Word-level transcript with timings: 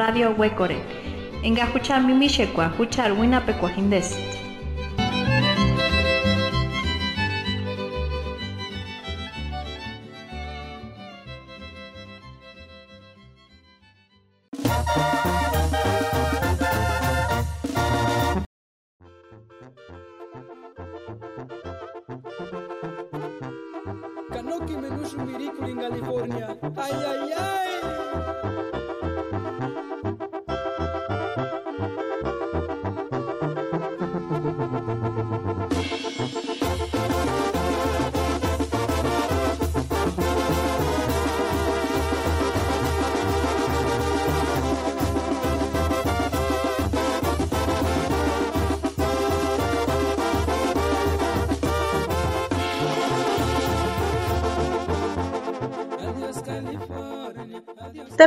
Radio 0.00 0.32
Huecore. 0.32 0.76
Enga 1.42 1.64
huchar 1.66 2.02
mimishekwa, 2.02 2.66
huchar 2.68 3.12
winapekwa 3.12 3.70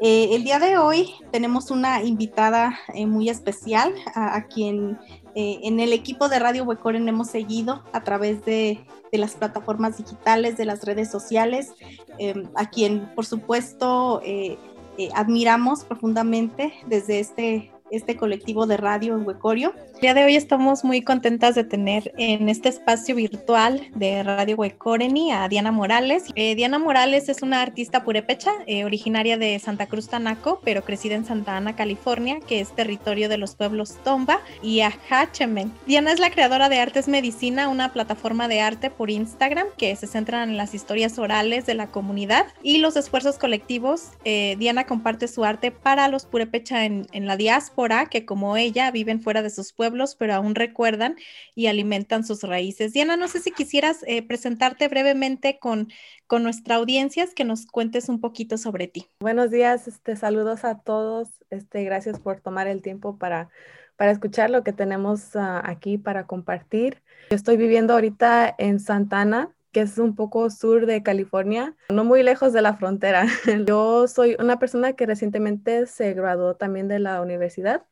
Eh, 0.00 0.28
el 0.32 0.44
día 0.44 0.60
de 0.60 0.78
hoy 0.78 1.12
tenemos 1.32 1.72
una 1.72 2.02
invitada 2.04 2.78
eh, 2.94 3.06
muy 3.06 3.28
especial 3.28 3.92
a 4.14 4.44
quien 4.44 4.96
eh, 5.34 5.60
en 5.62 5.80
el 5.80 5.92
equipo 5.92 6.28
de 6.28 6.38
Radio 6.38 6.64
Huecoren 6.64 7.08
hemos 7.08 7.28
seguido 7.28 7.82
a 7.92 8.04
través 8.04 8.44
de, 8.44 8.84
las 9.12 9.34
plataformas 9.34 9.98
digitales, 9.98 10.56
de 10.56 10.64
las 10.64 10.84
redes 10.84 11.10
sociales, 11.10 11.74
eh, 12.18 12.48
a 12.54 12.70
quien 12.70 13.14
por 13.14 13.26
supuesto 13.26 14.22
eh, 14.24 14.56
eh, 14.98 15.08
admiramos 15.14 15.84
profundamente 15.84 16.72
desde 16.86 17.20
este, 17.20 17.72
este 17.92 18.16
colectivo 18.16 18.66
de 18.66 18.76
radio 18.76 19.14
en 19.14 19.26
Huecorio. 19.26 19.74
El 19.94 20.00
día 20.00 20.14
de 20.14 20.24
hoy 20.24 20.34
estamos 20.34 20.82
muy 20.82 21.02
contentas 21.02 21.54
de 21.54 21.62
tener 21.62 22.12
en 22.16 22.48
este 22.48 22.68
espacio 22.68 23.14
virtual 23.14 23.82
de 23.94 24.22
Radio 24.22 24.56
Huecoreni 24.56 25.30
a 25.30 25.46
Diana 25.48 25.70
Morales. 25.70 26.24
Eh, 26.34 26.56
Diana 26.56 26.78
Morales 26.78 27.28
es 27.28 27.42
una 27.42 27.62
artista 27.62 28.02
purépecha, 28.02 28.50
eh, 28.66 28.84
originaria 28.84 29.36
de 29.36 29.58
Santa 29.58 29.86
Cruz 29.86 30.08
Tanaco, 30.08 30.60
pero 30.64 30.82
crecida 30.82 31.14
en 31.14 31.24
Santa 31.24 31.56
Ana, 31.56 31.76
California, 31.76 32.40
que 32.40 32.60
es 32.60 32.74
territorio 32.74 33.28
de 33.28 33.38
los 33.38 33.54
pueblos 33.54 33.96
Tomba 34.02 34.40
y 34.62 34.80
Ahachemen. 34.80 35.72
Diana 35.86 36.12
es 36.12 36.18
la 36.18 36.30
creadora 36.30 36.68
de 36.68 36.80
Artes 36.80 37.06
Medicina, 37.06 37.68
una 37.68 37.92
plataforma 37.92 38.48
de 38.48 38.60
arte 38.60 38.90
por 38.90 39.10
Instagram 39.10 39.66
que 39.76 39.94
se 39.96 40.06
centra 40.06 40.42
en 40.42 40.56
las 40.56 40.74
historias 40.74 41.18
orales 41.18 41.66
de 41.66 41.74
la 41.74 41.88
comunidad 41.88 42.46
y 42.62 42.78
los 42.78 42.96
esfuerzos 42.96 43.38
colectivos. 43.38 44.08
Eh, 44.24 44.56
Diana 44.58 44.86
comparte 44.86 45.28
su 45.28 45.44
arte 45.44 45.70
para 45.70 46.08
los 46.08 46.24
purépecha 46.24 46.86
en, 46.86 47.06
en 47.12 47.26
la 47.26 47.36
diáspora, 47.36 47.81
que 48.08 48.24
como 48.24 48.56
ella 48.56 48.90
viven 48.90 49.20
fuera 49.20 49.42
de 49.42 49.50
sus 49.50 49.72
pueblos, 49.72 50.14
pero 50.14 50.34
aún 50.34 50.54
recuerdan 50.54 51.16
y 51.54 51.66
alimentan 51.66 52.24
sus 52.24 52.42
raíces. 52.42 52.92
Diana, 52.92 53.16
no 53.16 53.26
sé 53.28 53.40
si 53.40 53.50
quisieras 53.50 54.04
eh, 54.06 54.22
presentarte 54.22 54.86
brevemente 54.88 55.58
con, 55.58 55.88
con 56.26 56.42
nuestra 56.42 56.76
audiencia, 56.76 57.26
que 57.34 57.44
nos 57.44 57.66
cuentes 57.66 58.08
un 58.08 58.20
poquito 58.20 58.56
sobre 58.58 58.86
ti. 58.86 59.10
Buenos 59.20 59.50
días, 59.50 59.88
este, 59.88 60.16
saludos 60.16 60.64
a 60.64 60.78
todos. 60.78 61.28
Este, 61.50 61.84
gracias 61.84 62.20
por 62.20 62.40
tomar 62.40 62.68
el 62.68 62.82
tiempo 62.82 63.18
para, 63.18 63.50
para 63.96 64.12
escuchar 64.12 64.50
lo 64.50 64.62
que 64.62 64.72
tenemos 64.72 65.34
ah, 65.36 65.60
aquí 65.64 65.98
para 65.98 66.26
compartir. 66.26 67.02
Yo 67.30 67.36
estoy 67.36 67.56
viviendo 67.56 67.94
ahorita 67.94 68.54
en 68.58 68.78
Santana, 68.78 69.50
que 69.72 69.80
es 69.80 69.98
un 69.98 70.14
poco 70.14 70.50
sur 70.50 70.86
de 70.86 71.02
California, 71.02 71.74
no 71.88 72.04
muy 72.04 72.22
lejos 72.22 72.52
de 72.52 72.62
la 72.62 72.76
frontera. 72.76 73.26
Yo 73.66 74.06
soy 74.06 74.36
una 74.38 74.58
persona 74.58 74.92
que 74.92 75.06
recientemente 75.06 75.86
se 75.86 76.12
graduó 76.14 76.54
también 76.56 76.88
de 76.88 76.98
la 76.98 77.20
universidad, 77.22 77.84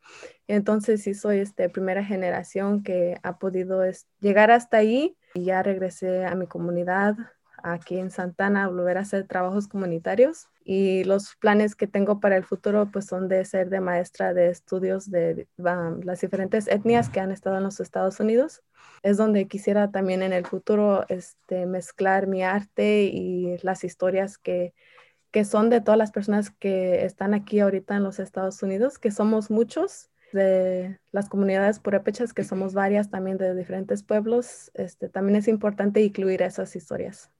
entonces 0.46 1.02
sí 1.02 1.14
soy 1.14 1.38
este, 1.38 1.68
primera 1.68 2.04
generación 2.04 2.82
que 2.82 3.18
ha 3.22 3.38
podido 3.38 3.82
llegar 4.20 4.50
hasta 4.50 4.78
ahí 4.78 5.16
y 5.34 5.44
ya 5.44 5.62
regresé 5.62 6.24
a 6.26 6.34
mi 6.34 6.46
comunidad 6.46 7.16
aquí 7.62 7.98
en 7.98 8.10
Santana 8.10 8.68
volver 8.68 8.98
a 8.98 9.02
hacer 9.02 9.26
trabajos 9.26 9.68
comunitarios 9.68 10.48
y 10.64 11.04
los 11.04 11.34
planes 11.36 11.74
que 11.74 11.86
tengo 11.86 12.20
para 12.20 12.36
el 12.36 12.44
futuro 12.44 12.90
pues 12.92 13.06
son 13.06 13.28
de 13.28 13.44
ser 13.44 13.70
de 13.70 13.80
maestra 13.80 14.34
de 14.34 14.50
estudios 14.50 15.10
de 15.10 15.48
um, 15.58 16.00
las 16.02 16.20
diferentes 16.20 16.68
etnias 16.68 17.08
que 17.08 17.20
han 17.20 17.32
estado 17.32 17.56
en 17.56 17.64
los 17.64 17.80
Estados 17.80 18.20
Unidos. 18.20 18.62
Es 19.02 19.16
donde 19.16 19.48
quisiera 19.48 19.90
también 19.90 20.22
en 20.22 20.32
el 20.32 20.46
futuro 20.46 21.04
este, 21.08 21.66
mezclar 21.66 22.26
mi 22.26 22.42
arte 22.42 23.04
y 23.04 23.58
las 23.62 23.84
historias 23.84 24.38
que, 24.38 24.74
que 25.30 25.44
son 25.44 25.70
de 25.70 25.80
todas 25.80 25.98
las 25.98 26.12
personas 26.12 26.50
que 26.50 27.04
están 27.04 27.34
aquí 27.34 27.60
ahorita 27.60 27.96
en 27.96 28.02
los 28.02 28.18
Estados 28.18 28.62
Unidos, 28.62 28.98
que 28.98 29.10
somos 29.10 29.50
muchos 29.50 30.10
de 30.32 30.98
las 31.12 31.28
comunidades 31.28 31.80
purépechas, 31.80 32.32
que 32.32 32.44
somos 32.44 32.74
varias 32.74 33.10
también 33.10 33.36
de 33.38 33.54
diferentes 33.54 34.02
pueblos, 34.02 34.70
este, 34.74 35.08
también 35.08 35.36
es 35.36 35.48
importante 35.48 36.02
incluir 36.02 36.42
esas 36.42 36.76
historias. 36.76 37.30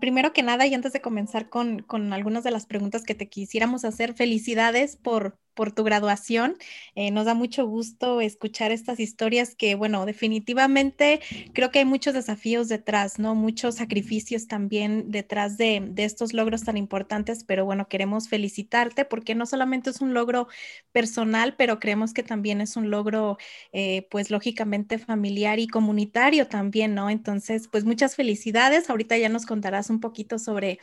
Primero 0.00 0.32
que 0.32 0.42
nada, 0.42 0.66
y 0.66 0.74
antes 0.74 0.92
de 0.92 1.00
comenzar 1.00 1.48
con, 1.48 1.80
con 1.82 2.12
algunas 2.12 2.42
de 2.44 2.50
las 2.50 2.66
preguntas 2.66 3.04
que 3.04 3.14
te 3.14 3.28
quisiéramos 3.28 3.84
hacer, 3.84 4.14
felicidades 4.14 4.96
por, 4.96 5.38
por 5.56 5.72
tu 5.72 5.82
graduación. 5.82 6.56
Eh, 6.94 7.10
nos 7.10 7.24
da 7.24 7.34
mucho 7.34 7.66
gusto 7.66 8.20
escuchar 8.20 8.70
estas 8.70 9.00
historias 9.00 9.56
que, 9.56 9.74
bueno, 9.74 10.06
definitivamente 10.06 11.20
creo 11.52 11.72
que 11.72 11.80
hay 11.80 11.84
muchos 11.84 12.14
desafíos 12.14 12.68
detrás, 12.68 13.18
¿no? 13.18 13.34
Muchos 13.34 13.76
sacrificios 13.76 14.46
también 14.46 15.10
detrás 15.10 15.56
de, 15.56 15.82
de 15.84 16.04
estos 16.04 16.32
logros 16.32 16.62
tan 16.62 16.76
importantes, 16.76 17.42
pero 17.42 17.64
bueno, 17.64 17.88
queremos 17.88 18.28
felicitarte 18.28 19.04
porque 19.04 19.34
no 19.34 19.46
solamente 19.46 19.90
es 19.90 20.00
un 20.00 20.14
logro 20.14 20.46
personal, 20.92 21.56
pero 21.56 21.80
creemos 21.80 22.12
que 22.12 22.22
también 22.22 22.60
es 22.60 22.76
un 22.76 22.90
logro, 22.90 23.38
eh, 23.72 24.06
pues 24.10 24.30
lógicamente 24.30 24.98
familiar 24.98 25.58
y 25.58 25.66
comunitario 25.66 26.46
también, 26.48 26.94
¿no? 26.94 27.08
Entonces, 27.10 27.68
pues 27.68 27.84
muchas 27.84 28.14
felicidades. 28.14 28.90
Ahorita 28.90 29.16
ya 29.16 29.30
nos 29.30 29.46
contarás 29.46 29.90
un 29.90 30.00
poquito 30.00 30.38
sobre 30.38 30.78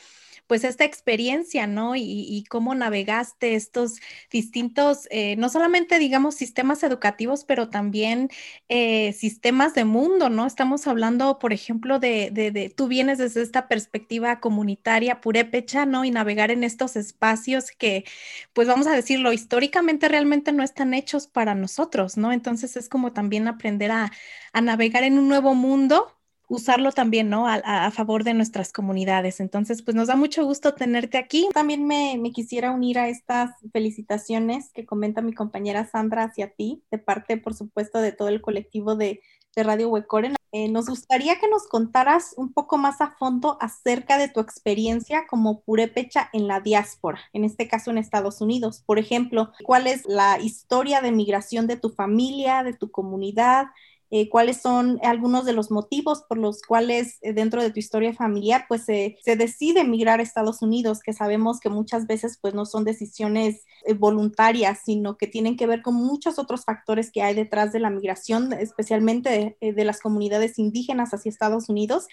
pues 0.48 0.64
esta 0.64 0.84
experiencia, 0.84 1.68
¿no? 1.68 1.96
Y, 1.96 2.44
cómo 2.50 2.76
navegaste 2.76 3.56
estos 3.56 3.96
distintos, 4.30 4.63
eh, 5.12 5.36
no 5.38 5.50
solamente 5.50 6.00
digamos 6.00 6.36
sistemas 6.36 6.84
educativos, 6.84 7.44
pero 7.46 7.70
también 7.70 8.30
eh, 8.70 9.14
sistemas 9.14 9.74
de 9.74 9.86
mundo, 9.86 10.30
¿no? 10.30 10.46
Estamos 10.46 10.88
hablando, 10.88 11.40
por 11.40 11.54
ejemplo, 11.54 12.00
de, 12.00 12.30
de, 12.32 12.70
tú 12.70 12.88
vienes 12.88 13.18
desde 13.18 13.42
esta 13.42 13.68
perspectiva 13.68 14.40
comunitaria 14.40 15.22
purépecha, 15.22 15.86
¿no? 15.86 16.06
Y 16.06 16.12
navegar 16.12 16.52
en 16.52 16.64
estos 16.64 16.96
espacios 16.96 17.72
que, 17.72 18.06
pues 18.54 18.68
vamos 18.68 18.88
a 18.88 18.96
decirlo, 18.96 19.34
históricamente 19.34 20.08
realmente 20.08 20.52
no 20.52 20.64
están 20.64 20.94
hechos 20.94 21.28
para 21.28 21.56
nosotros, 21.56 22.18
¿no? 22.18 22.32
Entonces 22.32 22.76
es 22.78 22.90
como 22.90 23.14
también 23.14 23.48
aprender 23.48 23.92
a, 23.92 24.12
a 24.54 24.62
navegar 24.62 25.04
en 25.04 25.18
un 25.20 25.28
nuevo 25.28 25.56
mundo 25.56 26.16
usarlo 26.48 26.92
también, 26.92 27.30
¿no? 27.30 27.48
A, 27.48 27.92
favor 27.92 28.24
de 28.24 28.34
nuestras 28.34 28.72
comunidades. 28.72 29.40
Entonces, 29.40 29.82
pues 29.82 29.96
nos 29.96 30.08
da 30.08 30.16
mucho 30.16 30.46
gusto 30.46 30.74
tenerte 30.74 31.18
aquí. 31.18 31.48
También 31.54 31.86
me, 31.86 32.20
quisiera 32.34 32.72
unir 32.72 33.00
a 33.00 33.10
estas 33.10 33.52
felicitaciones 33.72 34.72
que 34.74 34.86
comenta 34.86 35.22
mi 35.22 35.34
compañera 35.34 35.86
Sandra 35.86 36.24
hacia 36.24 36.50
ti, 36.50 36.84
de 36.92 36.98
parte, 36.98 37.38
por 37.38 37.54
supuesto, 37.54 38.00
de 38.00 38.12
todo 38.12 38.30
el 38.30 38.42
colectivo 38.42 38.96
de, 38.96 39.22
Radio 39.56 39.90
Huecoren. 39.90 40.34
Eh, 40.52 40.68
nos 40.68 40.88
gustaría 40.88 41.40
que 41.40 41.48
nos 41.48 41.68
contaras 41.68 42.34
un 42.38 42.54
poco 42.54 42.80
más 42.80 43.02
a 43.02 43.12
fondo 43.12 43.60
acerca 43.62 44.18
de 44.18 44.28
tu 44.28 44.40
experiencia 44.40 45.28
como 45.28 45.62
purépecha 45.62 46.28
en 46.34 46.48
la 46.48 46.60
diáspora, 46.60 47.20
en 47.34 47.44
este 47.44 47.68
caso 47.68 47.92
en 47.92 48.00
Estados 48.00 48.42
Unidos. 48.42 48.82
Por 48.84 48.98
ejemplo, 48.98 49.52
¿cuál 49.64 49.86
es 49.86 50.08
la 50.08 50.40
historia 50.40 51.02
de 51.02 51.12
migración 51.12 51.68
de 51.68 51.78
tu 51.78 51.92
familia, 51.92 52.64
de 52.64 52.74
tu 52.74 52.90
comunidad? 52.90 53.68
Eh, 54.16 54.30
cuáles 54.30 54.62
son 54.62 55.00
algunos 55.02 55.44
de 55.44 55.54
los 55.54 55.72
motivos 55.72 56.22
por 56.30 56.38
los 56.38 56.62
cuales 56.62 57.18
eh, 57.24 57.34
dentro 57.34 57.64
de 57.64 57.72
tu 57.72 57.80
historia 57.80 58.14
familiar 58.14 58.66
pues 58.70 58.84
se 58.84 59.18
decide 59.26 59.80
emigrar 59.80 60.20
a 60.20 60.22
Estados 60.22 60.62
Unidos, 60.62 61.00
que 61.00 61.14
sabemos 61.14 61.60
que 61.60 61.70
muchas 61.70 62.06
veces 62.06 62.38
pues 62.40 62.54
no 62.54 62.68
son 62.68 62.84
decisiones 62.84 63.66
eh, 63.88 63.96
voluntarias, 63.96 64.82
sino 64.86 65.18
que 65.18 65.26
tienen 65.26 65.58
que 65.58 65.66
ver 65.66 65.82
con 65.82 65.96
muchos 65.96 66.38
otros 66.38 66.64
factores 66.64 67.12
que 67.12 67.24
hay 67.24 67.34
detrás 67.34 67.74
de 67.74 67.80
la 67.80 67.90
migración, 67.90 68.54
especialmente 68.54 69.58
de, 69.60 69.84
las 69.84 70.00
comunidades 70.00 70.60
indígenas 70.60 71.12
hacia 71.16 71.32
Estados 71.32 71.68
Unidos 71.68 72.06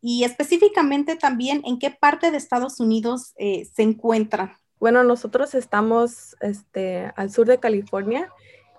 y 0.00 0.24
específicamente 0.24 1.14
también 1.14 1.62
en 1.64 1.78
qué 1.78 1.92
parte 1.92 2.32
de 2.32 2.36
Estados 2.36 2.80
Unidos 2.80 3.32
se 3.36 3.82
encuentran. 3.82 4.54
Bueno, 4.80 5.04
nosotros 5.04 5.54
estamos 5.54 6.34
este, 6.40 7.12
al 7.14 7.30
sur 7.30 7.46
de 7.46 7.60
California 7.60 8.28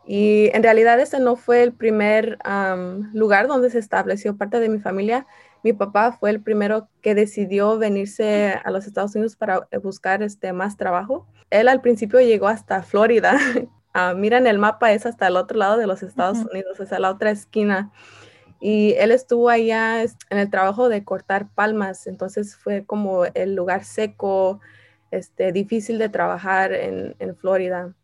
y 0.08 0.52
en 0.54 0.62
realidad 0.62 1.00
ese 1.00 1.20
no 1.20 1.36
fue 1.36 1.64
el 1.64 1.74
primer 1.74 2.38
lugar 3.14 3.48
donde 3.48 3.70
se 3.70 3.80
estableció 3.80 4.38
parte 4.38 4.60
de 4.60 4.70
mi 4.70 4.80
familia. 4.80 5.26
Mi 5.64 5.74
papá 5.74 6.12
fue 6.12 6.30
el 6.30 6.42
primero 6.42 6.90
que 7.02 7.16
decidió 7.16 7.80
venirse 7.80 8.54
a 8.64 8.70
los 8.70 8.86
Estados 8.86 9.16
Unidos 9.16 9.36
para 9.36 9.68
eh, 9.72 9.78
buscar 9.78 10.22
este, 10.22 10.54
más 10.54 10.78
trabajo. 10.78 11.26
Él 11.50 11.68
al 11.68 11.82
principio 11.82 12.20
llegó 12.22 12.48
hasta 12.48 12.84
Florida. 12.84 13.36
uh, 13.96 14.16
miren 14.16 14.46
el 14.46 14.60
mapa, 14.60 14.94
es 14.94 15.08
hasta 15.08 15.26
el 15.26 15.38
otro 15.38 15.58
lado 15.58 15.78
de 15.78 15.88
los 15.88 16.04
Estados 16.04 16.38
Unidos, 16.52 16.80
es 16.80 16.94
a 16.94 17.00
la 17.00 17.10
otra 17.10 17.32
esquina. 17.32 17.92
Y 18.60 18.94
él 19.00 19.10
estuvo 19.10 19.50
allá 19.50 20.04
en 20.04 20.38
el 20.38 20.52
trabajo 20.52 20.88
de 20.88 21.04
cortar 21.04 21.50
palmas, 21.50 22.06
entonces 22.06 22.56
fue 22.56 22.86
como 22.86 23.26
el 23.26 23.56
lugar 23.56 23.84
seco, 23.84 24.60
este, 25.10 25.52
difícil 25.52 25.98
de 25.98 26.10
trabajar 26.10 26.74
en, 26.74 27.16
en 27.18 27.36
Florida. 27.36 27.96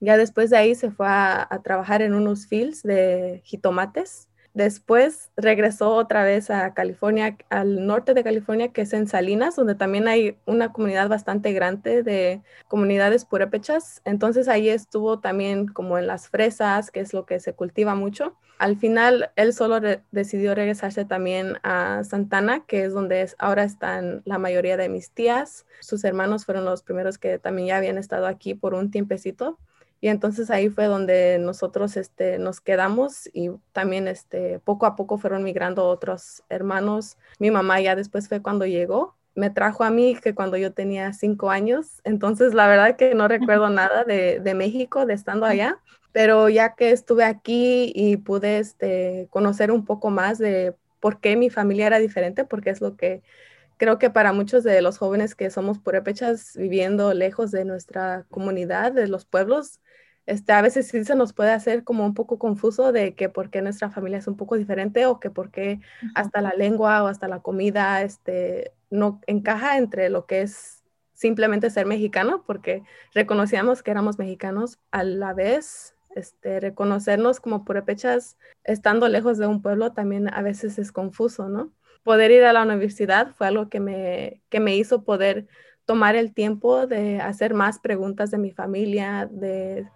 Ya 0.00 0.16
después 0.16 0.50
de 0.50 0.56
ahí 0.56 0.74
se 0.74 0.90
fue 0.90 1.06
a, 1.08 1.60
trabajar 1.62 2.02
en 2.02 2.14
unos 2.14 2.46
fields 2.46 2.82
de 2.82 3.42
jitomates. 3.44 4.28
Después 4.52 5.30
regresó 5.36 5.94
otra 5.94 6.24
vez 6.24 6.50
a 6.50 6.74
California, 6.74 7.36
al 7.50 7.86
norte 7.86 8.14
de 8.14 8.24
California, 8.24 8.72
que 8.72 8.80
es 8.80 8.92
en 8.92 9.06
Salinas, 9.06 9.54
donde 9.54 9.76
también 9.76 10.08
hay 10.08 10.38
una 10.44 10.72
comunidad 10.72 11.08
bastante 11.08 11.52
grande 11.52 12.02
de 12.02 12.42
comunidades 12.66 13.24
purépechas. 13.24 14.02
Entonces 14.04 14.48
ahí 14.48 14.68
estuvo 14.68 15.20
también 15.20 15.68
como 15.68 15.98
en 15.98 16.08
las 16.08 16.28
fresas, 16.28 16.90
que 16.90 17.00
es 17.00 17.12
lo 17.12 17.26
que 17.26 17.38
se 17.38 17.52
cultiva 17.52 17.94
mucho. 17.94 18.34
Al 18.58 18.76
final, 18.76 19.30
él 19.36 19.54
solo 19.54 19.80
decidió 20.10 20.54
regresarse 20.54 21.04
también 21.04 21.58
a 21.62 22.02
Santana, 22.04 22.64
que 22.66 22.84
es 22.84 22.92
donde 22.92 23.22
es, 23.22 23.36
ahora 23.38 23.64
están 23.64 24.20
la 24.26 24.38
mayoría 24.38 24.76
de 24.76 24.88
mis 24.88 25.12
tías. 25.12 25.64
Sus 25.80 26.04
hermanos 26.04 26.44
fueron 26.44 26.64
los 26.66 26.82
primeros 26.82 27.16
que 27.16 27.38
también 27.38 27.68
ya 27.68 27.76
habían 27.78 27.96
estado 27.96 28.26
aquí 28.26 28.54
por 28.54 28.74
un 28.74 28.90
tiempecito. 28.90 29.58
Y 30.00 30.08
entonces 30.08 30.50
ahí 30.50 30.70
fue 30.70 30.86
donde 30.86 31.38
nosotros 31.38 31.96
este, 31.96 32.38
nos 32.38 32.60
quedamos 32.60 33.28
y 33.34 33.50
también 33.72 34.08
este, 34.08 34.58
poco 34.60 34.86
a 34.86 34.96
poco 34.96 35.18
fueron 35.18 35.42
migrando 35.42 35.86
otros 35.86 36.42
hermanos. 36.48 37.18
Mi 37.38 37.50
mamá 37.50 37.80
ya 37.80 37.94
después 37.96 38.28
fue 38.28 38.40
cuando 38.40 38.64
llegó. 38.64 39.14
Me 39.34 39.50
trajo 39.50 39.84
a 39.84 39.90
mí 39.90 40.16
que 40.16 40.34
cuando 40.34 40.56
yo 40.56 40.72
tenía 40.72 41.12
cinco 41.12 41.50
años. 41.50 42.00
Entonces 42.04 42.54
la 42.54 42.66
verdad 42.66 42.96
que 42.96 43.14
no 43.14 43.28
recuerdo 43.28 43.68
nada 43.70 44.04
de, 44.04 44.40
de 44.40 44.54
México, 44.54 45.04
de 45.04 45.14
estando 45.14 45.44
allá. 45.44 45.78
Pero 46.12 46.48
ya 46.48 46.74
que 46.74 46.92
estuve 46.92 47.24
aquí 47.24 47.92
y 47.94 48.16
pude 48.16 48.58
este, 48.58 49.28
conocer 49.30 49.70
un 49.70 49.84
poco 49.84 50.10
más 50.10 50.38
de 50.38 50.74
por 50.98 51.20
qué 51.20 51.36
mi 51.36 51.50
familia 51.50 51.86
era 51.86 51.98
diferente, 51.98 52.44
porque 52.44 52.70
es 52.70 52.80
lo 52.80 52.96
que 52.96 53.22
creo 53.80 53.98
que 53.98 54.10
para 54.10 54.32
muchos 54.34 54.62
de 54.62 54.82
los 54.82 54.98
jóvenes 54.98 55.34
que 55.34 55.50
somos 55.50 55.78
purépechas 55.78 56.54
viviendo 56.54 57.14
lejos 57.14 57.50
de 57.50 57.64
nuestra 57.64 58.26
comunidad, 58.28 58.92
de 58.92 59.08
los 59.08 59.24
pueblos, 59.24 59.80
este, 60.26 60.52
a 60.52 60.62
veces 60.62 60.88
sí 60.88 61.04
se 61.04 61.14
nos 61.14 61.32
puede 61.32 61.50
hacer 61.50 61.84
como 61.84 62.04
un 62.04 62.14
poco 62.14 62.38
confuso 62.38 62.92
de 62.92 63.14
que 63.14 63.28
por 63.28 63.50
qué 63.50 63.62
nuestra 63.62 63.90
familia 63.90 64.18
es 64.18 64.26
un 64.26 64.36
poco 64.36 64.56
diferente 64.56 65.06
o 65.06 65.18
que 65.18 65.30
por 65.30 65.50
qué 65.50 65.80
hasta 66.14 66.40
la 66.40 66.52
lengua 66.56 67.02
o 67.02 67.08
hasta 67.08 67.28
la 67.28 67.40
comida 67.40 68.02
este, 68.02 68.72
no 68.90 69.20
encaja 69.26 69.78
entre 69.78 70.08
lo 70.10 70.26
que 70.26 70.42
es 70.42 70.84
simplemente 71.14 71.68
ser 71.68 71.84
mexicano, 71.84 72.44
porque 72.46 72.82
reconocíamos 73.12 73.82
que 73.82 73.90
éramos 73.90 74.18
mexicanos 74.18 74.78
a 74.90 75.04
la 75.04 75.34
vez. 75.34 75.94
Este, 76.16 76.58
reconocernos 76.58 77.38
como 77.38 77.64
purépechas 77.64 78.36
estando 78.64 79.06
lejos 79.08 79.38
de 79.38 79.46
un 79.46 79.62
pueblo 79.62 79.92
también 79.92 80.32
a 80.32 80.42
veces 80.42 80.76
es 80.78 80.90
confuso, 80.90 81.48
¿no? 81.48 81.72
Poder 82.02 82.32
ir 82.32 82.42
a 82.42 82.52
la 82.52 82.64
universidad 82.64 83.32
fue 83.32 83.46
algo 83.46 83.68
que 83.68 83.78
me, 83.78 84.42
que 84.48 84.58
me 84.58 84.74
hizo 84.74 85.04
poder 85.04 85.46
tomar 85.84 86.16
el 86.16 86.32
tiempo 86.34 86.88
de 86.88 87.20
hacer 87.20 87.54
más 87.54 87.78
preguntas 87.78 88.32
de 88.32 88.38
mi 88.38 88.50
familia, 88.50 89.28
de 89.30 89.86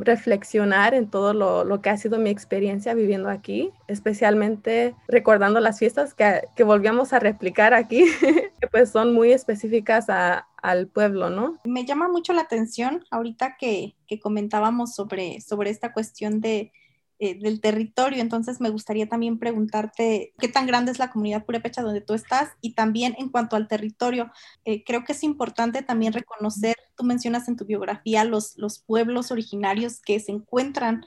reflexionar 0.00 0.94
en 0.94 1.08
todo 1.08 1.34
lo, 1.34 1.64
lo, 1.64 1.82
que 1.82 1.90
ha 1.90 1.96
sido 1.96 2.18
mi 2.18 2.30
experiencia 2.30 2.94
viviendo 2.94 3.28
aquí, 3.28 3.70
especialmente 3.88 4.94
recordando 5.08 5.60
las 5.60 5.78
fiestas 5.78 6.14
que, 6.14 6.42
que 6.56 6.64
volvíamos 6.64 7.12
a 7.12 7.18
replicar 7.18 7.74
aquí, 7.74 8.04
que 8.60 8.66
pues 8.70 8.90
son 8.90 9.12
muy 9.12 9.32
específicas 9.32 10.08
a, 10.08 10.46
al 10.62 10.88
pueblo, 10.88 11.30
¿no? 11.30 11.58
Me 11.64 11.84
llama 11.84 12.08
mucho 12.08 12.32
la 12.32 12.42
atención 12.42 13.04
ahorita 13.10 13.56
que, 13.58 13.94
que 14.06 14.18
comentábamos 14.18 14.94
sobre, 14.94 15.40
sobre 15.40 15.70
esta 15.70 15.92
cuestión 15.92 16.40
de, 16.40 16.72
eh, 17.18 17.38
del 17.38 17.60
territorio. 17.60 18.20
Entonces 18.20 18.60
me 18.60 18.70
gustaría 18.70 19.08
también 19.08 19.38
preguntarte 19.38 20.34
qué 20.38 20.48
tan 20.48 20.66
grande 20.66 20.92
es 20.92 20.98
la 20.98 21.10
comunidad 21.10 21.44
purépecha 21.44 21.82
donde 21.82 22.00
tú 22.00 22.14
estás 22.14 22.50
y 22.60 22.74
también 22.74 23.14
en 23.18 23.28
cuanto 23.28 23.56
al 23.56 23.68
territorio, 23.68 24.30
eh, 24.64 24.84
creo 24.84 25.04
que 25.04 25.12
es 25.12 25.22
importante 25.22 25.82
también 25.82 26.12
reconocer, 26.12 26.76
tú 26.96 27.04
mencionas 27.04 27.48
en 27.48 27.56
tu 27.56 27.64
biografía 27.64 28.24
los, 28.24 28.56
los 28.56 28.78
pueblos 28.78 29.30
originarios 29.30 30.00
que 30.00 30.20
se 30.20 30.32
encuentran 30.32 31.04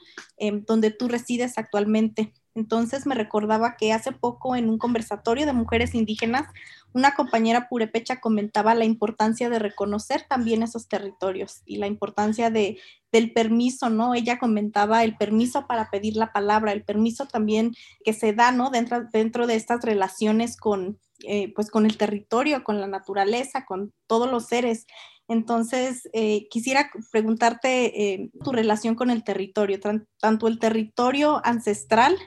donde 0.68 0.92
tú 0.92 1.08
resides 1.08 1.58
actualmente. 1.58 2.34
Entonces 2.56 3.06
me 3.06 3.16
recordaba 3.16 3.78
que 3.78 3.94
hace 3.94 4.12
poco 4.12 4.56
en 4.56 4.70
un 4.70 4.78
conversatorio 4.78 5.46
de 5.46 5.54
mujeres 5.54 5.96
indígenas, 5.96 6.48
una 6.94 7.16
compañera 7.16 7.68
purepecha 7.70 8.20
comentaba 8.20 8.74
la 8.74 8.86
importancia 8.86 9.50
de 9.50 9.60
reconocer 9.60 10.26
también 10.28 10.64
esos 10.64 10.88
territorios 10.88 11.62
y 11.66 11.78
la 11.78 11.88
importancia 11.88 12.50
de, 12.50 12.80
del 13.12 13.32
permiso, 13.32 13.90
¿no? 13.90 14.16
Ella 14.16 14.40
comentaba 14.40 15.04
el 15.04 15.16
permiso 15.16 15.68
para 15.68 15.90
pedir 15.90 16.16
la 16.16 16.32
palabra, 16.32 16.72
el 16.72 16.84
permiso 16.84 17.28
también 17.28 17.74
que 18.04 18.14
se 18.14 18.34
da, 18.34 18.52
¿no? 18.52 18.70
Dentro, 18.70 19.06
dentro 19.12 19.48
de 19.48 19.56
estas 19.56 19.84
relaciones 19.84 20.58
con, 20.58 21.00
eh, 21.28 21.54
pues 21.54 21.70
con 21.70 21.86
el 21.86 21.98
territorio, 21.98 22.64
con 22.64 22.80
la 22.82 22.88
naturaleza, 22.88 23.66
con 23.66 23.94
todos 24.08 24.30
los 24.30 24.48
seres. 24.48 24.88
Entonces, 25.28 26.10
eh, 26.14 26.48
quisiera 26.50 26.90
preguntarte 27.12 28.14
eh, 28.14 28.32
tu 28.44 28.52
relación 28.52 28.96
con 28.96 29.12
el 29.12 29.24
territorio, 29.24 29.80
tanto 30.20 30.48
el 30.48 30.58
territorio 30.58 31.40
ancestral 31.44 32.18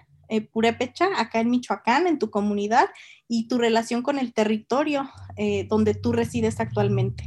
Purépecha, 0.41 1.09
acá 1.21 1.41
en 1.41 1.51
Michoacán, 1.51 2.07
en 2.07 2.19
tu 2.19 2.31
comunidad, 2.31 2.89
y 3.35 3.49
tu 3.49 3.57
relación 3.57 4.03
con 4.03 4.19
el 4.19 4.35
territorio 4.35 5.09
eh, 5.39 5.67
donde 5.71 5.95
tú 5.95 6.13
resides 6.13 6.61
actualmente. 6.61 7.25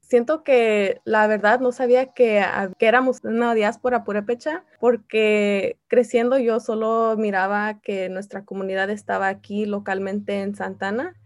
Siento 0.00 0.44
que 0.44 1.00
la 1.04 1.26
verdad 1.26 1.58
no 1.58 1.72
sabía 1.72 2.12
que, 2.12 2.40
que 2.78 2.86
éramos 2.86 3.18
una 3.24 3.52
diáspora 3.52 4.04
purépecha 4.04 4.64
porque 4.78 5.76
creciendo 5.88 6.38
yo 6.38 6.60
solo 6.60 7.16
miraba 7.18 7.80
que 7.80 8.08
nuestra 8.10 8.44
comunidad 8.44 8.90
estaba 8.90 9.26
aquí 9.26 9.66
localmente 9.66 10.40
en 10.40 10.54
Santana 10.54 11.16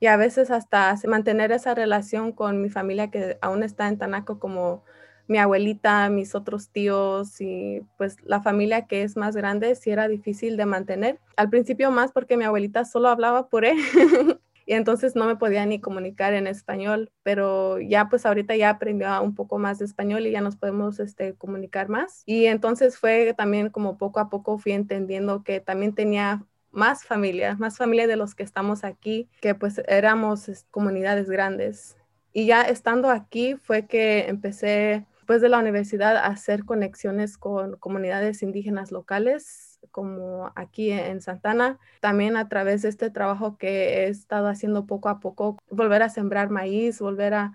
y 0.00 0.06
a 0.06 0.16
veces 0.16 0.50
hasta 0.50 0.96
mantener 1.06 1.52
esa 1.52 1.74
relación 1.74 2.32
con 2.32 2.62
mi 2.62 2.70
familia 2.70 3.10
que 3.10 3.36
aún 3.42 3.62
está 3.62 3.86
en 3.88 3.98
Tanaco 3.98 4.38
como 4.38 4.82
mi 5.28 5.38
abuelita, 5.38 6.08
mis 6.08 6.34
otros 6.34 6.70
tíos 6.70 7.40
y 7.40 7.82
pues 7.96 8.16
la 8.24 8.42
familia 8.42 8.86
que 8.86 9.02
es 9.02 9.16
más 9.16 9.36
grande 9.36 9.74
sí 9.74 9.90
era 9.90 10.08
difícil 10.08 10.56
de 10.56 10.66
mantener. 10.66 11.20
Al 11.36 11.50
principio 11.50 11.90
más 11.90 12.12
porque 12.12 12.36
mi 12.36 12.44
abuelita 12.44 12.84
solo 12.84 13.08
hablaba 13.08 13.48
por 13.48 13.64
él 13.66 13.76
y 14.66 14.72
entonces 14.72 15.14
no 15.14 15.26
me 15.26 15.36
podía 15.36 15.64
ni 15.66 15.80
comunicar 15.80 16.32
en 16.32 16.46
español, 16.46 17.12
pero 17.22 17.78
ya 17.78 18.08
pues 18.08 18.24
ahorita 18.24 18.56
ya 18.56 18.70
aprendió 18.70 19.22
un 19.22 19.34
poco 19.34 19.58
más 19.58 19.78
de 19.78 19.84
español 19.84 20.26
y 20.26 20.30
ya 20.30 20.40
nos 20.40 20.56
podemos 20.56 20.98
este, 20.98 21.34
comunicar 21.34 21.90
más. 21.90 22.22
Y 22.24 22.46
entonces 22.46 22.98
fue 22.98 23.34
también 23.36 23.68
como 23.68 23.98
poco 23.98 24.20
a 24.20 24.30
poco 24.30 24.58
fui 24.58 24.72
entendiendo 24.72 25.44
que 25.44 25.60
también 25.60 25.94
tenía 25.94 26.42
más 26.70 27.04
familia, 27.04 27.54
más 27.56 27.76
familia 27.76 28.06
de 28.06 28.16
los 28.16 28.34
que 28.34 28.42
estamos 28.42 28.82
aquí, 28.82 29.28
que 29.40 29.54
pues 29.54 29.80
éramos 29.88 30.50
comunidades 30.70 31.28
grandes. 31.28 31.96
Y 32.32 32.46
ya 32.46 32.62
estando 32.62 33.10
aquí 33.10 33.56
fue 33.56 33.86
que 33.86 34.28
empecé 34.28 35.06
después 35.28 35.42
de 35.42 35.50
la 35.50 35.58
universidad 35.58 36.16
hacer 36.16 36.64
conexiones 36.64 37.36
con 37.36 37.76
comunidades 37.76 38.42
indígenas 38.42 38.90
locales 38.90 39.78
como 39.90 40.50
aquí 40.56 40.90
en 40.90 41.20
Santana, 41.20 41.78
también 42.00 42.34
a 42.38 42.48
través 42.48 42.80
de 42.80 42.88
este 42.88 43.10
trabajo 43.10 43.58
que 43.58 44.06
he 44.06 44.08
estado 44.08 44.48
haciendo 44.48 44.86
poco 44.86 45.10
a 45.10 45.20
poco, 45.20 45.58
volver 45.68 46.02
a 46.02 46.08
sembrar 46.08 46.48
maíz, 46.48 46.98
volver 46.98 47.34
a 47.34 47.52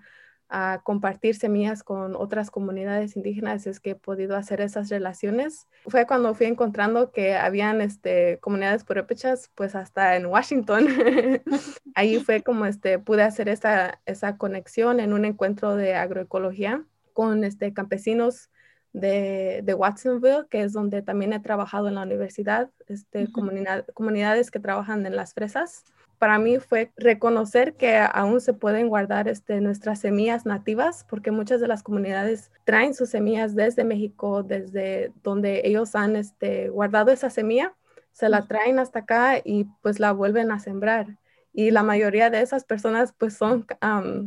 a 0.50 0.82
compartir 0.84 1.34
semillas 1.34 1.82
con 1.82 2.14
otras 2.14 2.50
comunidades 2.50 3.16
indígenas 3.16 3.66
es 3.66 3.80
que 3.80 3.92
he 3.92 3.94
podido 3.96 4.36
hacer 4.36 4.60
esas 4.60 4.88
relaciones. 4.90 5.66
Fue 5.88 6.06
cuando 6.06 6.34
fui 6.34 6.46
encontrando 6.46 7.10
que 7.10 7.34
habían 7.34 7.80
este, 7.80 8.38
comunidades 8.40 8.84
purépechas, 8.84 9.50
pues 9.56 9.74
hasta 9.74 10.14
en 10.14 10.26
Washington. 10.26 10.86
Ahí 11.96 12.20
fue 12.20 12.42
como 12.42 12.66
este, 12.66 13.00
pude 13.00 13.22
hacer 13.22 13.48
esa, 13.48 14.00
esa 14.04 14.36
conexión 14.36 15.00
en 15.00 15.12
un 15.12 15.24
encuentro 15.24 15.74
de 15.74 15.94
agroecología 15.94 16.84
con 17.14 17.44
este, 17.44 17.72
campesinos 17.72 18.50
de, 18.92 19.62
de, 19.64 19.74
Watsonville, 19.74 20.46
que 20.50 20.62
es 20.62 20.72
donde 20.72 21.00
también 21.00 21.32
he 21.32 21.40
trabajado 21.40 21.88
en 21.88 21.94
la 21.94 22.02
universidad, 22.02 22.70
este, 22.86 23.28
comunidades 23.94 24.50
que 24.50 24.60
trabajan 24.60 25.06
en 25.06 25.16
las 25.16 25.32
fresas. 25.32 25.84
Para 26.18 26.38
mí 26.38 26.58
fue 26.58 26.92
reconocer 26.96 27.74
que 27.74 27.96
aún 27.98 28.40
se 28.40 28.52
pueden 28.52 28.88
guardar 28.88 29.28
este, 29.28 29.60
nuestras 29.60 29.98
semillas 29.98 30.46
nativas, 30.46 31.04
porque 31.08 31.30
muchas 31.30 31.60
de 31.60 31.68
las 31.68 31.82
comunidades 31.82 32.52
traen 32.64 32.94
sus 32.94 33.10
semillas 33.10 33.56
desde 33.56 33.84
México, 33.84 34.42
desde 34.42 35.12
donde 35.22 35.62
ellos 35.64 35.94
han 35.94 36.16
este, 36.16 36.68
guardado 36.68 37.10
esa 37.10 37.30
semilla, 37.30 37.74
se 38.12 38.28
la 38.28 38.46
traen 38.46 38.78
hasta 38.78 39.00
acá 39.00 39.38
y 39.44 39.64
pues 39.82 39.98
la 39.98 40.12
vuelven 40.12 40.52
a 40.52 40.60
sembrar. 40.60 41.18
Y 41.56 41.70
la 41.70 41.84
mayoría 41.84 42.30
de 42.30 42.40
esas 42.40 42.64
personas 42.64 43.14
pues 43.16 43.36
son 43.36 43.64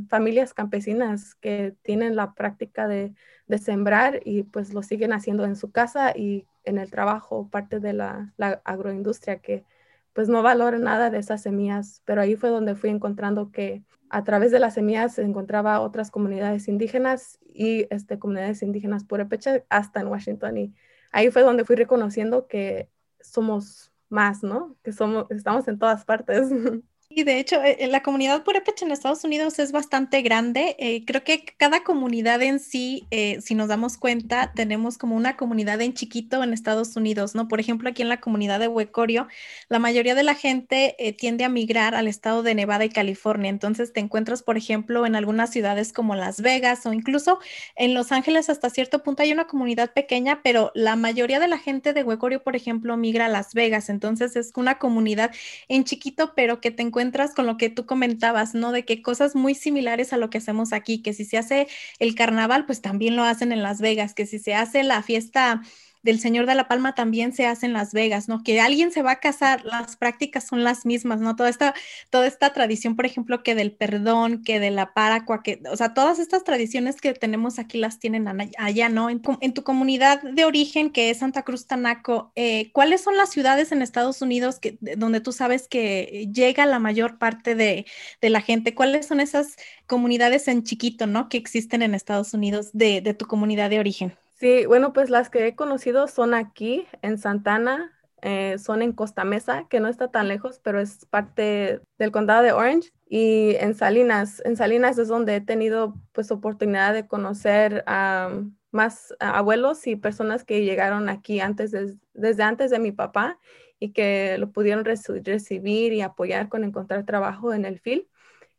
familias 0.10 0.54
campesinas 0.54 1.36
que 1.36 1.76
tienen 1.84 2.16
la 2.16 2.34
práctica 2.34 2.88
de, 2.88 3.14
de, 3.48 3.58
sembrar 3.58 4.22
y 4.24 4.44
pues 4.44 4.74
lo 4.74 4.82
siguen 4.82 5.12
haciendo 5.12 5.44
en 5.44 5.58
su 5.58 5.70
casa 5.72 6.14
y 6.16 6.46
en 6.64 6.78
el 6.78 6.90
trabajo, 6.90 7.50
parte 7.50 7.82
de 7.82 7.92
la, 7.92 8.34
la 8.38 8.62
agroindustria 8.64 9.40
que 9.40 9.66
pues 10.14 10.30
no 10.30 10.42
valora 10.42 10.80
nada 10.80 11.10
de 11.10 11.20
esas 11.20 11.42
semillas, 11.42 12.02
pero 12.06 12.22
ahí 12.22 12.38
fue 12.38 12.50
donde 12.50 12.76
fui 12.76 12.90
encontrando 12.90 13.52
que 13.52 13.84
a 14.10 14.24
través 14.24 14.52
de 14.52 14.60
las 14.60 14.76
semillas 14.76 15.16
se 15.16 15.24
encontraba 15.24 15.82
otras 15.82 16.12
comunidades 16.12 16.68
indígenas 16.68 17.40
y 17.44 17.88
este, 17.90 18.20
comunidades 18.20 18.64
indígenas 18.64 19.04
purépecha 19.04 19.64
hasta 19.70 20.00
en 20.00 20.08
Washington 20.08 20.58
y 20.58 20.74
ahí 21.12 21.30
fue 21.30 21.42
donde 21.42 21.66
fui 21.66 21.76
reconociendo 21.76 22.48
que 22.48 22.90
somos 23.20 23.92
más, 24.10 24.44
¿no? 24.44 24.78
Que 24.82 24.94
somos, 24.94 25.30
estamos 25.30 25.68
en 25.68 25.78
todas 25.78 26.06
partes. 26.06 26.50
Y 27.18 27.24
de 27.24 27.40
hecho, 27.40 27.64
eh, 27.64 27.88
la 27.88 28.04
comunidad 28.04 28.44
purépecha 28.44 28.86
en 28.86 28.92
Estados 28.92 29.24
Unidos 29.24 29.58
es 29.58 29.72
bastante 29.72 30.22
grande. 30.22 30.76
Eh, 30.78 31.04
creo 31.04 31.24
que 31.24 31.44
cada 31.58 31.84
comunidad 31.84 32.44
en 32.44 32.60
sí, 32.60 33.08
eh, 33.10 33.42
si 33.42 33.56
nos 33.56 33.70
damos 33.70 33.98
cuenta, 33.98 34.52
tenemos 34.54 35.00
como 35.00 35.16
una 35.16 35.36
comunidad 35.36 35.82
en 35.82 35.96
chiquito 35.96 36.44
en 36.44 36.54
Estados 36.54 36.96
Unidos, 36.96 37.34
¿no? 37.34 37.48
Por 37.48 37.60
ejemplo, 37.60 37.90
aquí 37.90 38.04
en 38.04 38.10
la 38.10 38.20
comunidad 38.20 38.60
de 38.60 38.68
Huecorio, 38.68 39.28
la 39.68 39.80
mayoría 39.80 40.14
de 40.14 40.22
la 40.22 40.36
gente 40.36 40.96
tiende 41.18 41.44
a 41.44 41.50
migrar 41.50 41.96
al 41.96 42.08
estado 42.08 42.44
de 42.44 42.54
Nevada 42.54 42.86
y 42.86 42.90
California. 42.90 43.50
Entonces 43.50 43.94
te 43.94 44.00
encuentras, 44.00 44.44
por 44.44 44.56
ejemplo, 44.56 45.08
en 45.08 45.16
algunas 45.16 45.50
ciudades 45.50 45.94
como 45.94 46.14
Las 46.14 46.42
Vegas 46.42 46.86
o 46.86 46.94
incluso 46.94 47.40
en 47.76 47.96
Los 47.96 48.12
Ángeles 48.12 48.48
hasta 48.52 48.70
cierto 48.70 49.02
punto 49.02 49.24
hay 49.24 49.32
una 49.32 49.48
comunidad 49.48 49.92
pequeña, 49.92 50.42
pero 50.44 50.72
la 50.76 50.96
mayoría 50.96 51.40
de 51.40 51.48
la 51.48 51.58
gente 51.58 51.94
de 51.94 52.04
Huecorio, 52.04 52.44
por 52.44 52.56
ejemplo, 52.56 52.96
migra 52.96 53.26
a 53.26 53.30
Las 53.30 53.56
Vegas. 53.56 53.90
Entonces 53.90 54.36
es 54.36 54.52
una 54.56 54.78
comunidad 54.78 55.32
en 55.68 55.84
chiquito, 55.84 56.34
pero 56.36 56.62
que 56.62 56.70
te 56.70 56.84
encuentras 56.84 57.07
con 57.34 57.46
lo 57.46 57.58
que 57.58 57.70
tú 57.70 57.86
comentabas, 57.86 58.54
¿no? 58.54 58.72
De 58.72 58.86
que 58.86 59.02
cosas 59.02 59.36
muy 59.36 59.56
similares 59.56 60.14
a 60.14 60.18
lo 60.18 60.30
que 60.30 60.38
hacemos 60.40 60.74
aquí, 60.74 61.02
que 61.02 61.14
si 61.14 61.26
se 61.26 61.38
hace 61.38 61.68
el 62.00 62.16
carnaval, 62.16 62.66
pues 62.66 62.82
también 62.82 63.16
lo 63.16 63.24
hacen 63.24 63.52
en 63.52 63.64
Las 63.64 63.82
Vegas, 63.82 64.14
que 64.14 64.26
si 64.26 64.40
se 64.40 64.54
hace 64.56 64.84
la 64.84 65.02
fiesta 65.04 65.62
del 66.04 66.20
Señor 66.20 66.46
de 66.46 66.56
la 66.56 66.68
Palma 66.68 66.96
también 66.96 67.34
se 67.34 67.46
hace 67.46 67.66
en 67.66 67.74
Las 67.74 67.94
Vegas, 67.94 68.28
¿no? 68.28 68.44
Que 68.44 68.60
alguien 68.62 68.92
se 68.92 69.02
va 69.02 69.12
a 69.12 69.20
casar, 69.20 69.64
las 69.66 69.96
prácticas 69.98 70.48
son 70.48 70.64
las 70.64 70.86
mismas, 70.86 71.20
¿no? 71.20 71.36
Toda 71.36 71.50
esta, 71.50 71.74
toda 72.10 72.28
esta 72.28 72.54
tradición, 72.54 72.96
por 72.96 73.06
ejemplo, 73.06 73.44
que 73.44 73.56
del 73.56 73.72
perdón, 73.74 74.44
que 74.44 74.60
de 74.60 74.72
la 74.72 74.94
paracua, 74.94 75.44
que, 75.44 75.62
o 75.72 75.76
sea, 75.76 75.94
todas 75.94 76.20
estas 76.20 76.44
tradiciones 76.44 77.02
que 77.02 77.14
tenemos 77.14 77.60
aquí 77.60 77.78
las 77.78 78.00
tienen 78.00 78.28
allá, 78.58 78.90
¿no? 78.90 79.10
En, 79.10 79.22
tu 79.54 79.64
comunidad 79.64 80.22
de 80.22 80.46
origen, 80.46 80.92
que 80.92 81.10
es 81.10 81.20
Santa 81.20 81.44
Cruz 81.44 81.68
Tanaco, 81.68 82.32
eh, 82.36 82.72
¿cuáles 82.72 83.02
son 83.02 83.18
las 83.18 83.30
ciudades 83.30 83.72
en 83.72 83.82
Estados 83.82 84.22
Unidos 84.22 84.60
que, 84.60 84.78
donde 84.98 85.22
tú 85.22 85.32
sabes 85.32 85.68
que 85.68 86.30
llega 86.34 86.66
la 86.66 86.80
mayor 86.80 87.18
parte 87.18 87.56
de, 87.56 87.86
de 88.22 88.30
la 88.30 88.42
gente? 88.42 88.76
¿Cuáles 88.76 89.08
son 89.08 89.20
esas 89.20 89.56
comunidades 89.88 90.48
en 90.48 90.64
chiquito, 90.64 91.08
¿no? 91.08 91.30
Que 91.30 91.38
existen 91.38 91.82
en 91.82 91.96
Estados 91.96 92.34
Unidos 92.34 92.70
de, 92.74 93.02
de 93.02 93.14
tu 93.14 93.26
comunidad 93.26 93.70
de 93.70 93.80
origen. 93.80 94.18
Sí, 94.40 94.68
bueno, 94.68 94.94
pues 94.94 95.10
las 95.10 95.32
que 95.32 95.48
he 95.48 95.56
conocido 95.56 96.08
son 96.08 96.36
aquí, 96.36 96.86
en 97.02 97.18
Santana, 97.18 97.92
eh, 98.22 98.58
son 98.60 98.84
en 98.84 98.94
Costa 98.94 99.24
Mesa, 99.24 99.66
que 99.68 99.80
no 99.80 99.88
está 99.88 100.12
tan 100.12 100.28
lejos, 100.28 100.60
pero 100.64 100.80
es 100.80 101.08
parte 101.08 101.82
del 101.98 102.12
condado 102.12 102.44
de 102.44 102.52
Orange, 102.52 102.92
y 103.10 103.56
en 103.56 103.74
Salinas. 103.74 104.44
En 104.46 104.56
Salinas 104.56 105.00
es 105.00 105.08
donde 105.08 105.38
he 105.38 105.42
tenido 105.42 105.96
pues 106.12 106.30
oportunidad 106.30 106.94
de 106.94 107.08
conocer 107.08 107.84
a 107.88 108.30
más 108.72 109.16
abuelos 109.20 109.88
y 109.88 109.96
personas 109.96 110.44
que 110.44 110.64
llegaron 110.64 111.10
aquí 111.10 111.40
antes 111.40 111.72
desde 112.14 112.44
antes 112.44 112.70
de 112.70 112.78
mi 112.78 112.92
papá 112.92 113.40
y 113.80 113.92
que 113.92 114.38
lo 114.38 114.52
pudieron 114.52 114.86
recibir 114.86 115.94
y 115.94 116.02
apoyar 116.02 116.48
con 116.50 116.64
encontrar 116.64 117.06
trabajo 117.06 117.54
en 117.56 117.66
el 117.66 117.80
FIL. 117.80 118.08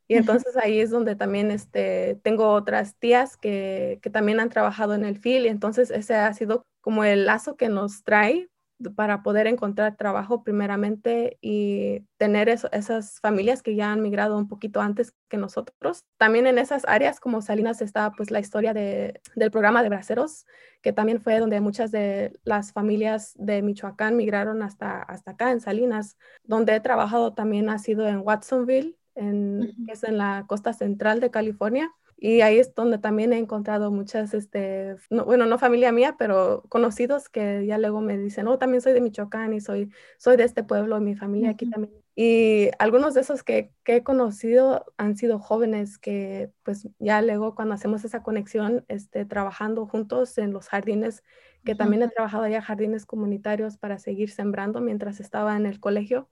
Y 0.09 0.17
entonces 0.17 0.57
ahí 0.57 0.81
es 0.81 0.91
donde 0.91 1.17
también 1.17 1.51
este, 1.51 2.19
tengo 2.23 2.51
otras 2.53 2.97
tías 2.97 3.37
que, 3.37 3.99
que, 4.03 4.11
también 4.11 4.41
han 4.41 4.49
trabajado 4.49 4.95
en 4.95 5.05
el 5.05 5.19
FIL 5.19 5.45
y 5.45 5.49
entonces 5.49 5.91
ese 5.91 6.15
ha 6.15 6.33
sido 6.33 6.65
como 6.81 7.05
el 7.05 7.27
lazo 7.27 7.57
que 7.57 7.69
nos 7.69 8.03
trae 8.03 8.49
para 8.95 9.23
poder 9.23 9.47
encontrar 9.47 9.97
trabajo 9.97 10.45
primeramente 10.45 11.39
y 11.41 12.01
tener 12.17 12.49
esas 12.49 13.21
familias 13.21 13.63
que 13.63 13.75
ya 13.75 13.93
han 13.93 14.03
migrado 14.03 14.39
un 14.39 14.49
poquito 14.49 14.81
antes 14.81 15.13
que 15.29 15.37
nosotros. 15.37 16.05
También 16.17 16.47
en 16.47 16.59
esas 16.59 16.85
áreas 16.87 17.19
como 17.19 17.43
Salinas 17.43 17.83
está 17.83 18.13
pues 18.13 18.31
la 18.31 18.41
historia 18.41 18.73
de, 18.73 19.21
del 19.35 19.51
programa 19.51 19.83
de 19.83 19.89
braceros, 19.89 20.47
que 20.81 20.93
también 20.93 21.21
fue 21.21 21.41
donde 21.41 21.61
muchas 21.61 21.91
de 21.91 22.39
las 22.45 22.73
familias 22.73 23.35
de 23.37 23.63
Michoacán 23.63 24.17
migraron 24.17 24.63
hasta, 24.63 25.03
hasta 25.03 25.33
acá 25.33 25.51
en 25.51 25.61
Salinas. 25.61 26.17
Donde 26.45 26.77
he 26.77 26.81
trabajado 26.81 27.35
también 27.35 27.69
ha 27.71 27.79
sido 27.79 28.07
en 28.07 28.21
Watsonville 28.21 28.98
en, 29.19 29.75
es 29.89 30.05
en 30.05 30.19
la 30.19 30.45
costa 30.49 30.73
central 30.73 31.21
de 31.21 31.31
California. 31.31 31.93
Y 32.21 32.41
ahí 32.41 32.59
es 32.59 32.75
donde 32.75 32.99
también 32.99 33.33
he 33.33 33.39
encontrado 33.39 33.93
muchas, 33.93 34.35
este, 34.35 34.97
bueno, 35.09 35.47
no 35.47 35.57
familia 35.57 35.93
mía, 35.93 36.17
pero 36.19 36.65
conocidos 36.69 37.29
que 37.29 37.65
ya 37.65 37.79
luego 37.79 38.01
me 38.01 38.19
dicen, 38.19 38.49
oh, 38.49 38.59
también 38.59 38.81
soy 38.81 38.93
de 38.93 39.01
Michoacán 39.01 39.53
y 39.55 39.61
soy, 39.61 39.93
soy 40.19 40.37
de 40.37 40.43
este 40.43 40.65
pueblo, 40.65 40.99
mi 40.99 41.15
familia 41.15 41.51
aquí 41.51 41.71
también. 41.71 41.95
Y 42.17 42.71
algunos 42.81 43.15
de 43.15 43.21
esos 43.21 43.45
que, 43.45 43.71
que, 43.85 43.97
he 43.97 44.03
conocido 44.03 44.85
han 44.97 45.17
sido 45.17 45.39
jóvenes 45.39 45.99
que 45.99 46.51
pues 46.65 46.89
ya 46.99 47.23
luego 47.23 47.55
cuando 47.55 47.75
hacemos 47.75 48.05
esa 48.05 48.25
conexión, 48.25 48.85
este, 48.89 49.25
trabajando 49.25 49.87
juntos 49.87 50.37
en 50.39 50.53
los 50.53 50.67
jardines, 50.69 51.23
que 51.65 51.77
también 51.77 52.03
he 52.03 52.09
trabajado 52.09 52.49
ya 52.49 52.63
jardines 52.63 53.07
comunitarios 53.07 53.77
para 53.77 54.01
seguir 54.01 54.31
sembrando 54.31 54.81
mientras 54.81 55.21
estaba 55.21 55.57
en 55.57 55.67
el 55.67 55.79
colegio 55.79 56.29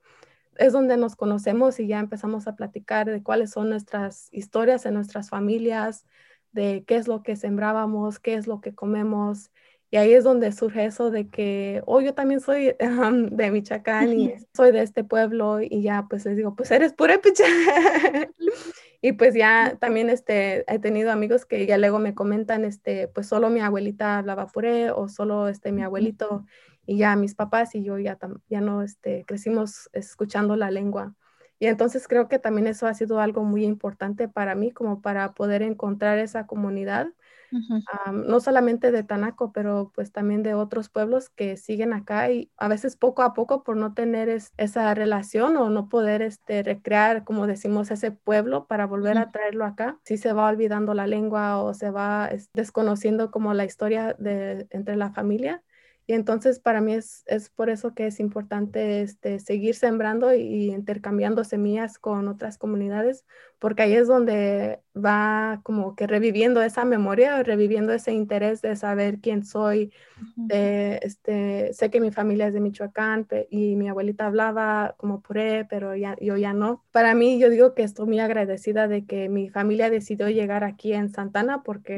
es 0.57 0.73
donde 0.73 0.97
nos 0.97 1.15
conocemos 1.15 1.79
y 1.79 1.87
ya 1.87 1.99
empezamos 1.99 2.47
a 2.47 2.55
platicar 2.55 3.09
de 3.09 3.23
cuáles 3.23 3.51
son 3.51 3.69
nuestras 3.69 4.29
historias 4.31 4.85
en 4.85 4.93
nuestras 4.93 5.29
familias, 5.29 6.05
de 6.51 6.83
qué 6.87 6.95
es 6.95 7.07
lo 7.07 7.23
que 7.23 7.35
sembrábamos, 7.35 8.19
qué 8.19 8.35
es 8.35 8.47
lo 8.47 8.61
que 8.61 8.73
comemos 8.73 9.51
Y 9.89 9.97
ahí 9.97 10.13
es 10.13 10.23
donde 10.23 10.51
surge 10.51 10.85
eso 10.85 11.11
de 11.11 11.29
que, 11.29 11.81
oh, 11.85 12.01
yo 12.01 12.13
también 12.13 12.41
soy 12.41 12.75
de 13.31 13.51
Michoacán 13.51 14.19
y 14.19 14.33
soy 14.53 14.71
de 14.71 14.81
este 14.81 15.03
pueblo 15.03 15.61
y 15.61 15.81
ya 15.81 16.05
pues 16.09 16.25
les 16.25 16.37
digo, 16.37 16.55
pues 16.55 16.71
eres 16.71 16.93
purépecha. 16.93 17.45
y 19.01 19.13
pues 19.13 19.33
ya 19.33 19.77
también 19.79 20.09
este, 20.09 20.65
he 20.71 20.79
tenido 20.79 21.11
amigos 21.11 21.45
que 21.45 21.65
ya 21.65 21.77
luego 21.77 21.99
me 21.99 22.15
comentan, 22.15 22.65
este, 22.65 23.07
pues 23.07 23.27
solo 23.27 23.49
mi 23.49 23.61
abuelita 23.61 24.17
hablaba 24.17 24.47
puré 24.47 24.91
o 24.91 25.07
solo 25.07 25.47
este, 25.47 25.71
mi 25.71 25.83
abuelito 25.83 26.45
y 26.87 26.97
ya 26.97 27.15
mis 27.15 27.35
papás 27.35 27.75
y 27.75 27.83
yo 27.83 27.99
ya, 27.99 28.17
ya 28.49 28.61
no 28.61 28.81
este, 28.81 29.25
crecimos 29.27 29.89
escuchando 29.93 30.55
la 30.55 30.71
lengua. 30.71 31.13
Y 31.59 31.67
entonces 31.67 32.07
creo 32.07 32.27
que 32.27 32.39
también 32.39 32.65
eso 32.65 32.87
ha 32.87 32.93
sido 32.95 33.19
algo 33.19 33.43
muy 33.43 33.63
importante 33.63 34.27
para 34.27 34.55
mí, 34.55 34.71
como 34.71 35.01
para 35.01 35.33
poder 35.33 35.61
encontrar 35.61 36.17
esa 36.17 36.47
comunidad 36.47 37.09
no 38.11 38.39
solamente 38.39 38.91
de 38.91 39.03
Tanaco, 39.03 39.51
pero 39.51 39.91
pues 39.95 40.11
también 40.11 40.43
de 40.43 40.53
otros 40.53 40.89
pueblos 40.89 41.29
que 41.29 41.57
siguen 41.57 41.93
acá 41.93 42.29
y 42.29 42.51
a 42.57 42.67
veces 42.67 42.97
poco 42.97 43.21
a 43.21 43.33
poco 43.33 43.63
por 43.63 43.77
no 43.77 43.93
tener 43.93 44.29
esa 44.29 44.93
relación 44.93 45.55
o 45.57 45.69
no 45.69 45.89
poder 45.89 46.21
este, 46.21 46.63
recrear, 46.63 47.23
como 47.23 47.47
decimos, 47.47 47.91
ese 47.91 48.11
pueblo 48.11 48.67
para 48.67 48.85
volver 48.85 49.17
a 49.17 49.31
traerlo 49.31 49.65
acá, 49.65 49.97
si 50.03 50.17
se 50.17 50.33
va 50.33 50.49
olvidando 50.49 50.93
la 50.93 51.07
lengua 51.07 51.61
o 51.61 51.73
se 51.73 51.89
va 51.89 52.29
desconociendo 52.53 53.31
como 53.31 53.53
la 53.53 53.65
historia 53.65 54.15
de, 54.19 54.67
entre 54.71 54.95
la 54.95 55.11
familia. 55.11 55.63
Y 56.09 56.13
entonces 56.13 56.59
para 56.59 56.79
mí 56.79 56.93
es, 56.93 57.25
es 57.27 57.49
por 57.49 57.69
eso 57.69 57.93
que 57.93 58.07
es 58.07 58.21
importante 58.21 59.01
este, 59.01 59.39
seguir 59.41 59.75
sembrando 59.75 60.33
y, 60.33 60.71
intercambiando 60.71 61.43
semillas 61.43 61.99
con 61.99 62.29
otras 62.29 62.57
comunidades, 62.57 63.25
porque 63.59 63.81
ahí 63.81 63.93
es 63.93 64.07
donde 64.07 64.79
va 64.95 65.59
como 65.63 65.97
que 65.97 66.07
reviviendo 66.07 66.61
esa 66.61 66.85
memoria, 66.85 67.43
reviviendo 67.43 67.91
ese 67.91 68.13
interés 68.13 68.61
de 68.61 68.77
saber 68.77 69.19
quién 69.19 69.43
soy. 69.43 69.91
este, 70.49 71.73
sé 71.73 71.89
que 71.89 71.99
mi 71.99 72.11
familia 72.11 72.47
es 72.47 72.53
de 72.53 72.61
Michoacán 72.61 73.27
y 73.49 73.75
mi 73.75 73.89
abuelita 73.89 74.27
hablaba 74.27 74.95
como 74.97 75.21
puré, 75.21 75.65
pero 75.65 75.93
ya, 75.93 76.15
yo 76.21 76.37
ya 76.37 76.53
no. 76.53 76.85
Para 76.91 77.15
mí 77.15 77.37
yo 77.37 77.49
digo 77.49 77.73
que 77.73 77.83
estoy 77.83 78.05
muy 78.07 78.19
agradecida 78.21 78.87
de 78.87 79.05
que 79.05 79.27
mi 79.27 79.49
familia 79.49 79.89
decidió 79.89 80.29
llegar 80.29 80.63
aquí 80.63 80.93
en 80.93 81.09
Santana 81.09 81.63
porque... 81.63 81.97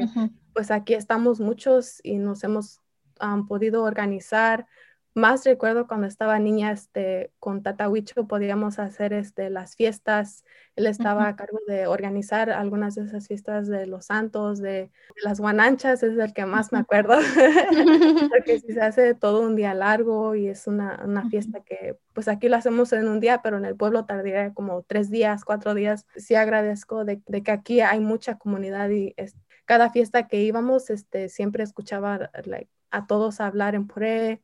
Pues 0.52 0.72
aquí 0.72 0.94
estamos 0.94 1.38
muchos 1.38 2.00
y 2.02 2.18
nos 2.18 2.42
hemos 2.42 2.80
han 3.20 3.46
podido 3.46 3.82
organizar. 3.82 4.66
Más 5.14 5.44
recuerdo 5.44 5.88
cuando 5.88 6.06
estaba 6.06 6.38
niña 6.38 6.70
este, 6.70 7.32
con 7.40 7.64
Tatahuicho 7.64 8.28
podíamos 8.28 8.78
hacer 8.78 9.12
este, 9.12 9.50
las 9.50 9.74
fiestas. 9.74 10.44
Él 10.76 10.86
estaba 10.86 11.26
a 11.26 11.34
cargo 11.34 11.58
de 11.66 11.88
organizar 11.88 12.48
algunas 12.50 12.94
de 12.94 13.04
esas 13.04 13.26
fiestas 13.26 13.66
de 13.66 13.86
los 13.86 14.06
santos, 14.06 14.60
de, 14.60 14.92
las 15.24 15.40
guananchas, 15.40 16.04
es 16.04 16.16
el 16.16 16.32
que 16.32 16.46
más 16.46 16.72
me 16.72 16.78
acuerdo, 16.78 17.14
porque 18.30 18.60
si 18.60 18.72
se 18.72 18.80
hace 18.80 19.14
todo 19.14 19.42
un 19.42 19.56
día 19.56 19.74
largo 19.74 20.36
y 20.36 20.46
es 20.46 20.68
una, 20.68 21.02
una, 21.04 21.28
fiesta 21.28 21.60
que 21.60 21.98
pues 22.12 22.28
aquí 22.28 22.48
lo 22.48 22.56
hacemos 22.56 22.92
en 22.92 23.08
un 23.08 23.18
día, 23.18 23.40
pero 23.42 23.58
en 23.58 23.64
el 23.64 23.76
pueblo 23.76 24.06
tardaría 24.06 24.54
como 24.54 24.82
tres 24.84 25.10
días, 25.10 25.44
cuatro 25.44 25.74
días. 25.74 26.06
Sí 26.16 26.36
agradezco 26.36 27.04
de, 27.04 27.20
de 27.26 27.42
que 27.42 27.50
aquí 27.50 27.80
hay 27.80 27.98
mucha 27.98 28.38
comunidad 28.38 28.88
y 28.90 29.12
es, 29.16 29.34
cada 29.70 29.90
fiesta 29.90 30.26
que 30.26 30.42
íbamos 30.42 30.90
este, 30.90 31.28
siempre 31.28 31.62
escuchaba 31.62 32.30
like, 32.44 32.68
a 32.90 33.06
todos 33.06 33.40
a 33.40 33.46
hablar 33.46 33.74
en 33.74 33.86
puré 33.86 34.42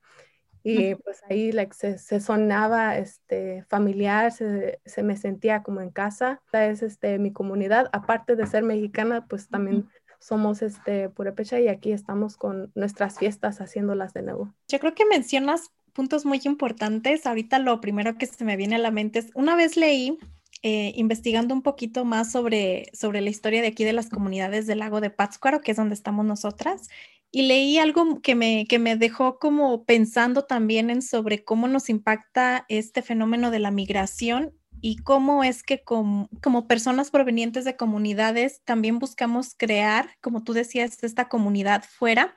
y 0.69 0.97
pues 0.97 1.23
ahí 1.31 1.53
like, 1.53 1.73
se, 1.75 1.97
se, 1.97 2.19
sonaba 2.19 2.99
este, 2.99 3.63
familiar, 3.69 4.33
se, 4.33 4.81
se, 4.85 5.05
me 5.05 5.17
sentía 5.17 5.63
como 5.63 5.81
en 5.81 5.91
casa. 5.91 6.43
Esta 6.47 6.67
es 6.67 6.83
este, 6.83 7.21
mi 7.21 7.33
comunidad, 7.33 7.89
aparte 7.93 8.35
de 8.35 8.49
ser 8.49 8.65
mexicana, 8.65 9.27
pues 9.29 9.49
también 9.49 9.89
somos 10.19 10.63
este, 10.63 11.09
purépecha 11.09 11.61
y 11.61 11.69
aquí 11.69 11.93
estamos 11.93 12.37
con 12.37 12.73
nuestras 12.75 13.17
fiestas 13.17 13.61
haciéndolas 13.61 14.13
de 14.13 14.23
nuevo. 14.23 14.53
Yo 14.67 14.81
creo 14.81 14.93
que 14.97 15.07
mencionas 15.07 15.71
puntos 15.93 16.27
muy 16.27 16.41
importantes. 16.45 17.27
Ahorita 17.27 17.61
lo 17.61 17.81
primero 17.81 18.19
que 18.19 18.27
se 18.27 18.45
me 18.45 18.57
viene 18.57 18.75
a 18.75 18.81
la 18.81 18.91
mente 18.91 19.21
es, 19.21 19.31
una 19.35 19.55
vez 19.55 19.77
leí 19.77 20.19
eh, 20.63 20.93
investigando 20.97 21.55
un 21.55 21.63
poquito 21.63 22.05
más 22.05 22.33
sobre, 22.33 22.91
sobre 22.93 23.21
la 23.21 23.31
historia 23.31 23.63
de 23.63 23.69
aquí 23.69 23.85
de 23.85 23.93
las 23.93 24.09
comunidades 24.09 24.67
del 24.67 24.81
lago 24.81 25.01
de 25.01 25.11
Pátzcuaro, 25.11 25.61
que 25.61 25.71
es 25.71 25.77
donde 25.77 25.95
estamos 25.95 26.27
nosotras, 26.27 26.89
y 27.37 27.43
leí 27.43 27.77
algo 27.77 28.23
que 28.23 28.35
me, 28.35 28.65
que 28.67 28.79
me 28.79 28.97
dejó 28.97 29.39
como 29.39 29.85
pensando 29.85 30.47
también 30.47 30.89
en 30.89 31.03
sobre 31.03 31.45
cómo 31.45 31.69
nos 31.69 31.91
impacta 31.91 32.65
este 32.71 33.03
fenómeno 33.03 33.51
de 33.51 33.59
la 33.59 33.71
migración 33.71 34.55
y 34.81 34.97
cómo 35.03 35.45
es 35.45 35.63
que 35.63 35.85
como, 35.85 36.31
como, 36.43 36.67
personas 36.67 37.11
provenientes 37.11 37.67
de 37.67 37.77
comunidades 37.77 38.63
también 38.65 38.99
buscamos 38.99 39.55
crear, 39.55 40.17
como 40.23 40.45
tú 40.45 40.55
decías, 40.55 41.03
esta 41.03 41.29
comunidad 41.29 41.85
fuera. 41.87 42.35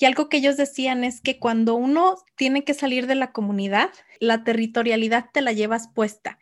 Y 0.00 0.06
algo 0.06 0.30
que 0.30 0.38
ellos 0.38 0.56
decían 0.56 1.04
es 1.04 1.20
que 1.20 1.38
cuando 1.38 1.74
uno 1.74 2.16
tiene 2.34 2.64
que 2.64 2.72
salir 2.72 3.06
de 3.06 3.14
la 3.14 3.32
comunidad, 3.32 3.90
la 4.18 4.44
territorialidad 4.44 5.26
te 5.30 5.42
la 5.42 5.52
llevas 5.52 5.88
puesta. 5.88 6.38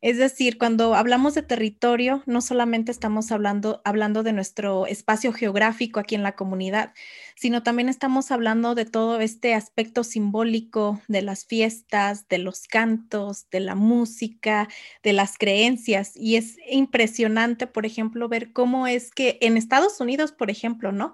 Es 0.00 0.16
decir, 0.16 0.56
cuando 0.56 0.94
hablamos 0.94 1.34
de 1.34 1.42
territorio, 1.42 2.22
no 2.24 2.40
solamente 2.40 2.90
estamos 2.90 3.30
hablando, 3.30 3.82
hablando 3.84 4.22
de 4.22 4.32
nuestro 4.32 4.86
espacio 4.86 5.34
geográfico 5.34 6.00
aquí 6.00 6.14
en 6.14 6.22
la 6.22 6.36
comunidad, 6.36 6.94
sino 7.36 7.62
también 7.62 7.90
estamos 7.90 8.30
hablando 8.30 8.74
de 8.74 8.86
todo 8.86 9.20
este 9.20 9.52
aspecto 9.52 10.04
simbólico 10.04 11.02
de 11.06 11.20
las 11.20 11.44
fiestas, 11.44 12.26
de 12.28 12.38
los 12.38 12.66
cantos, 12.66 13.46
de 13.50 13.60
la 13.60 13.74
música, 13.74 14.68
de 15.02 15.12
las 15.12 15.36
creencias. 15.36 16.16
Y 16.16 16.36
es 16.36 16.56
impresionante, 16.70 17.66
por 17.66 17.84
ejemplo, 17.84 18.26
ver 18.30 18.54
cómo 18.54 18.86
es 18.86 19.10
que 19.10 19.36
en 19.42 19.58
Estados 19.58 20.00
Unidos, 20.00 20.32
por 20.32 20.50
ejemplo, 20.50 20.92
¿no? 20.92 21.12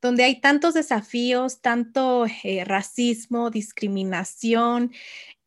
Donde 0.00 0.24
hay 0.24 0.40
tantos 0.40 0.74
desafíos, 0.74 1.60
tanto 1.60 2.26
eh, 2.44 2.64
racismo, 2.64 3.50
discriminación, 3.50 4.92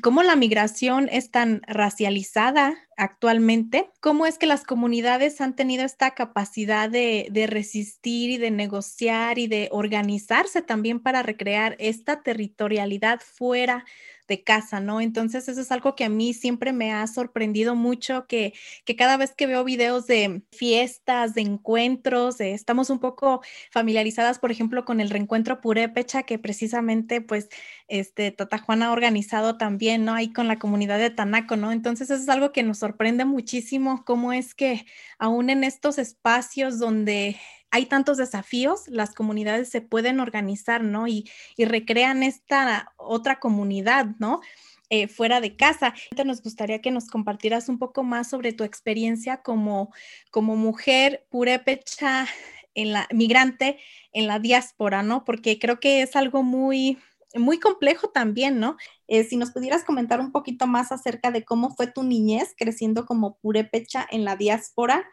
cómo 0.02 0.24
la 0.24 0.36
migración 0.36 1.10
es 1.12 1.32
tan 1.32 1.62
racializada 1.68 2.76
actualmente, 2.98 3.90
cómo 4.02 4.26
es 4.26 4.38
que 4.38 4.46
las 4.46 4.64
comunidades 4.64 5.40
han 5.42 5.56
tenido 5.56 5.86
esta 5.86 6.12
capacidad 6.12 6.90
de, 6.90 7.28
de, 7.32 7.48
resistir 7.48 8.30
y 8.32 8.38
de 8.38 8.52
negociar 8.52 9.40
y 9.40 9.48
de 9.48 9.70
organizarse 9.72 10.62
también 10.62 11.00
para 11.00 11.24
recrear 11.24 11.76
esta 11.80 12.24
territorialidad 12.24 13.22
fuera 13.22 13.86
de 14.30 14.44
casa, 14.44 14.80
¿no? 14.80 15.02
Entonces 15.02 15.50
eso 15.50 15.60
es 15.60 15.72
algo 15.74 15.96
que 15.96 16.06
a 16.06 16.10
mí 16.10 16.34
siempre 16.34 16.72
me 16.72 16.94
ha 16.94 17.06
sorprendido 17.08 17.76
mucho, 17.76 18.26
que, 18.28 18.54
que 18.86 18.96
cada 18.96 19.18
vez 19.18 19.34
que 19.36 19.48
veo 19.48 19.66
videos 19.66 20.08
de 20.08 20.44
fiestas, 20.52 21.34
de 21.34 21.42
encuentros, 21.42 22.40
estamos 22.40 22.90
un 22.90 23.00
poco 23.00 23.42
familiarizadas, 23.72 24.40
por 24.40 24.52
ejemplo, 24.52 24.86
con 24.86 25.02
el 25.02 25.10
reencuentro 25.10 25.60
Purépecha, 25.60 26.24
que 26.24 26.40
precisamente 26.40 27.20
pues 27.20 27.50
este 27.90 28.32
Tata 28.32 28.60
Juan 28.60 28.84
ha 28.84 28.94
organizado 28.94 29.58
también, 29.58 30.06
¿no? 30.06 30.14
Ahí 30.14 30.32
con 30.32 30.48
la 30.48 30.60
comunidad 30.60 31.00
de 31.00 31.10
Tanaco, 31.10 31.58
¿no? 31.58 31.72
Entonces 31.72 32.10
eso 32.10 32.22
es 32.22 32.30
algo 32.30 32.52
que 32.54 32.64
nos 32.64 32.78
sorprende 32.80 33.26
muchísimo, 33.26 34.06
cómo 34.06 34.32
es 34.32 34.56
que 34.56 34.86
aún 35.18 35.50
en 35.50 35.64
estos 35.64 35.98
espacios 35.98 36.80
donde 36.80 37.36
hay 37.72 37.86
tantos 37.86 38.18
desafíos, 38.18 38.88
las 38.88 39.14
comunidades 39.14 39.70
se 39.70 39.82
pueden 39.82 40.20
organizar, 40.20 40.84
¿no? 40.84 41.08
Y, 41.08 41.30
recrean 41.58 42.24
esta 42.24 42.94
otra 42.98 43.40
comunidad, 43.40 44.08
¿no? 44.18 44.42
Eh, 44.90 45.08
fuera 45.08 45.40
de 45.40 45.56
casa. 45.56 45.94
Nos 46.26 46.42
gustaría 46.42 46.82
que 46.82 46.90
nos 46.92 47.08
compartieras 47.10 47.70
un 47.70 47.78
poco 47.78 48.04
más 48.04 48.30
sobre 48.30 48.54
tu 48.54 48.64
experiencia 48.64 49.42
como, 49.44 49.92
mujer 50.34 51.28
purépecha 51.30 52.28
en 52.74 52.94
la 52.94 53.08
migrante 53.12 53.80
en 54.14 54.28
la 54.28 54.40
diáspora, 54.40 55.04
¿no? 55.04 55.26
Porque 55.26 55.60
creo 55.60 55.80
que 55.80 56.02
es 56.02 56.16
algo 56.16 56.44
muy 56.44 56.98
muy 57.36 57.60
complejo 57.60 58.10
también, 58.10 58.60
¿no? 58.60 58.76
Eh, 59.08 59.24
si 59.24 59.38
nos 59.38 59.52
pudieras 59.52 59.84
comentar 59.84 60.20
un 60.20 60.32
poquito 60.32 60.66
más 60.66 60.92
acerca 60.92 61.30
de 61.30 61.46
cómo 61.46 61.76
fue 61.76 61.86
tu 61.86 62.02
niñez 62.02 62.56
creciendo 62.58 63.06
como 63.06 63.38
purépecha 63.38 64.08
en 64.10 64.26
la 64.26 64.36
diáspora 64.36 65.08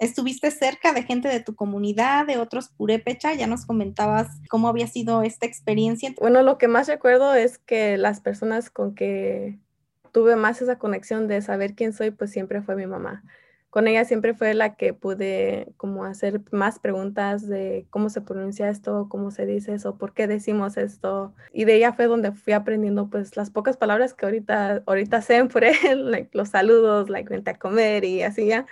¿Estuviste 0.00 0.50
cerca 0.50 0.94
de 0.94 1.02
gente 1.02 1.28
de 1.28 1.40
tu 1.40 1.54
comunidad, 1.54 2.26
de 2.26 2.38
otros 2.38 2.70
purépecha? 2.70 3.34
Ya 3.34 3.46
nos 3.46 3.66
comentabas 3.66 4.28
cómo 4.48 4.68
había 4.68 4.86
sido 4.86 5.22
esta 5.22 5.44
experiencia. 5.44 6.14
Bueno, 6.18 6.42
lo 6.42 6.56
que 6.56 6.68
más 6.68 6.88
recuerdo 6.88 7.34
es 7.34 7.58
que 7.58 7.98
las 7.98 8.20
personas 8.22 8.70
con 8.70 8.94
que 8.94 9.58
tuve 10.10 10.36
más 10.36 10.62
esa 10.62 10.78
conexión 10.78 11.28
de 11.28 11.42
saber 11.42 11.74
quién 11.74 11.92
soy, 11.92 12.12
pues 12.12 12.30
siempre 12.30 12.62
fue 12.62 12.76
mi 12.76 12.86
mamá. 12.86 13.22
Con 13.68 13.88
ella 13.88 14.06
siempre 14.06 14.32
fue 14.32 14.54
la 14.54 14.74
que 14.74 14.94
pude 14.94 15.68
como 15.76 16.04
hacer 16.04 16.40
más 16.50 16.78
preguntas 16.78 17.46
de 17.46 17.86
cómo 17.90 18.08
se 18.08 18.22
pronuncia 18.22 18.70
esto, 18.70 19.06
cómo 19.10 19.30
se 19.30 19.44
dice 19.44 19.74
eso, 19.74 19.98
por 19.98 20.14
qué 20.14 20.26
decimos 20.26 20.78
esto. 20.78 21.34
Y 21.52 21.66
de 21.66 21.76
ella 21.76 21.92
fue 21.92 22.06
donde 22.06 22.32
fui 22.32 22.54
aprendiendo 22.54 23.10
pues 23.10 23.36
las 23.36 23.50
pocas 23.50 23.76
palabras 23.76 24.14
que 24.14 24.24
ahorita, 24.24 24.82
ahorita 24.86 25.20
sé 25.20 25.44
por 25.52 25.62
él, 25.62 26.30
los 26.32 26.48
saludos, 26.48 27.10
like 27.10 27.28
vente 27.28 27.50
a 27.50 27.58
comer 27.58 28.06
y 28.06 28.22
así 28.22 28.46
ya 28.46 28.64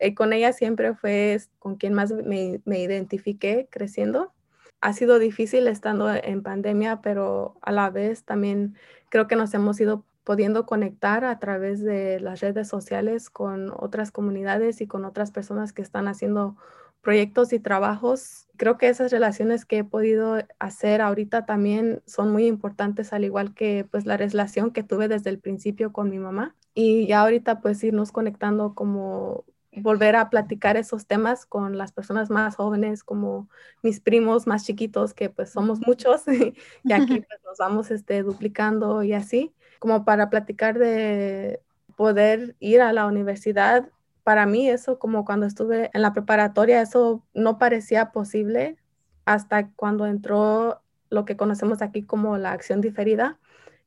eh, 0.00 0.14
con 0.14 0.32
ella 0.32 0.52
siempre 0.52 0.94
fue 0.94 1.38
con 1.58 1.76
quien 1.76 1.92
más 1.94 2.10
me, 2.12 2.60
me 2.64 2.80
identifiqué 2.80 3.68
creciendo. 3.70 4.32
Ha 4.80 4.94
sido 4.94 5.18
difícil 5.18 5.68
estando 5.68 6.12
en 6.12 6.42
pandemia, 6.42 7.02
pero 7.02 7.56
a 7.60 7.70
la 7.70 7.90
vez 7.90 8.24
también 8.24 8.76
creo 9.10 9.28
que 9.28 9.36
nos 9.36 9.52
hemos 9.54 9.78
ido 9.78 10.04
pudiendo 10.24 10.64
conectar 10.64 11.24
a 11.24 11.38
través 11.38 11.82
de 11.82 12.18
las 12.20 12.40
redes 12.40 12.68
sociales 12.68 13.30
con 13.30 13.72
otras 13.76 14.10
comunidades 14.10 14.80
y 14.80 14.86
con 14.86 15.04
otras 15.04 15.32
personas 15.32 15.72
que 15.72 15.82
están 15.82 16.08
haciendo 16.08 16.56
proyectos 17.02 17.52
y 17.52 17.58
trabajos. 17.58 18.46
Creo 18.56 18.78
que 18.78 18.88
esas 18.88 19.10
relaciones 19.10 19.64
que 19.64 19.78
he 19.78 19.84
podido 19.84 20.38
hacer 20.58 21.00
ahorita 21.00 21.46
también 21.46 22.02
son 22.06 22.30
muy 22.30 22.46
importantes, 22.46 23.12
al 23.12 23.24
igual 23.24 23.54
que 23.54 23.86
pues 23.90 24.06
la 24.06 24.16
relación 24.16 24.70
que 24.70 24.82
tuve 24.82 25.08
desde 25.08 25.30
el 25.30 25.38
principio 25.38 25.92
con 25.92 26.10
mi 26.10 26.18
mamá. 26.18 26.54
Y 26.74 27.06
ya 27.06 27.22
ahorita 27.22 27.60
pues 27.60 27.82
irnos 27.82 28.12
conectando 28.12 28.74
como 28.74 29.44
volver 29.76 30.16
a 30.16 30.30
platicar 30.30 30.76
esos 30.76 31.06
temas 31.06 31.46
con 31.46 31.78
las 31.78 31.92
personas 31.92 32.30
más 32.30 32.56
jóvenes, 32.56 33.04
como 33.04 33.48
mis 33.82 34.00
primos 34.00 34.46
más 34.46 34.64
chiquitos, 34.64 35.14
que 35.14 35.30
pues 35.30 35.50
somos 35.50 35.80
muchos, 35.86 36.22
y 36.26 36.54
aquí 36.92 37.20
pues, 37.20 37.40
nos 37.44 37.58
vamos 37.58 37.90
este, 37.90 38.22
duplicando 38.22 39.02
y 39.02 39.12
así, 39.12 39.52
como 39.78 40.04
para 40.04 40.28
platicar 40.30 40.78
de 40.78 41.60
poder 41.96 42.56
ir 42.58 42.80
a 42.80 42.92
la 42.92 43.06
universidad. 43.06 43.88
Para 44.24 44.46
mí 44.46 44.68
eso 44.68 44.98
como 44.98 45.24
cuando 45.24 45.46
estuve 45.46 45.90
en 45.92 46.02
la 46.02 46.12
preparatoria, 46.12 46.82
eso 46.82 47.22
no 47.34 47.58
parecía 47.58 48.10
posible 48.10 48.76
hasta 49.24 49.70
cuando 49.70 50.06
entró 50.06 50.80
lo 51.10 51.24
que 51.24 51.36
conocemos 51.36 51.82
aquí 51.82 52.02
como 52.02 52.38
la 52.38 52.52
acción 52.52 52.80
diferida, 52.80 53.38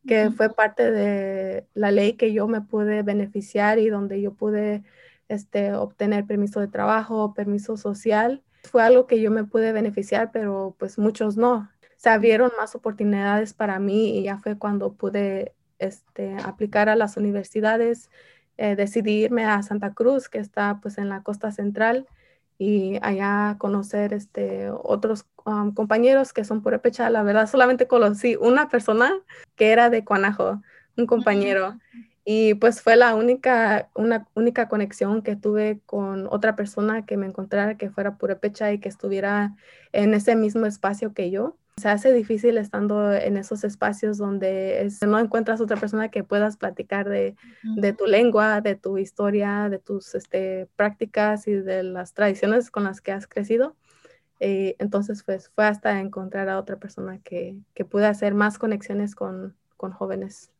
que 0.06 0.32
fue 0.32 0.54
parte 0.54 0.92
de 0.92 1.66
la 1.74 1.92
ley 1.92 2.14
que 2.14 2.34
yo 2.34 2.48
me 2.48 2.62
pude 2.62 3.04
beneficiar 3.04 3.80
y 3.80 3.90
donde 3.90 4.22
yo 4.22 4.34
pude 4.34 4.84
este, 5.28 5.74
obtener 5.74 6.26
permiso 6.26 6.60
de 6.60 6.68
trabajo, 6.68 7.34
permiso 7.34 7.78
social. 7.78 8.44
Fue 8.64 8.84
algo 8.84 9.08
que 9.08 9.20
yo 9.20 9.32
me 9.32 9.44
pude 9.44 9.72
beneficiar, 9.72 10.32
pero 10.32 10.76
pues 10.80 10.98
muchos 10.98 11.38
no. 11.38 11.70
Se 11.98 12.10
abrieron 12.10 12.52
más 12.58 12.76
oportunidades 12.76 13.54
para 13.54 13.80
mí 13.80 14.20
y 14.20 14.24
ya 14.24 14.38
fue 14.38 14.58
cuando 14.58 14.94
pude 14.94 15.54
este, 15.80 16.36
aplicar 16.44 16.90
a 16.90 16.96
las 16.96 17.18
universidades 17.18 18.10
eh, 18.58 18.76
decidí 18.76 19.24
irme 19.24 19.46
a 19.46 19.64
Santa 19.64 19.94
Cruz, 19.94 20.30
que 20.30 20.38
está 20.38 20.80
pues 20.82 20.98
en 20.98 21.10
la 21.10 21.24
costa 21.24 21.52
central, 21.52 22.08
y 22.60 23.00
allá 23.02 23.56
conocer 23.58 24.14
este, 24.14 24.70
otros 24.70 25.26
um, 25.46 25.74
compañeros 25.74 26.34
que 26.34 26.46
son 26.46 26.62
purépecha. 26.62 27.10
La 27.10 27.24
verdad, 27.24 27.50
solamente 27.50 27.88
conocí 27.88 28.36
una 28.36 28.70
persona 28.70 29.12
que 29.56 29.72
era 29.72 29.90
de 29.90 30.06
Cuanajo, 30.06 30.62
un 30.98 31.08
compañero. 31.08 31.78
Y 32.26 32.54
pues 32.54 32.82
fue 32.82 32.96
la 32.96 33.16
única, 33.16 33.90
una 33.96 34.28
única 34.34 34.70
conexión 34.70 35.22
que 35.24 35.36
tuve 35.36 35.82
con 35.86 36.28
otra 36.28 36.56
persona 36.56 37.06
que 37.06 37.18
me 37.18 37.26
encontrara 37.26 37.76
que 37.76 37.90
fuera 37.90 38.18
purépecha 38.18 38.72
y 38.72 38.80
que 38.80 38.88
estuviera 38.88 39.56
en 39.92 40.14
ese 40.14 40.36
mismo 40.36 40.66
espacio 40.66 41.14
que 41.14 41.32
yo. 41.32 41.58
Se 41.78 41.90
hace 41.90 42.14
difícil 42.14 42.58
estando 42.58 43.12
en 43.12 43.36
esos 43.36 43.64
espacios 43.64 44.18
donde 44.20 44.90
no 45.06 45.20
encuentras 45.20 45.60
otra 45.60 45.76
persona 45.76 46.10
que 46.10 46.24
puedas 46.24 46.56
platicar 46.56 47.10
de, 47.10 47.36
tu 47.98 48.06
lengua, 48.06 48.62
de 48.62 48.76
tu 48.76 48.98
historia, 49.00 49.68
de 49.70 49.80
tus 49.80 50.16
este, 50.16 50.70
prácticas 50.78 51.48
y 51.48 51.54
de 51.54 51.84
las 51.84 52.14
tradiciones 52.14 52.72
con 52.72 52.86
las 52.86 53.02
que 53.02 53.12
has 53.12 53.28
crecido. 53.28 53.76
Eh, 54.40 54.76
entonces, 54.80 55.24
pues 55.24 55.50
fue 55.50 55.66
hasta 55.66 56.00
encontrar 56.00 56.48
a 56.48 56.60
otra 56.60 56.78
persona 56.78 57.20
que, 57.20 57.58
que 57.74 57.86
pueda 57.86 58.10
hacer 58.10 58.34
más 58.34 58.60
conexiones 58.60 59.16
con, 59.16 59.56
con 59.76 59.92
jóvenes 59.92 60.54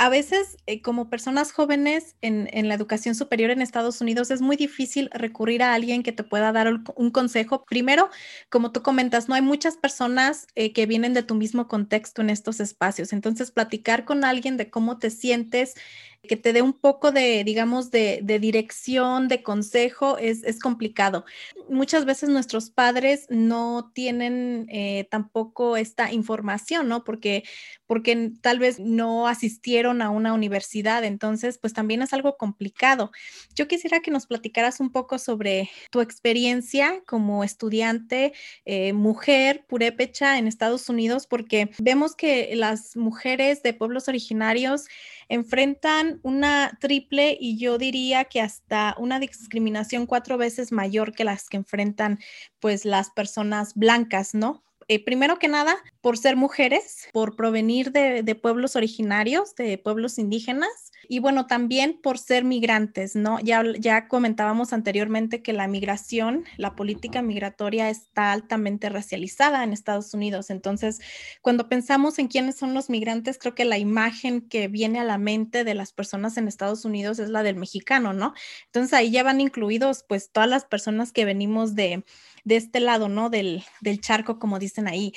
a 0.00 0.08
veces 0.08 0.56
eh, 0.66 0.80
como 0.80 1.10
personas 1.10 1.52
jóvenes 1.52 2.16
en, 2.22 2.48
la 2.66 2.74
educación 2.74 3.14
superior 3.14 3.50
en 3.50 3.60
Estados 3.60 4.00
Unidos 4.00 4.30
es 4.30 4.40
muy 4.40 4.56
difícil 4.56 5.10
recurrir 5.12 5.62
a 5.62 5.74
alguien 5.74 6.02
que 6.02 6.10
te 6.10 6.24
pueda 6.24 6.52
dar 6.52 6.80
un, 6.96 7.10
consejo. 7.10 7.66
Primero, 7.66 8.08
como 8.48 8.72
tú 8.72 8.82
comentas, 8.82 9.28
no 9.28 9.34
hay 9.34 9.42
muchas 9.42 9.76
personas 9.76 10.46
eh, 10.54 10.72
que 10.72 10.86
vienen 10.86 11.12
de 11.12 11.22
tu 11.22 11.34
mismo 11.34 11.68
contexto 11.68 12.22
en 12.22 12.30
estos 12.30 12.60
espacios. 12.60 13.12
Entonces, 13.12 13.50
platicar 13.50 14.06
con 14.06 14.24
alguien 14.24 14.56
de 14.56 14.70
cómo 14.70 14.98
te 14.98 15.10
sientes 15.10 15.74
que 16.22 16.36
te 16.36 16.52
dé 16.52 16.62
un 16.62 16.74
poco 16.74 17.12
de, 17.12 17.44
digamos, 17.44 17.90
de, 17.90 18.20
dirección, 18.40 19.28
de 19.28 19.42
consejo, 19.42 20.18
es, 20.18 20.58
complicado. 20.60 21.24
Muchas 21.68 22.04
veces 22.04 22.28
nuestros 22.28 22.70
padres 22.70 23.26
no 23.30 23.90
tienen 23.94 24.66
eh, 24.70 25.08
tampoco 25.10 25.76
esta 25.76 26.12
información, 26.12 26.88
¿no? 26.88 27.04
Porque, 27.04 27.44
porque 27.86 28.32
tal 28.42 28.58
vez 28.58 28.78
no 28.78 29.28
asistieron 29.28 30.02
a 30.02 30.10
una 30.10 30.34
universidad, 30.34 31.04
entonces, 31.04 31.58
pues 31.58 31.72
también 31.72 32.02
es 32.02 32.12
algo 32.12 32.36
complicado. 32.36 33.12
Yo 33.54 33.66
quisiera 33.66 34.00
que 34.00 34.10
nos 34.10 34.26
platicaras 34.26 34.80
un 34.80 34.92
poco 34.92 35.18
sobre 35.18 35.70
tu 35.90 36.00
experiencia 36.00 37.02
como 37.06 37.44
estudiante, 37.44 38.32
eh, 38.66 38.92
mujer 38.92 39.64
purépecha 39.66 40.38
en 40.38 40.46
Estados 40.46 40.88
Unidos, 40.88 41.26
porque 41.26 41.70
vemos 41.78 42.14
que 42.14 42.54
las 42.56 42.94
mujeres 42.96 43.62
de 43.62 43.72
pueblos 43.72 44.08
originarios 44.08 44.86
enfrentan 45.30 46.20
una 46.24 46.76
triple 46.80 47.38
y 47.40 47.56
yo 47.56 47.78
diría 47.78 48.24
que 48.24 48.40
hasta 48.40 48.96
una 48.98 49.20
discriminación 49.20 50.06
cuatro 50.06 50.36
veces 50.36 50.72
mayor 50.72 51.12
que 51.12 51.24
las 51.24 51.48
que 51.48 51.56
enfrentan 51.56 52.18
pues 52.58 52.84
las 52.84 53.10
personas 53.10 53.74
blancas, 53.74 54.34
¿no? 54.34 54.64
Eh, 54.88 55.04
primero 55.04 55.38
que 55.38 55.46
nada, 55.46 55.76
por 56.00 56.18
ser 56.18 56.34
mujeres, 56.34 57.08
por 57.12 57.36
provenir 57.36 57.92
de, 57.92 58.34
pueblos 58.34 58.74
originarios, 58.74 59.54
de 59.54 59.78
pueblos 59.78 60.18
indígenas, 60.18 60.89
y 61.08 61.18
bueno, 61.18 61.46
también 61.46 61.98
por 62.02 62.18
ser 62.18 62.44
migrantes, 62.44 63.16
¿no? 63.16 63.38
Ya, 63.40 63.62
ya 63.78 64.08
comentábamos 64.08 64.72
anteriormente 64.72 65.42
que 65.42 65.52
la 65.52 65.66
migración, 65.68 66.44
la 66.56 66.76
política 66.76 67.22
migratoria 67.22 67.90
está 67.90 68.32
altamente 68.32 68.88
racializada 68.88 69.64
en 69.64 69.72
Estados 69.72 70.14
Unidos. 70.14 70.50
Entonces, 70.50 71.00
cuando 71.42 71.68
pensamos 71.68 72.18
en 72.18 72.28
quiénes 72.28 72.56
son 72.56 72.74
los 72.74 72.90
migrantes, 72.90 73.38
creo 73.38 73.54
que 73.54 73.64
la 73.64 73.78
imagen 73.78 74.42
que 74.42 74.68
viene 74.68 75.00
a 75.00 75.04
la 75.04 75.18
mente 75.18 75.64
de 75.64 75.74
las 75.74 75.92
personas 75.92 76.36
en 76.36 76.48
Estados 76.48 76.84
Unidos 76.84 77.18
es 77.18 77.30
la 77.30 77.42
del 77.42 77.56
mexicano, 77.56 78.12
¿no? 78.12 78.34
Entonces 78.66 78.92
ahí 78.92 79.10
ya 79.10 79.22
van 79.22 79.40
incluidos 79.40 80.04
pues 80.08 80.30
todas 80.30 80.48
las 80.48 80.64
personas 80.64 81.12
que 81.12 81.24
venimos 81.24 81.74
de 81.74 82.04
de 82.44 82.56
este 82.56 82.80
lado, 82.80 83.08
¿no? 83.08 83.30
Del, 83.30 83.64
del 83.80 84.00
charco, 84.00 84.38
como 84.38 84.58
dicen 84.58 84.88
ahí. 84.88 85.12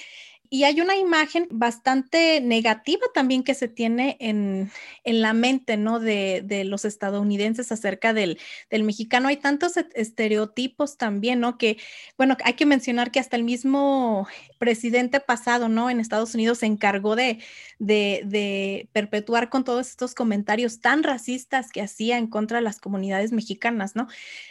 Y 0.53 0.65
hay 0.65 0.81
una 0.81 0.95
imagen 0.95 1.47
bastante 1.49 2.39
negativa 2.39 3.01
también 3.11 3.43
que 3.43 3.55
se 3.55 3.67
tiene 3.67 4.17
en, 4.19 4.69
la 5.03 5.33
mente, 5.33 5.77
¿no? 5.77 5.99
De, 5.99 6.63
los 6.67 6.85
estadounidenses 6.85 7.71
acerca 7.71 8.13
del, 8.13 8.37
mexicano. 8.69 9.29
Hay 9.29 9.37
tantos 9.37 9.77
estereotipos 9.95 10.97
también, 10.97 11.39
¿no? 11.39 11.57
Que, 11.57 11.77
bueno, 12.19 12.37
hay 12.43 12.53
que 12.53 12.67
mencionar 12.67 13.09
que 13.09 13.19
hasta 13.19 13.35
el 13.35 13.43
mismo 13.43 14.27
presidente 14.59 15.19
pasado, 15.19 15.69
¿no? 15.69 15.89
En 15.89 15.99
Estados 15.99 16.35
Unidos 16.35 16.59
se 16.59 16.67
encargó 16.67 17.15
de, 17.15 17.39
de, 17.79 18.87
perpetuar 18.93 19.49
con 19.49 19.63
todos 19.63 19.89
estos 19.89 20.13
comentarios 20.13 20.81
tan 20.81 21.01
racistas 21.01 21.71
que 21.71 21.81
hacía 21.81 22.19
en 22.19 22.27
contra 22.27 22.59
de 22.59 22.63
las 22.63 22.79
comunidades 22.79 23.31
mexicanas, 23.31 23.95
¿no? 23.95 24.07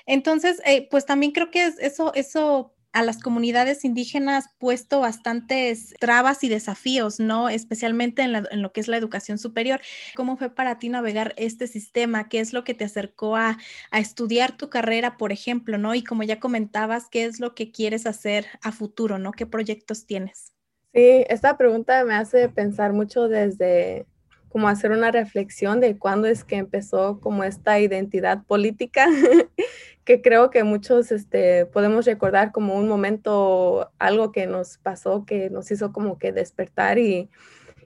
Entonces, 0.06 0.60
eh, 0.64 0.88
pues 0.90 1.06
también 1.06 1.30
creo 1.30 1.52
que 1.52 1.72
eso, 1.78 2.12
eso 2.14 2.74
a 2.92 3.02
las 3.02 3.20
comunidades 3.20 3.84
indígenas 3.84 4.50
puesto 4.58 5.00
bastantes 5.00 5.94
trabas 5.98 6.44
y 6.44 6.48
desafíos, 6.48 7.20
¿no? 7.20 7.48
Especialmente 7.48 8.22
en, 8.22 8.62
lo 8.62 8.72
que 8.72 8.80
es 8.80 8.88
la 8.88 8.96
educación 8.96 9.38
superior. 9.38 9.80
¿Cómo 10.14 10.36
fue 10.36 10.54
para 10.54 10.78
ti 10.78 10.88
navegar 10.88 11.34
este 11.36 11.66
sistema? 11.66 12.28
¿Qué 12.28 12.40
es 12.40 12.52
lo 12.52 12.64
que 12.64 12.74
te 12.74 12.84
acercó 12.84 13.36
a, 13.36 13.58
estudiar 13.92 14.56
tu 14.56 14.68
carrera, 14.68 15.16
por 15.16 15.32
ejemplo, 15.32 15.78
¿no? 15.78 15.94
Y 15.94 16.02
como 16.02 16.22
ya 16.22 16.40
comentabas, 16.40 17.08
¿qué 17.08 17.24
es 17.24 17.40
lo 17.40 17.54
que 17.54 17.70
quieres 17.70 18.06
hacer 18.06 18.46
a 18.62 18.72
futuro, 18.72 19.18
¿no? 19.18 19.32
¿Qué 19.32 19.46
proyectos 19.46 20.06
tienes? 20.06 20.52
Sí, 20.92 21.24
esta 21.28 21.56
pregunta 21.56 22.04
me 22.04 22.14
hace 22.14 22.48
pensar 22.48 22.92
mucho 22.92 23.28
desde 23.28 24.06
como 24.52 24.68
hacer 24.68 24.90
una 24.90 25.10
reflexión 25.10 25.80
de 25.80 25.96
cuándo 25.96 26.28
es 26.28 26.44
que 26.44 26.56
empezó 26.56 27.20
como 27.20 27.42
esta 27.42 27.80
identidad 27.80 28.44
política 28.44 29.08
que 30.04 30.20
creo 30.20 30.50
que 30.50 30.62
muchos 30.62 31.10
este, 31.10 31.64
podemos 31.66 32.04
recordar 32.04 32.52
como 32.52 32.74
un 32.74 32.86
momento, 32.86 33.90
algo 33.98 34.30
que 34.30 34.46
nos 34.46 34.76
pasó, 34.78 35.24
que 35.24 35.48
nos 35.48 35.70
hizo 35.70 35.92
como 35.92 36.18
que 36.18 36.32
despertar 36.32 36.98
y, 36.98 37.30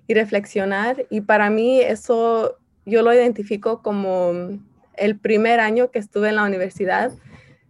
y 0.09 0.15
reflexionar. 0.15 1.07
Y 1.09 1.21
para 1.21 1.51
mí 1.51 1.81
eso 1.81 2.57
yo 2.85 3.03
lo 3.03 3.13
identifico 3.13 3.83
como 3.83 4.59
el 4.97 5.19
primer 5.19 5.61
año 5.61 5.91
que 5.93 5.99
estuve 6.01 6.31
en 6.31 6.37
la 6.37 6.45
universidad. 6.45 7.13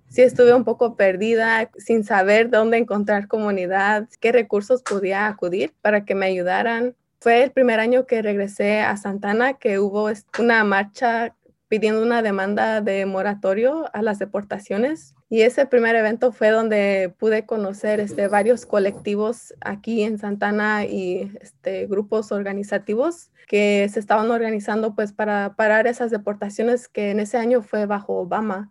Sí 0.08 0.22
estuve 0.22 0.54
un 0.54 0.64
poco 0.64 0.96
perdida, 0.96 1.70
sin 1.76 2.04
saber 2.04 2.48
dónde 2.48 2.78
encontrar 2.78 3.28
comunidad, 3.28 4.08
qué 4.20 4.32
recursos 4.32 4.82
podía 4.82 5.26
acudir 5.26 5.74
para 5.82 6.04
que 6.04 6.14
me 6.14 6.26
ayudaran. 6.26 6.94
Fue 7.20 7.42
el 7.42 7.50
primer 7.50 7.80
año 7.80 8.06
que 8.06 8.22
regresé 8.22 8.80
a 8.80 8.96
Santana, 8.96 9.54
que 9.54 9.78
hubo 9.78 10.10
una 10.38 10.64
marcha 10.64 11.34
pidiendo 11.68 12.02
una 12.02 12.22
demanda 12.22 12.80
de 12.80 13.06
moratorio 13.06 13.86
a 13.92 14.02
las 14.02 14.18
deportaciones. 14.18 15.14
Y 15.28 15.40
ese 15.40 15.66
primer 15.66 15.96
evento 15.96 16.30
fue 16.30 16.50
donde 16.50 17.12
pude 17.18 17.44
conocer 17.46 17.98
este, 17.98 18.28
varios 18.28 18.66
colectivos 18.66 19.54
aquí 19.60 20.02
en 20.02 20.18
Santana 20.18 20.84
y 20.84 21.32
este, 21.40 21.86
grupos 21.86 22.30
organizativos 22.30 23.32
que 23.48 23.88
se 23.92 23.98
estaban 23.98 24.30
organizando 24.30 24.94
pues 24.94 25.12
para 25.12 25.54
parar 25.56 25.86
esas 25.86 26.10
deportaciones 26.10 26.88
que 26.88 27.10
en 27.10 27.20
ese 27.20 27.38
año 27.38 27.62
fue 27.62 27.86
bajo 27.86 28.14
Obama. 28.20 28.70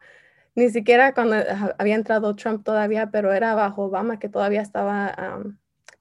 Ni 0.54 0.70
siquiera 0.70 1.14
cuando 1.14 1.36
había 1.78 1.96
entrado 1.96 2.36
Trump 2.36 2.64
todavía, 2.64 3.12
pero 3.12 3.34
era 3.34 3.56
bajo 3.56 3.84
Obama 3.84 4.20
que 4.20 4.30
todavía 4.30 4.62
estaba 4.62 5.14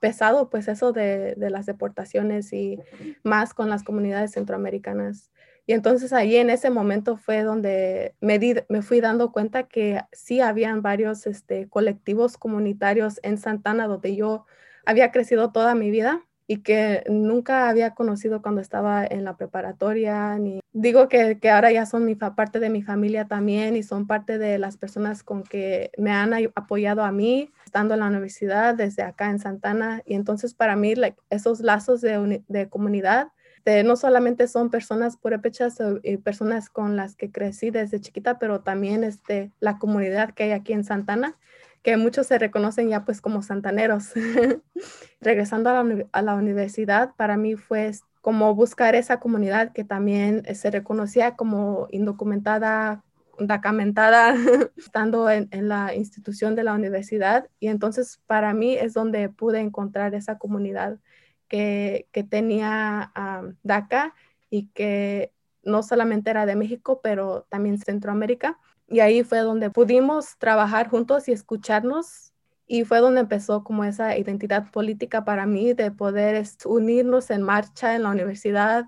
pesado 0.05 0.51
pues 0.51 0.69
eso 0.69 0.93
de, 0.93 1.35
de 1.35 1.49
las 1.49 1.65
deportaciones 1.65 2.53
y 2.53 2.79
más 3.23 3.55
con 3.55 3.71
las 3.71 3.83
comunidades 3.83 4.33
centroamericanas. 4.33 5.31
Y 5.65 5.73
entonces 5.73 6.13
ahí 6.13 6.37
en 6.37 6.51
ese 6.51 6.69
momento 6.69 7.17
fue 7.17 7.43
donde 7.43 8.15
me, 8.21 8.39
me 8.69 8.83
fui 8.83 9.01
dando 9.01 9.33
cuenta 9.33 9.63
que 9.63 10.03
sí 10.13 10.43
habían 10.43 10.83
varios 10.83 11.27
este, 11.27 11.71
colectivos 11.71 12.37
comunitarios 12.37 13.19
en 13.23 13.39
Santana 13.39 13.87
donde 13.87 14.15
yo 14.15 14.45
había 14.85 15.11
crecido 15.11 15.53
toda 15.53 15.75
mi 15.75 15.91
vida 15.91 16.23
y 16.47 16.59
que 16.59 17.05
nunca 17.09 17.69
había 17.69 17.95
conocido 17.95 18.43
cuando 18.43 18.61
estaba 18.61 19.05
en 19.05 19.25
la 19.25 19.37
preparatoria. 19.37 20.39
Ni... 20.39 20.61
Digo 20.73 21.09
que, 21.09 21.39
que 21.39 21.51
ahora 21.51 21.73
ya 21.73 21.87
son 21.87 22.15
parte 22.37 22.61
de 22.61 22.71
mi 22.71 22.83
familia 22.83 23.27
también 23.27 23.77
y 23.77 23.83
son 23.83 24.07
parte 24.07 24.39
de 24.39 24.59
las 24.59 24.77
personas 24.77 25.23
con 25.23 25.43
que 25.43 25.91
me 25.97 26.11
han 26.11 26.35
apoyado 26.55 27.03
a 27.03 27.13
mí 27.13 27.51
estando 27.65 27.95
en 27.95 28.01
la 28.01 28.09
universidad 28.09 28.75
desde 28.75 29.03
acá 29.03 29.31
en 29.31 29.39
Santana. 29.39 30.03
Y 30.05 30.15
entonces 30.15 30.55
para 30.55 30.77
mí 30.77 30.95
esos 31.31 31.61
lazos 31.61 32.01
de, 32.01 32.43
de 32.47 32.69
comunidad 32.69 33.29
no 33.85 33.97
solamente 33.97 34.47
son 34.47 34.71
personas 34.71 35.17
purépechas 35.17 35.79
y 36.03 36.19
personas 36.19 36.69
con 36.69 36.97
las 36.97 37.17
que 37.17 37.31
crecí 37.31 37.71
desde 37.71 38.01
chiquita, 38.01 38.39
pero 38.39 38.61
también 38.61 39.05
este, 39.05 39.53
la 39.61 39.79
comunidad 39.79 40.35
que 40.35 40.45
hay 40.45 40.51
aquí 40.53 40.75
en 40.75 40.85
Santana 40.85 41.37
que 41.85 41.99
muchos 41.99 42.27
se 42.27 42.39
reconocen 42.39 42.89
ya 42.89 43.05
pues 43.05 43.21
como 43.21 43.43
santaneros. 43.43 44.13
Regresando 45.21 45.71
a 45.71 45.85
la, 45.85 46.07
a 46.13 46.23
la, 46.23 46.35
universidad, 46.35 47.15
para 47.17 47.37
mí 47.37 47.55
fue 47.55 47.93
como 48.23 48.55
buscar 48.55 48.95
esa 48.95 49.21
comunidad 49.21 49.73
que 49.73 49.85
también 49.85 50.43
eh, 50.47 50.55
se 50.55 50.71
reconocía 50.71 51.37
como 51.37 51.87
indocumentada, 51.91 53.05
documentada, 53.39 54.35
estando 54.79 55.29
en, 55.29 55.49
la 55.69 55.95
institución 55.95 56.55
de 56.55 56.65
la 56.65 56.73
universidad. 56.73 57.51
Y 57.61 57.69
entonces 57.69 58.19
para 58.27 58.55
mí 58.55 58.75
es 58.75 58.95
donde 58.95 59.29
pude 59.29 59.61
encontrar 59.61 60.15
esa 60.15 60.39
comunidad 60.39 60.99
que, 61.49 62.09
que 62.13 62.25
tenía 62.25 63.13
DACA 63.63 64.15
y 64.49 64.69
que 64.69 65.33
no 65.63 65.83
solamente 65.83 66.31
era 66.31 66.47
de 66.47 66.57
México, 66.57 67.01
pero 67.03 67.47
también 67.51 67.79
Centroamérica. 67.79 68.59
Y 68.95 69.01
ahí 69.01 69.25
fue 69.25 69.41
donde 69.41 69.71
pudimos 69.71 70.39
trabajar 70.39 70.89
juntos 70.89 71.27
y 71.27 71.33
escucharnos. 71.33 72.33
Y 72.69 72.85
fue 72.85 73.01
donde 73.01 73.23
empezó 73.23 73.65
como 73.65 73.83
esa 73.83 74.17
identidad 74.17 74.71
política 74.71 75.25
para 75.25 75.47
mí 75.47 75.73
de 75.73 75.91
poder 75.91 76.47
unirnos 76.65 77.31
en 77.31 77.43
marcha 77.43 77.97
en 77.97 78.05
la 78.05 78.11
universidad, 78.11 78.85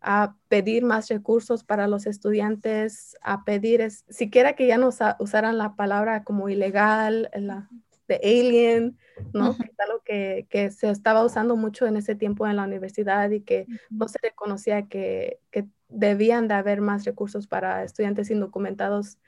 a 0.00 0.34
pedir 0.48 0.82
más 0.82 1.08
recursos 1.08 1.62
para 1.62 1.88
los 1.88 2.06
estudiantes, 2.06 3.18
a 3.20 3.44
pedir, 3.44 3.82
es, 3.82 4.06
siquiera 4.08 4.54
que 4.54 4.66
ya 4.66 4.78
no 4.78 4.88
usaran 5.18 5.58
la 5.58 5.76
palabra 5.76 6.24
como 6.24 6.48
ilegal, 6.48 7.28
la, 7.34 7.68
de 8.08 8.16
alien, 8.24 8.96
¿no? 9.34 9.58
Que 9.58 9.64
es 9.64 9.78
algo 9.78 10.02
que, 10.02 10.46
que, 10.48 10.70
se 10.70 10.88
estaba 10.88 11.22
usando 11.22 11.54
mucho 11.54 11.86
en 11.86 11.98
ese 11.98 12.14
tiempo 12.14 12.46
en 12.46 12.56
la 12.56 12.64
universidad 12.64 13.28
y 13.28 13.42
que 13.42 13.66
no 13.90 14.08
se 14.08 14.18
reconocía 14.22 14.88
que, 14.88 15.38
que 15.50 15.68
debían 15.90 16.48
de 16.48 16.54
haber 16.54 16.80
más 16.80 17.04
recursos 17.04 17.46
para 17.46 17.84
estudiantes 17.84 18.30
indocumentados. 18.30 19.18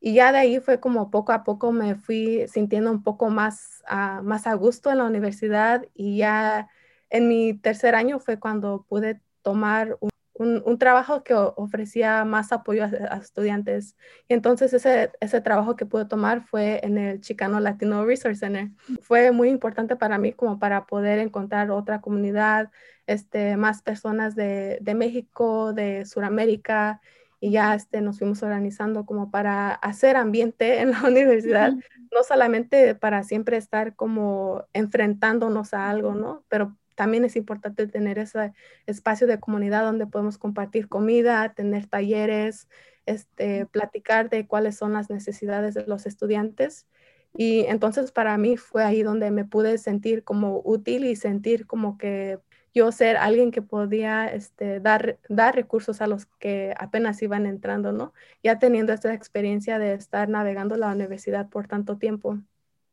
Y 0.00 0.14
ya 0.14 0.32
de 0.32 0.38
ahí 0.38 0.60
fue 0.60 0.80
como 0.80 1.10
poco 1.10 1.32
a 1.32 1.44
poco 1.44 1.72
me 1.72 1.96
fui 1.96 2.46
sintiendo 2.48 2.90
un 2.90 3.02
poco 3.02 3.30
más, 3.30 3.82
uh, 3.90 4.22
más 4.22 4.46
a 4.46 4.54
gusto 4.54 4.90
en 4.90 4.98
la 4.98 5.04
universidad 5.04 5.84
y 5.94 6.18
ya 6.18 6.68
en 7.10 7.28
mi 7.28 7.54
tercer 7.54 7.94
año 7.94 8.20
fue 8.20 8.38
cuando 8.38 8.84
pude 8.88 9.20
tomar 9.42 9.98
un, 10.00 10.62
un, 10.64 10.78
trabajo 10.78 11.24
que 11.24 11.34
ofrecía 11.34 12.24
más 12.24 12.52
apoyo 12.52 12.84
a, 12.84 12.86
a, 12.86 13.18
estudiantes. 13.18 13.96
Y 14.28 14.34
entonces 14.34 14.72
ese, 14.72 15.10
ese 15.20 15.40
trabajo 15.40 15.74
que 15.74 15.86
pude 15.86 16.04
tomar 16.04 16.42
fue 16.42 16.80
en 16.84 16.96
el 16.96 17.20
Chicano 17.20 17.58
Latino 17.58 18.04
Resource 18.04 18.38
Center. 18.40 18.68
Fue 19.02 19.32
muy 19.32 19.48
importante 19.48 19.96
para 19.96 20.18
mí 20.18 20.32
como 20.32 20.58
para 20.60 20.86
poder 20.86 21.18
encontrar 21.18 21.70
otra 21.72 22.00
comunidad, 22.00 22.70
este, 23.06 23.56
más 23.56 23.82
personas 23.82 24.36
de, 24.36 24.78
de 24.80 24.94
México, 24.94 25.72
de 25.72 26.04
Sudamérica, 26.06 27.00
y 27.40 27.50
ya 27.50 27.74
este, 27.74 28.00
nos 28.00 28.18
fuimos 28.18 28.42
organizando 28.42 29.06
como 29.06 29.30
para 29.30 29.72
hacer 29.72 30.16
ambiente 30.16 30.80
en 30.80 30.90
la 30.90 31.02
universidad, 31.06 31.72
no 32.12 32.22
solamente 32.26 32.94
para 32.94 33.22
siempre 33.22 33.56
estar 33.56 33.94
como 33.94 34.64
enfrentándonos 34.72 35.74
a 35.74 35.88
algo, 35.90 36.14
¿no? 36.14 36.44
Pero 36.48 36.76
también 36.94 37.24
es 37.24 37.36
importante 37.36 37.86
tener 37.86 38.18
ese 38.18 38.52
espacio 38.86 39.28
de 39.28 39.38
comunidad 39.38 39.84
donde 39.84 40.08
podemos 40.08 40.36
compartir 40.36 40.88
comida, 40.88 41.54
tener 41.54 41.86
talleres, 41.86 42.68
este, 43.06 43.66
platicar 43.66 44.30
de 44.30 44.46
cuáles 44.48 44.76
son 44.76 44.92
las 44.92 45.08
necesidades 45.08 45.74
de 45.74 45.86
los 45.86 46.06
estudiantes. 46.06 46.88
Y 47.36 47.60
entonces 47.66 48.10
para 48.10 48.36
mí 48.36 48.56
fue 48.56 48.82
ahí 48.82 49.02
donde 49.04 49.30
me 49.30 49.44
pude 49.44 49.78
sentir 49.78 50.24
como 50.24 50.60
útil 50.64 51.04
y 51.04 51.14
sentir 51.14 51.66
como 51.66 51.98
que 51.98 52.40
yo 52.74 52.92
ser 52.92 53.16
alguien 53.16 53.50
que 53.50 53.62
podía 53.62 54.26
este, 54.26 54.80
dar, 54.80 55.18
dar 55.28 55.54
recursos 55.54 56.00
a 56.00 56.06
los 56.06 56.26
que 56.26 56.74
apenas 56.78 57.22
iban 57.22 57.46
entrando, 57.46 57.92
¿no? 57.92 58.12
Ya 58.42 58.58
teniendo 58.58 58.92
esta 58.92 59.12
experiencia 59.14 59.78
de 59.78 59.94
estar 59.94 60.28
navegando 60.28 60.76
la 60.76 60.92
universidad 60.92 61.48
por 61.48 61.66
tanto 61.66 61.96
tiempo. 61.96 62.38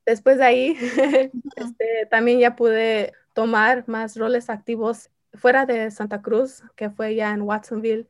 Después 0.05 0.37
de 0.37 0.45
ahí, 0.45 0.77
este, 1.55 2.07
también 2.09 2.39
ya 2.39 2.55
pude 2.55 3.13
tomar 3.33 3.83
más 3.87 4.17
roles 4.17 4.49
activos 4.49 5.09
fuera 5.33 5.65
de 5.65 5.91
Santa 5.91 6.21
Cruz, 6.21 6.63
que 6.75 6.89
fue 6.89 7.15
ya 7.15 7.31
en 7.33 7.41
Watsonville. 7.41 8.07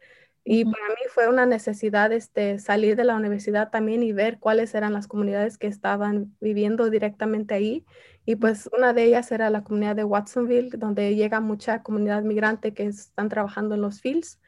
Y 0.47 0.63
para 0.63 0.89
mí 0.89 1.01
fue 1.09 1.27
una 1.27 1.47
necesidad 1.47 2.11
este, 2.11 2.59
salir 2.59 2.95
de 2.95 3.03
la 3.03 3.15
universidad 3.15 3.71
también 3.71 4.03
y 4.03 4.13
ver 4.13 4.37
cuáles 4.37 4.75
eran 4.75 4.93
las 4.93 5.07
comunidades 5.07 5.57
que 5.57 5.65
estaban 5.65 6.35
viviendo 6.39 6.91
directamente 6.91 7.55
ahí 7.55 7.83
y 8.25 8.35
pues 8.35 8.69
una 8.75 8.93
de 8.93 9.03
ellas 9.03 9.31
era 9.31 9.49
la 9.49 9.63
comunidad 9.63 9.95
de 9.95 10.03
Watsonville, 10.03 10.71
donde 10.77 11.15
llega 11.15 11.39
mucha 11.39 11.83
comunidad 11.83 12.23
migrante 12.23 12.73
que 12.73 12.87
están 12.87 13.29
trabajando 13.29 13.75
en 13.75 13.81
los 13.81 14.01
fields. 14.01 14.39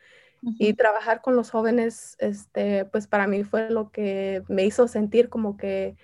Y 0.60 0.74
trabajar 0.74 1.22
con 1.22 1.36
los 1.36 1.50
jóvenes, 1.50 2.16
este, 2.20 2.86
pues 2.86 3.08
para 3.08 3.28
mí 3.28 3.44
fue 3.44 3.70
lo 3.72 3.92
que 3.92 4.44
me 4.48 4.66
hizo 4.66 4.88
sentir 4.88 5.30
como 5.30 5.58
que 5.58 5.98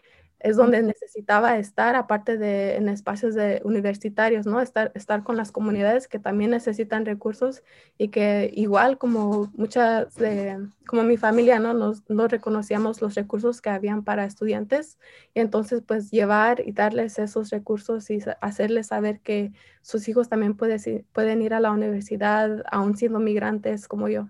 es 0.44 0.58
donde 0.58 0.84
necesitaba 0.84 1.58
estar, 1.58 1.96
aparte 1.96 2.38
de 2.38 2.76
en 2.76 2.90
espacios 2.90 3.34
de 3.34 3.62
universitarios, 3.64 4.46
¿no? 4.46 4.60
Estar, 4.60 4.92
estar 4.94 5.24
con 5.24 5.38
las 5.38 5.54
comunidades 5.54 6.10
que 6.10 6.20
también 6.20 6.52
necesitan 6.52 7.06
recursos 7.06 7.64
y 7.98 8.10
que 8.10 8.52
igual 8.54 8.98
como 8.98 9.52
muchas 9.56 10.14
de, 10.16 10.60
como 10.86 11.04
mi 11.04 11.16
familia, 11.16 11.60
¿no? 11.60 11.74
Nos, 11.74 12.04
no 12.10 12.28
reconocíamos 12.28 13.02
los 13.02 13.16
recursos 13.16 13.62
que 13.62 13.70
habían 13.70 14.04
para 14.04 14.26
estudiantes 14.26 15.00
y 15.34 15.40
entonces 15.40 15.82
pues 15.88 16.12
llevar 16.12 16.62
y 16.66 16.74
darles 16.74 17.20
esos 17.20 17.50
recursos 17.50 18.10
y 18.10 18.20
hacerles 18.42 18.88
saber 18.88 19.22
que 19.22 19.54
sus 19.82 20.10
hijos 20.10 20.28
también 20.28 20.56
puede, 20.56 21.06
pueden 21.14 21.42
ir 21.42 21.54
a 21.54 21.62
la 21.62 21.72
universidad 21.72 22.64
aún 22.70 22.98
siendo 22.98 23.20
migrantes 23.20 23.88
como 23.88 24.10
yo 24.10 24.28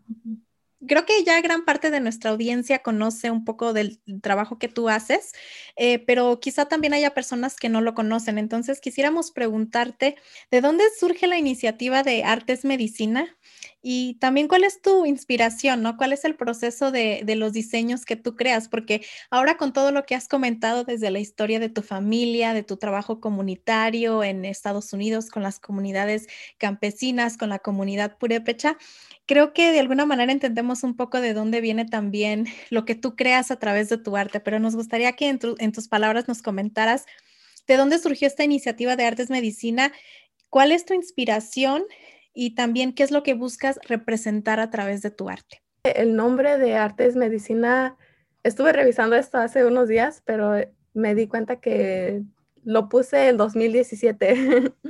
creo 0.87 1.05
que 1.05 1.23
ya 1.23 1.39
gran 1.41 1.65
parte 1.65 1.91
de 1.91 1.99
nuestra 1.99 2.31
audiencia 2.31 2.79
conoce 2.79 3.31
un 3.31 3.45
poco 3.45 3.73
del 3.73 4.01
trabajo 4.21 4.59
que 4.59 4.67
tú 4.67 4.89
haces, 4.89 5.33
eh, 5.75 5.99
pero 5.99 6.39
quizá 6.39 6.65
también 6.67 6.93
haya 6.93 7.13
personas 7.13 7.55
que 7.55 7.69
no 7.69 7.81
lo 7.81 7.93
conocen. 7.93 8.37
Entonces, 8.37 8.79
quisiéramos 8.81 9.31
preguntarte, 9.31 10.15
¿de 10.51 10.61
dónde 10.61 10.83
surge 10.99 11.27
la 11.27 11.37
iniciativa 11.37 12.03
de 12.03 12.23
Artes 12.23 12.65
Medicina? 12.65 13.37
Y 13.85 14.13
también 14.15 14.47
cuál 14.47 14.63
es 14.63 14.81
tu 14.81 15.05
inspiración, 15.05 15.81
¿no? 15.81 15.97
¿Cuál 15.97 16.13
es 16.13 16.23
el 16.23 16.37
proceso 16.37 16.89
de, 16.89 17.21
los 17.35 17.51
diseños 17.51 18.05
que 18.05 18.15
tú 18.15 18.37
creas? 18.37 18.69
Porque 18.69 19.05
ahora 19.29 19.57
con 19.57 19.73
todo 19.73 19.91
lo 19.91 20.05
que 20.05 20.15
has 20.15 20.29
comentado 20.29 20.85
desde 20.85 21.11
la 21.11 21.19
historia 21.19 21.59
de 21.59 21.67
tu 21.67 21.81
familia, 21.81 22.53
de 22.53 22.63
tu 22.63 22.77
trabajo 22.77 23.19
comunitario 23.19 24.23
en 24.23 24.45
Estados 24.45 24.93
Unidos, 24.93 25.29
con 25.29 25.43
las 25.43 25.59
comunidades 25.59 26.27
campesinas, 26.57 27.35
con 27.35 27.49
la 27.49 27.59
comunidad 27.59 28.17
purépecha, 28.17 28.77
creo 29.25 29.51
que 29.51 29.71
de 29.73 29.81
alguna 29.81 30.05
manera 30.05 30.31
entendemos 30.31 30.83
un 30.83 30.95
poco 30.95 31.19
de 31.19 31.33
dónde 31.33 31.59
viene 31.59 31.83
también 31.83 32.47
lo 32.69 32.85
que 32.85 32.95
tú 32.95 33.17
creas 33.17 33.51
a 33.51 33.59
través 33.59 33.89
de 33.89 33.97
tu 33.97 34.15
arte, 34.15 34.39
pero 34.39 34.61
nos 34.61 34.77
gustaría 34.77 35.11
que 35.11 35.27
en 35.27 35.71
tus 35.73 35.87
palabras 35.89 36.29
nos 36.29 36.41
comentaras 36.41 37.05
de 37.67 37.75
dónde 37.75 37.99
surgió 37.99 38.27
esta 38.29 38.45
iniciativa 38.45 38.95
de 38.95 39.05
Artes 39.05 39.29
Medicina, 39.29 39.91
cuál 40.49 40.71
es 40.71 40.85
tu 40.85 40.93
inspiración 40.93 41.83
y 42.33 42.55
también 42.55 42.93
qué 42.93 43.03
es 43.03 43.11
lo 43.11 43.23
que 43.23 43.33
buscas 43.33 43.79
representar 43.87 44.59
a 44.59 44.69
través 44.69 45.01
de 45.01 45.11
tu 45.11 45.29
arte. 45.29 45.61
El 45.83 46.15
nombre 46.15 46.57
de 46.57 46.75
Artes 46.75 47.15
Medicina, 47.15 47.97
estuve 48.43 48.73
revisando 48.73 49.15
esto 49.15 49.37
hace 49.37 49.65
unos 49.65 49.87
días, 49.87 50.21
pero 50.25 50.53
me 50.93 51.15
di 51.15 51.27
cuenta 51.27 51.57
que 51.57 52.23
lo 52.63 52.89
puse 52.89 53.29
en 53.29 53.37
2017. 53.37 54.73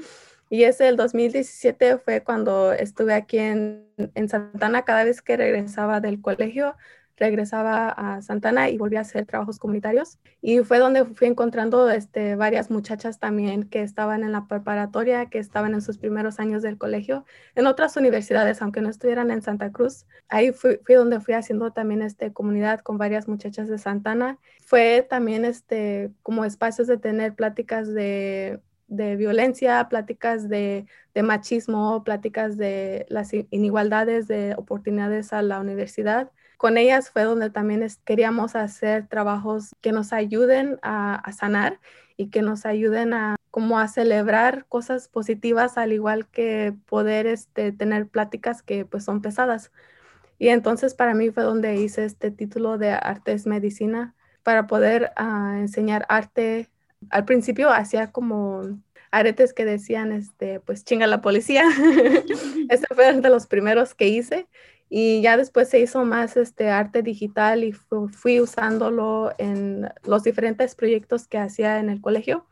Y 0.49 0.65
ese 0.65 0.87
el 0.87 0.97
2017 0.97 1.97
fue 1.97 2.23
cuando 2.23 2.73
estuve 2.73 3.15
aquí 3.15 3.39
en, 3.39 3.87
en 3.97 4.29
Santana. 4.29 4.83
Cada 4.83 5.03
vez 5.03 5.23
que 5.23 5.35
regresaba 5.35 5.99
del 5.99 6.21
colegio, 6.21 6.75
regresaba 7.17 7.89
a 7.89 8.21
Santana 8.21 8.69
y 8.69 8.77
volví 8.77 8.95
a 8.95 9.01
hacer 9.01 9.25
trabajos 9.25 9.59
comunitarios. 9.59 10.19
Y 10.41 10.59
fue 10.59 10.79
donde 10.79 11.05
fui 11.05 11.27
encontrando 11.27 11.89
este, 11.89 12.35
varias 12.35 12.71
muchachas 12.71 13.19
también 13.19 13.69
que 13.69 13.81
estaban 13.81 14.23
en 14.23 14.31
la 14.31 14.47
preparatoria, 14.47 15.27
que 15.27 15.39
estaban 15.39 15.73
en 15.73 15.81
sus 15.81 15.97
primeros 15.97 16.39
años 16.39 16.61
del 16.61 16.77
colegio, 16.77 17.25
en 17.55 17.67
otras 17.67 17.95
universidades, 17.97 18.61
aunque 18.61 18.81
no 18.81 18.89
estuvieran 18.89 19.31
en 19.31 19.41
Santa 19.41 19.71
Cruz. 19.71 20.05
Ahí 20.29 20.51
fui, 20.51 20.79
fui 20.85 20.95
donde 20.95 21.19
fui 21.19 21.33
haciendo 21.33 21.71
también 21.71 22.01
este, 22.01 22.33
comunidad 22.33 22.81
con 22.81 22.97
varias 22.97 23.27
muchachas 23.27 23.67
de 23.67 23.77
Santana. 23.77 24.39
Fue 24.65 25.05
también 25.07 25.45
este, 25.45 26.11
como 26.23 26.45
espacios 26.45 26.87
de 26.87 26.97
tener 26.97 27.35
pláticas 27.35 27.93
de 27.93 28.59
de 28.87 29.15
violencia, 29.15 29.87
pláticas 29.89 30.49
de, 30.49 30.85
de, 31.13 31.23
machismo, 31.23 32.03
pláticas 32.03 32.57
de 32.57 33.05
las 33.09 33.31
inigualdades 33.49 34.27
de 34.27 34.53
oportunidades 34.55 35.33
a 35.33 35.41
la 35.41 35.59
universidad. 35.59 36.31
Con 36.63 36.77
ellas 36.77 37.09
fue 37.09 37.23
donde 37.23 37.49
también 37.49 37.85
queríamos 38.05 38.55
hacer 38.55 39.05
trabajos 39.07 39.75
que 39.81 39.91
nos 39.91 40.13
ayuden 40.13 40.79
a, 40.81 41.29
sanar 41.37 41.81
y 42.15 42.29
que 42.29 42.41
nos 42.41 42.65
ayuden 42.65 43.13
a 43.13 43.35
como 43.51 43.79
a 43.79 43.89
celebrar 43.89 44.65
cosas 44.69 45.09
positivas 45.09 45.77
al 45.77 45.91
igual 45.91 46.25
que 46.25 46.73
poder 46.85 47.27
este, 47.27 47.73
tener 47.73 48.07
pláticas 48.07 48.61
que 48.61 48.85
pues 48.85 49.03
son 49.03 49.21
pesadas. 49.21 49.73
Y 50.39 50.47
entonces 50.47 50.93
para 50.93 51.13
mí 51.13 51.31
fue 51.31 51.43
donde 51.43 51.75
hice 51.75 52.05
este 52.05 52.31
título 52.31 52.77
de 52.77 52.91
Artes 52.91 53.45
Medicina 53.45 54.15
para 54.41 54.65
poder 54.65 55.11
uh, 55.19 55.57
enseñar 55.57 56.05
arte. 56.07 56.69
Al 57.09 57.25
principio 57.25 57.71
hacía 57.71 58.13
como 58.13 58.79
aretes 59.11 59.53
que 59.53 59.65
decían, 59.65 60.13
este, 60.13 60.61
pues 60.61 60.85
chinga 60.85 61.07
la 61.07 61.21
policía. 61.21 61.65
Ese 62.69 62.87
fue 62.95 63.11
de 63.11 63.29
los 63.29 63.47
primeros 63.47 63.93
que 63.93 64.07
hice. 64.07 64.47
Y 64.95 65.23
ya 65.23 65.37
después 65.37 65.69
se 65.69 65.79
hizo 65.79 66.05
más 66.05 66.37
este 66.37 66.69
arte 66.69 67.01
digital 67.01 67.63
y 67.63 67.71
fu 67.71 68.09
fui 68.09 68.39
usándolo 68.39 69.31
en 69.39 69.89
los 70.05 70.21
diferentes 70.21 70.75
proyectos 70.75 71.27
que 71.27 71.39
hacía 71.39 71.79
en 71.79 71.89
el 71.89 71.99
colegio. 71.99 72.45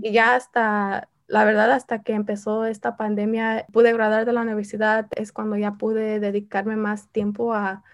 Y 0.00 0.12
ya 0.12 0.36
hasta, 0.36 1.10
la 1.26 1.44
verdad, 1.44 1.70
hasta 1.72 2.02
que 2.02 2.14
empezó 2.14 2.64
esta 2.64 2.96
pandemia, 2.96 3.66
pude 3.74 3.92
graduar 3.92 4.24
de 4.24 4.32
la 4.32 4.40
universidad, 4.40 5.08
es 5.16 5.32
cuando 5.32 5.58
ya 5.58 5.72
pude 5.72 6.18
dedicarme 6.18 6.76
más 6.76 7.08
tiempo 7.12 7.52
a, 7.52 7.84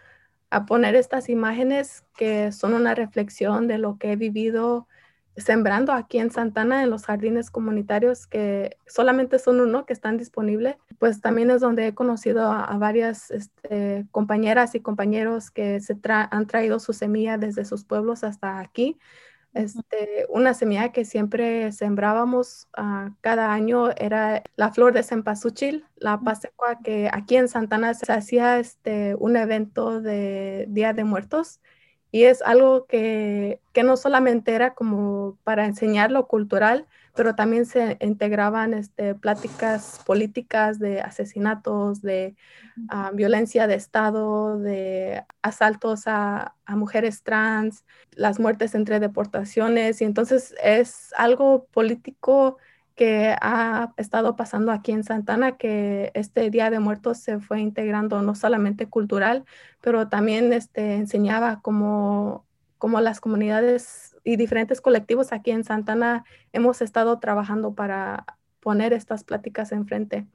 a 0.51 0.65
poner 0.65 0.95
estas 0.95 1.29
imágenes 1.29 2.05
que 2.17 2.53
son 2.53 2.75
una 2.75 2.95
reflexión 2.95 3.67
de 3.67 3.79
lo 3.79 3.99
que 3.99 4.13
he 4.13 4.17
vivido 4.17 4.87
sembrando 5.37 5.93
aquí 5.93 6.19
en 6.19 6.31
Santana 6.31 6.83
en 6.83 6.91
los 6.91 7.05
jardines 7.05 7.51
comunitarios 7.51 8.27
que 8.27 8.77
solamente 8.87 9.39
son 9.39 9.61
uno 9.61 9.87
que 9.87 9.93
están 9.93 10.19
disponibles, 10.19 10.77
pues 10.99 11.21
también 11.21 11.51
es 11.51 11.61
donde 11.61 11.87
he 11.87 11.95
conocido 11.95 12.51
a, 12.51 12.77
varias 12.77 13.31
este, 13.31 14.07
compañeras 14.11 14.75
y 14.75 14.81
compañeros 14.81 15.51
que 15.51 15.81
se 15.81 15.97
han 16.05 16.47
traído 16.47 16.79
su 16.81 16.93
semilla 16.93 17.39
desde 17.39 17.65
sus 17.65 17.85
pueblos 17.85 18.25
hasta 18.25 18.59
aquí. 18.61 18.99
Este, 19.55 20.27
una 20.31 20.55
semilla 20.55 20.93
que 20.93 21.05
siempre 21.05 21.73
sembrábamos 21.73 22.69
uh, 22.79 23.13
cada 23.21 23.53
año 23.53 23.91
era 23.91 24.43
la 24.57 24.73
flor 24.73 24.95
de 24.95 25.03
cempasúchil, 25.03 25.85
la 25.97 26.19
pasecua, 26.21 26.79
que 26.83 27.11
aquí 27.13 27.37
en 27.37 27.49
Santana 27.49 27.93
se 27.93 28.11
hacía 28.13 28.59
este, 28.59 29.15
un 29.15 29.37
evento 29.37 30.01
de 30.01 30.67
Día 30.71 30.95
de 30.95 31.05
Muertos 31.05 31.61
y 32.13 32.25
es 32.25 32.43
algo 32.43 32.85
que, 32.87 33.59
que, 33.73 33.83
no 33.83 33.97
solamente 33.97 34.55
era 34.55 34.75
como 34.75 35.39
para 35.45 35.65
enseñar 35.65 36.13
lo 36.13 36.29
cultural, 36.29 36.87
pero 37.15 37.35
también 37.35 37.65
se 37.65 37.97
integraban 38.01 38.75
este, 38.75 39.15
pláticas 39.15 40.01
políticas 40.05 40.79
de 40.79 41.01
asesinatos, 41.01 42.03
de 42.03 42.37
uh, 42.93 43.17
violencia 43.17 43.67
de 43.67 43.77
Estado, 43.77 44.59
de 44.59 45.25
asaltos 45.41 46.07
a, 46.07 46.55
a, 46.67 46.77
mujeres 46.77 47.23
trans, 47.23 47.87
las 48.13 48.39
muertes 48.39 48.75
entre 48.75 49.01
deportaciones. 49.01 50.03
Y 50.03 50.05
entonces 50.05 50.55
es 50.63 51.15
algo 51.17 51.67
político 51.73 52.59
que 52.95 53.35
ha 53.41 53.93
estado 53.97 54.37
pasando 54.37 54.73
aquí 54.73 54.93
en 54.93 55.05
Santana, 55.05 55.57
que 55.57 56.11
este 56.15 56.51
Día 56.51 56.71
de 56.71 56.81
Muertos 56.81 57.19
se 57.19 57.41
fue 57.41 57.61
integrando 57.61 58.23
no 58.23 58.35
solamente 58.35 58.87
cultural, 58.87 59.45
pero 59.81 60.09
también 60.09 60.53
este, 60.53 60.97
enseñaba 60.97 61.61
cómo, 61.63 62.45
cómo 62.79 63.01
las 63.01 63.21
comunidades 63.21 64.17
y 64.25 64.37
diferentes 64.37 64.81
colectivos 64.81 65.33
aquí 65.33 65.51
en 65.51 65.65
Santana 65.65 66.25
hemos 66.53 66.83
estado 66.83 67.19
trabajando 67.19 67.75
para 67.75 68.25
poner 68.61 68.93
estas 68.93 69.25
pláticas 69.25 69.73
enfrente. 69.73 70.27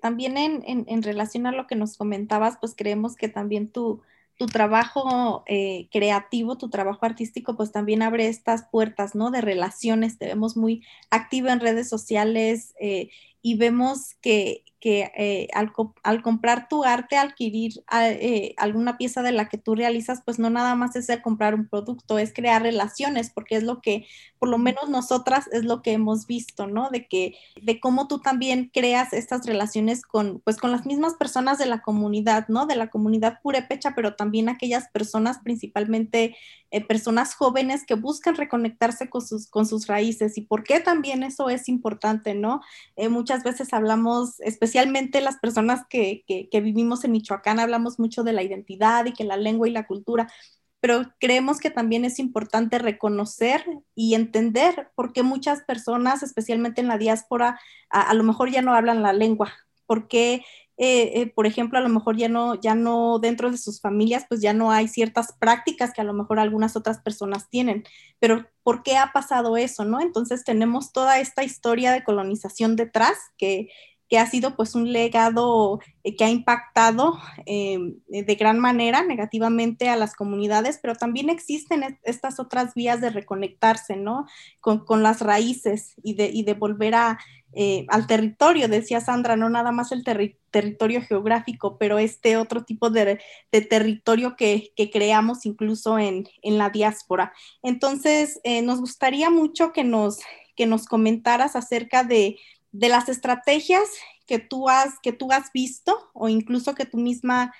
También 0.00 0.38
en, 0.38 0.62
en, 0.66 0.84
en 0.88 1.02
relación 1.02 1.46
a 1.46 1.52
lo 1.52 1.66
que 1.66 1.76
nos 1.76 1.96
comentabas, 1.96 2.56
pues 2.58 2.74
creemos 2.74 3.14
que 3.16 3.28
también 3.28 3.68
tú 3.68 4.02
tu 4.40 4.46
trabajo 4.46 5.44
eh, 5.46 5.90
creativo, 5.92 6.56
tu 6.56 6.70
trabajo 6.70 7.04
artístico, 7.04 7.58
pues 7.58 7.72
también 7.72 8.00
abre 8.00 8.26
estas 8.26 8.64
puertas, 8.64 9.14
¿no? 9.14 9.30
De 9.30 9.42
relaciones. 9.42 10.16
Te 10.16 10.24
vemos 10.24 10.56
muy 10.56 10.82
activo 11.10 11.48
en 11.48 11.60
redes 11.60 11.90
sociales 11.90 12.74
eh, 12.80 13.10
y 13.42 13.58
vemos 13.58 14.14
que, 14.22 14.64
que 14.80 15.12
eh, 15.16 15.48
al, 15.52 16.22
comprar 16.22 16.68
tu 16.68 16.84
arte, 16.84 17.16
adquirir 17.16 17.84
eh, 17.92 18.54
alguna 18.56 18.96
pieza 18.96 19.22
de 19.22 19.30
la 19.30 19.48
que 19.48 19.58
tú 19.58 19.74
realizas, 19.74 20.22
pues 20.24 20.38
no 20.38 20.48
nada 20.48 20.74
más 20.74 20.96
es 20.96 21.08
el 21.10 21.20
comprar 21.20 21.54
un 21.54 21.68
producto, 21.68 22.18
es 22.18 22.32
crear 22.32 22.62
relaciones, 22.62 23.30
porque 23.30 23.56
es 23.56 23.62
lo 23.62 23.82
que, 23.82 24.06
por 24.38 24.48
lo 24.48 24.56
menos 24.56 24.88
nosotras, 24.88 25.48
es 25.52 25.64
lo 25.64 25.82
que 25.82 25.92
hemos 25.92 26.26
visto, 26.26 26.66
¿no? 26.66 26.88
De 26.88 27.06
que, 27.06 27.34
de 27.60 27.78
cómo 27.78 28.08
tú 28.08 28.20
también 28.20 28.70
creas 28.72 29.12
estas 29.12 29.46
relaciones 29.46 30.02
con, 30.02 30.40
pues 30.40 30.56
con 30.56 30.72
las 30.72 30.86
mismas 30.86 31.14
personas 31.14 31.58
de 31.58 31.66
la 31.66 31.82
comunidad, 31.82 32.48
¿no? 32.48 32.64
De 32.64 32.76
la 32.76 32.88
comunidad 32.88 33.40
purépecha, 33.42 33.94
pero 33.94 34.16
también 34.16 34.48
aquellas 34.48 34.88
personas, 34.88 35.40
principalmente 35.44 36.36
eh, 36.70 36.82
personas 36.82 37.34
jóvenes 37.34 37.84
que 37.84 37.94
buscan 37.94 38.36
reconectarse 38.36 39.10
con 39.10 39.20
sus, 39.20 39.46
con 39.46 39.66
sus 39.66 39.88
raíces. 39.88 40.38
¿Y 40.38 40.42
por 40.42 40.64
qué 40.64 40.80
también 40.80 41.22
eso 41.22 41.50
es 41.50 41.68
importante, 41.68 42.34
¿no? 42.34 42.62
muchas 43.10 43.42
veces 43.42 43.72
hablamos, 43.72 44.40
especialmente 44.40 44.69
especialmente 44.70 45.20
las 45.20 45.38
personas 45.38 45.80
que, 45.90 46.22
que, 46.28 46.60
vivimos 46.60 47.02
en 47.02 47.10
Michoacán, 47.10 47.58
hablamos 47.58 47.98
mucho 47.98 48.22
de 48.22 48.32
la 48.32 48.44
identidad 48.44 49.04
y 49.04 49.12
que 49.12 49.24
la 49.24 49.36
lengua 49.36 49.66
y 49.66 49.72
la 49.72 49.88
cultura, 49.88 50.30
pero 50.78 51.12
creemos 51.18 51.58
que 51.58 51.70
también 51.70 52.04
es 52.04 52.20
importante 52.20 52.78
reconocer 52.78 53.64
y 53.96 54.14
entender 54.14 54.92
por 54.94 55.12
qué 55.12 55.24
muchas 55.24 55.64
personas, 55.64 56.22
especialmente 56.22 56.80
en 56.80 56.86
la 56.86 56.98
diáspora, 56.98 57.58
a, 57.90 58.14
lo 58.14 58.22
mejor 58.22 58.52
ya 58.52 58.62
no 58.62 58.72
hablan 58.72 59.02
la 59.02 59.12
lengua, 59.12 59.52
porque, 59.86 60.44
eh, 60.76 61.20
eh, 61.20 61.32
por 61.34 61.48
ejemplo, 61.48 61.76
a 61.76 61.82
lo 61.82 61.88
mejor 61.88 62.16
ya 62.16 62.28
no, 62.28 62.54
ya 62.54 62.76
no 62.76 63.18
dentro 63.18 63.50
de 63.50 63.58
sus 63.58 63.80
familias, 63.80 64.24
pues 64.28 64.40
ya 64.40 64.52
no 64.52 64.70
hay 64.70 64.86
ciertas 64.86 65.32
prácticas 65.40 65.92
que 65.92 66.00
a 66.00 66.04
lo 66.04 66.14
mejor 66.14 66.38
algunas 66.38 66.76
otras 66.76 67.00
personas 67.00 67.50
tienen, 67.50 67.82
pero 68.20 68.46
¿por 68.62 68.84
qué 68.84 68.96
ha 68.96 69.10
pasado 69.12 69.56
eso, 69.56 69.84
no? 69.84 70.00
Entonces 70.00 70.44
tenemos 70.44 70.92
toda 70.92 71.18
esta 71.18 71.42
historia 71.42 71.90
de 71.90 72.04
colonización 72.04 72.76
detrás 72.76 73.18
que 73.36 73.68
que 74.10 74.18
ha 74.18 74.26
sido 74.26 74.56
pues 74.56 74.74
un 74.74 74.92
legado 74.92 75.78
eh, 76.02 76.16
que 76.16 76.24
ha 76.24 76.30
impactado 76.30 77.16
eh, 77.46 77.78
de 78.08 78.34
gran 78.34 78.58
manera 78.58 79.04
negativamente 79.04 79.88
a 79.88 79.94
las 79.94 80.16
comunidades, 80.16 80.80
pero 80.82 80.96
también 80.96 81.30
existen 81.30 81.96
estas 82.02 82.40
otras 82.40 82.74
vías 82.74 83.00
de 83.00 83.10
reconectarse, 83.10 83.94
¿no? 83.94 84.26
Con, 84.58 84.84
con 84.84 85.04
las 85.04 85.20
raíces 85.20 85.94
y 86.02 86.14
de, 86.14 86.26
y 86.26 86.42
de 86.42 86.54
volver 86.54 86.96
a, 86.96 87.20
eh, 87.52 87.86
al 87.88 88.08
territorio, 88.08 88.66
decía 88.66 89.00
Sandra, 89.00 89.36
no 89.36 89.48
nada 89.48 89.70
más 89.70 89.92
el 89.92 90.02
territorio 90.02 91.02
geográfico, 91.02 91.78
pero 91.78 92.00
este 92.00 92.36
otro 92.36 92.64
tipo 92.64 92.90
de, 92.90 93.20
de 93.52 93.60
territorio 93.60 94.34
que, 94.34 94.72
que, 94.74 94.90
creamos 94.90 95.46
incluso 95.46 96.00
en, 96.00 96.28
en, 96.42 96.58
la 96.58 96.70
diáspora. 96.70 97.32
Entonces, 97.62 98.40
nos 98.64 98.80
gustaría 98.80 99.30
mucho 99.30 99.72
que 99.72 99.84
nos, 99.84 100.18
que 100.56 100.66
nos 100.66 100.86
comentaras 100.86 101.54
acerca 101.54 102.02
de 102.02 102.36
de 102.72 102.88
las 102.88 103.08
estrategias 103.08 103.88
que 104.26 104.38
tú 104.38 104.68
has, 104.68 104.98
que 105.02 105.12
tú 105.12 105.32
has 105.32 105.52
visto 105.52 106.10
o 106.12 106.28
incluso 106.28 106.74
que 106.74 106.86
tú 106.86 106.98
misma 106.98 107.52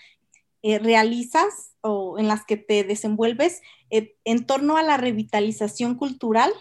eh, 0.63 0.79
realizas 0.79 1.73
o 1.81 2.19
en 2.19 2.29
las 2.29 2.45
que 2.45 2.57
te 2.57 2.85
desenvuelves 2.85 3.63
eh, 3.91 4.15
en 4.25 4.47
torno 4.47 4.77
a 4.77 4.83
la 4.83 4.97
revitalización 4.97 5.95
cultural, 5.95 6.53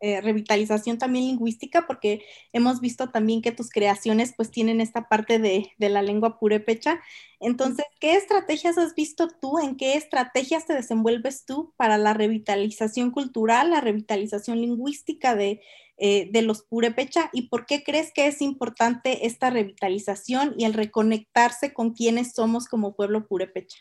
eh, 0.00 0.20
revitalización 0.20 0.98
también 0.98 1.26
lingüística, 1.26 1.86
porque 1.86 2.22
hemos 2.52 2.80
visto 2.80 3.10
también 3.10 3.42
que 3.42 3.52
tus 3.52 3.70
creaciones 3.70 4.32
pues 4.36 4.50
tienen 4.50 4.80
esta 4.80 5.08
parte 5.08 5.38
de, 5.38 5.72
de 5.78 5.88
la 5.88 6.02
lengua 6.02 6.38
purépecha. 6.38 7.00
Entonces, 7.38 7.84
¿qué 8.00 8.14
estrategias 8.14 8.78
has 8.78 8.94
visto 8.94 9.28
tú? 9.28 9.58
¿En 9.58 9.76
qué 9.76 9.94
estrategias 9.94 10.66
te 10.66 10.74
desenvuelves 10.74 11.44
tú 11.44 11.74
para 11.76 11.98
la 11.98 12.14
revitalización 12.14 13.10
cultural, 13.10 13.70
la 13.70 13.80
revitalización 13.80 14.60
lingüística 14.60 15.34
de, 15.34 15.60
eh, 15.98 16.30
de 16.32 16.42
los 16.42 16.62
purépecha 16.62 17.28
y 17.34 17.48
por 17.48 17.66
qué 17.66 17.84
crees 17.84 18.10
que 18.14 18.26
es 18.26 18.40
importante 18.40 19.26
esta 19.26 19.50
revitalización 19.50 20.54
y 20.56 20.64
el 20.64 20.72
reconectarse 20.72 21.74
con 21.74 21.92
quienes 21.92 22.32
somos 22.32 22.68
como 22.68 22.94
pueblo 22.94 23.26
purépecha? 23.26 23.78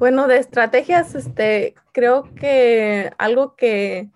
Bueno, 0.00 0.26
de 0.26 0.38
estrategias, 0.38 1.14
este, 1.14 1.74
creo 1.92 2.34
que 2.34 3.12
algo 3.16 3.54
que 3.54 4.10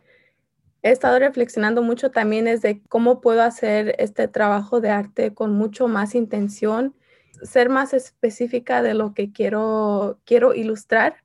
he 0.84 0.90
estado 0.90 1.18
reflexionando 1.18 1.82
mucho 1.82 2.10
también 2.10 2.46
es 2.46 2.60
de 2.60 2.82
cómo 2.90 3.22
puedo 3.22 3.42
hacer 3.42 3.96
este 3.98 4.28
trabajo 4.28 4.82
de 4.82 4.90
arte 4.90 5.32
con 5.32 5.54
mucho 5.54 5.88
más 5.88 6.14
intención, 6.14 6.94
ser 7.42 7.70
más 7.70 7.94
específica 7.94 8.82
de 8.82 8.92
lo 8.92 9.14
que 9.14 9.32
quiero, 9.32 10.20
quiero 10.26 10.52
ilustrar. 10.52 11.16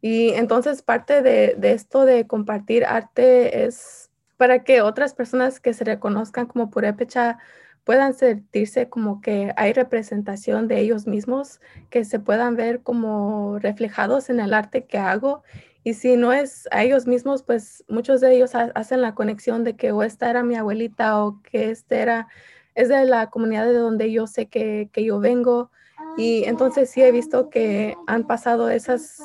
Y 0.00 0.30
entonces 0.30 0.80
parte 0.80 1.20
de, 1.20 1.54
de 1.58 1.72
esto 1.72 2.06
de 2.06 2.26
compartir 2.26 2.86
arte 2.86 3.66
es 3.66 4.10
para 4.38 4.64
que 4.64 4.80
otras 4.80 5.12
personas 5.12 5.60
que 5.60 5.74
se 5.74 5.84
reconozcan 5.84 6.46
como 6.46 6.70
purépecha 6.70 7.38
puedan 7.84 8.14
sentirse 8.14 8.88
como 8.88 9.20
que 9.20 9.52
hay 9.56 9.74
representación 9.74 10.66
de 10.66 10.80
ellos 10.80 11.06
mismos, 11.06 11.60
que 11.90 12.06
se 12.06 12.20
puedan 12.20 12.56
ver 12.56 12.82
como 12.82 13.58
reflejados 13.58 14.30
en 14.30 14.40
el 14.40 14.54
arte 14.54 14.86
que 14.86 14.96
hago 14.96 15.42
Y 15.88 15.94
si 15.94 16.18
no 16.18 16.34
es 16.34 16.68
a 16.70 16.84
ellos 16.84 17.06
mismos, 17.06 17.42
pues 17.42 17.82
muchos 17.88 18.20
de 18.20 18.34
ellos 18.34 18.54
hacen 18.54 19.00
la 19.00 19.14
conexión 19.14 19.64
de 19.64 19.74
que 19.74 19.90
o 19.90 20.02
esta 20.02 20.28
era 20.28 20.42
mi 20.42 20.54
abuelita 20.54 21.24
o 21.24 21.40
que 21.40 21.70
este 21.70 22.00
era, 22.00 22.28
es 22.74 22.90
de 22.90 23.06
la 23.06 23.30
comunidad 23.30 23.64
de 23.64 23.72
donde 23.72 24.12
yo 24.12 24.26
sé 24.26 24.48
que, 24.48 24.90
que 24.92 25.02
yo 25.02 25.18
vengo. 25.18 25.70
Y 26.18 26.44
entonces 26.44 26.90
sí 26.90 27.02
he 27.02 27.10
visto 27.10 27.48
que 27.48 27.96
han 28.06 28.26
pasado 28.26 28.68
esas 28.68 29.22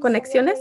conexiones. 0.00 0.58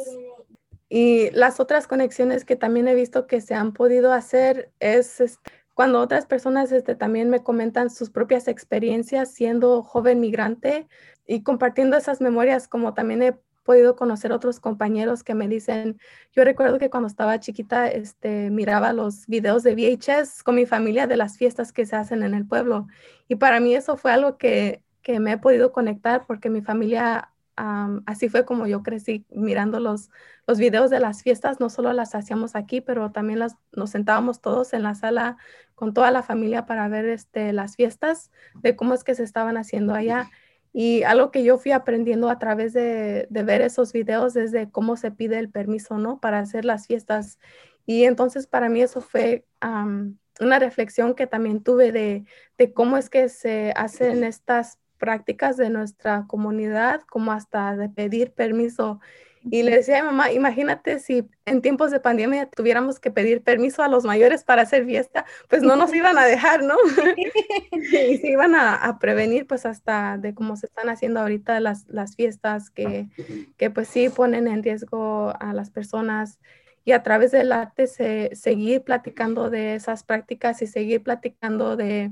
Y 0.87 1.31
las 1.31 1.59
otras 1.59 1.87
conexiones 1.87 2.45
que 2.45 2.55
también 2.55 2.87
he 2.87 2.93
visto 2.93 3.25
que 3.25 3.41
se 3.41 3.55
han 3.55 3.73
podido 3.73 4.13
hacer 4.13 4.69
es 4.79 5.39
cuando 5.73 5.99
otras 5.99 6.27
personas 6.27 6.71
este, 6.71 6.93
también 6.93 7.31
me 7.31 7.41
comentan 7.41 7.89
sus 7.89 8.11
propias 8.11 8.47
experiencias 8.47 9.31
siendo 9.31 9.81
joven 9.81 10.19
migrante 10.19 10.87
y 11.25 11.41
compartiendo 11.41 11.97
esas 11.97 12.21
memorias, 12.21 12.67
como 12.67 12.93
también 12.93 13.23
he 13.23 13.39
podido 13.63 13.95
conocer 13.95 14.31
otros 14.31 14.59
compañeros 14.59 15.23
que 15.23 15.33
me 15.33 15.47
dicen, 15.47 15.99
yo 16.31 16.43
recuerdo 16.43 16.79
que 16.79 16.89
cuando 16.89 17.07
estaba 17.07 17.39
chiquita, 17.39 17.87
este, 17.87 18.49
miraba 18.49 18.93
los 18.93 19.25
videos 19.27 19.63
de 19.63 19.75
VHS 19.75 20.43
con 20.43 20.55
mi 20.55 20.65
familia 20.65 21.07
de 21.07 21.17
las 21.17 21.37
fiestas 21.37 21.71
que 21.71 21.85
se 21.85 21.95
hacen 21.95 22.23
en 22.23 22.33
el 22.33 22.45
pueblo. 22.45 22.87
Y 23.27 23.35
para 23.35 23.59
mí 23.59 23.73
eso 23.75 23.97
fue 23.97 24.11
algo 24.11 24.37
que, 24.37 24.83
que 25.01 25.19
me 25.19 25.33
he 25.33 25.37
podido 25.37 25.71
conectar 25.71 26.25
porque 26.27 26.49
mi 26.49 26.61
familia, 26.61 27.29
así 27.55 28.29
fue 28.29 28.45
como 28.45 28.65
yo 28.67 28.83
crecí 28.83 29.25
mirando 29.29 29.79
los, 29.79 30.09
los 30.47 30.57
videos 30.57 30.89
de 30.89 30.99
las 30.99 31.21
fiestas, 31.21 31.59
no 31.59 31.69
solo 31.69 31.93
las 31.93 32.15
hacíamos 32.15 32.55
aquí, 32.55 32.81
pero 32.81 33.11
también 33.11 33.39
las, 33.39 33.55
nos 33.71 33.91
sentábamos 33.91 34.41
todos 34.41 34.73
en 34.73 34.83
la 34.83 34.95
sala 34.95 35.37
con 35.75 35.93
toda 35.93 36.11
la 36.11 36.23
familia 36.23 36.65
para 36.65 36.87
ver 36.87 37.05
este, 37.05 37.53
las 37.53 37.75
fiestas, 37.75 38.31
de 38.55 38.75
cómo 38.75 38.93
es 38.93 39.03
que 39.03 39.15
se 39.15 39.23
estaban 39.23 39.57
haciendo 39.57 39.93
allá. 39.93 40.31
Y 40.73 41.03
algo 41.03 41.29
que 41.29 41.43
yo 41.43 41.59
fui 41.59 41.71
aprendiendo 41.71 42.29
a 42.29 42.39
través 42.39 42.73
de, 42.73 43.27
ver 43.29 43.61
esos 43.61 43.93
videos 43.93 44.35
es 44.35 44.51
cómo 44.71 44.97
se 44.97 45.11
pide 45.11 45.37
el 45.37 45.49
permiso, 45.49 45.99
¿no? 45.99 46.19
Para 46.19 46.39
hacer 46.39 46.65
las 46.65 46.87
fiestas. 46.87 47.37
Y 47.85 48.05
entonces 48.05 48.47
para 48.47 48.69
mí 48.69 48.81
eso 48.81 48.99
fue 48.99 49.45
una 50.39 50.59
reflexión 50.59 51.13
que 51.13 51.27
también 51.27 51.61
tuve 51.63 51.91
de, 51.91 52.25
de, 52.57 52.73
cómo 52.73 52.97
es 52.97 53.11
que 53.11 53.29
se 53.29 53.71
hacen 53.75 54.23
estas 54.23 54.79
prácticas 54.97 55.57
de 55.57 55.69
nuestra 55.69 56.25
comunidad, 56.27 57.01
como 57.01 57.31
hasta 57.31 57.75
de 57.75 57.89
pedir 57.89 58.31
permiso 58.31 58.99
y 59.49 59.63
le 59.63 59.71
decía 59.71 59.99
a 59.99 60.01
mi 60.01 60.07
mamá, 60.07 60.31
imagínate 60.31 60.99
si 60.99 61.27
en 61.45 61.61
tiempos 61.61 61.91
de 61.91 61.99
pandemia 61.99 62.49
tuviéramos 62.49 62.99
que 62.99 63.11
pedir 63.11 63.43
permiso 63.43 63.83
a 63.83 63.87
los 63.87 64.05
mayores 64.05 64.43
para 64.43 64.61
hacer 64.61 64.85
fiesta, 64.85 65.25
pues 65.49 65.61
no 65.61 65.75
nos 65.75 65.93
iban 65.93 66.17
a 66.17 66.25
dejar, 66.25 66.63
¿no? 66.63 66.75
y 67.71 68.17
se 68.17 68.27
iban 68.27 68.55
a, 68.55 68.97
prevenir 68.99 69.47
pues 69.47 69.65
hasta 69.65 70.17
de 70.17 70.33
cómo 70.33 70.55
se 70.55 70.67
están 70.67 70.89
haciendo 70.89 71.19
ahorita 71.19 71.59
las, 71.59 71.87
las 71.87 72.15
fiestas 72.15 72.69
que, 72.69 73.07
que, 73.57 73.69
pues 73.69 73.87
sí 73.87 74.09
ponen 74.09 74.47
en 74.47 74.63
riesgo 74.63 75.33
a 75.39 75.53
las 75.53 75.69
personas 75.69 76.39
y 76.85 76.91
a 76.91 77.03
través 77.03 77.31
del 77.31 77.51
arte 77.51 77.87
se, 77.87 78.35
seguir 78.35 78.83
platicando 78.83 79.49
de 79.49 79.75
esas 79.75 80.03
prácticas 80.03 80.61
y 80.61 80.67
seguir 80.67 81.01
platicando 81.01 81.75
de 81.75 82.11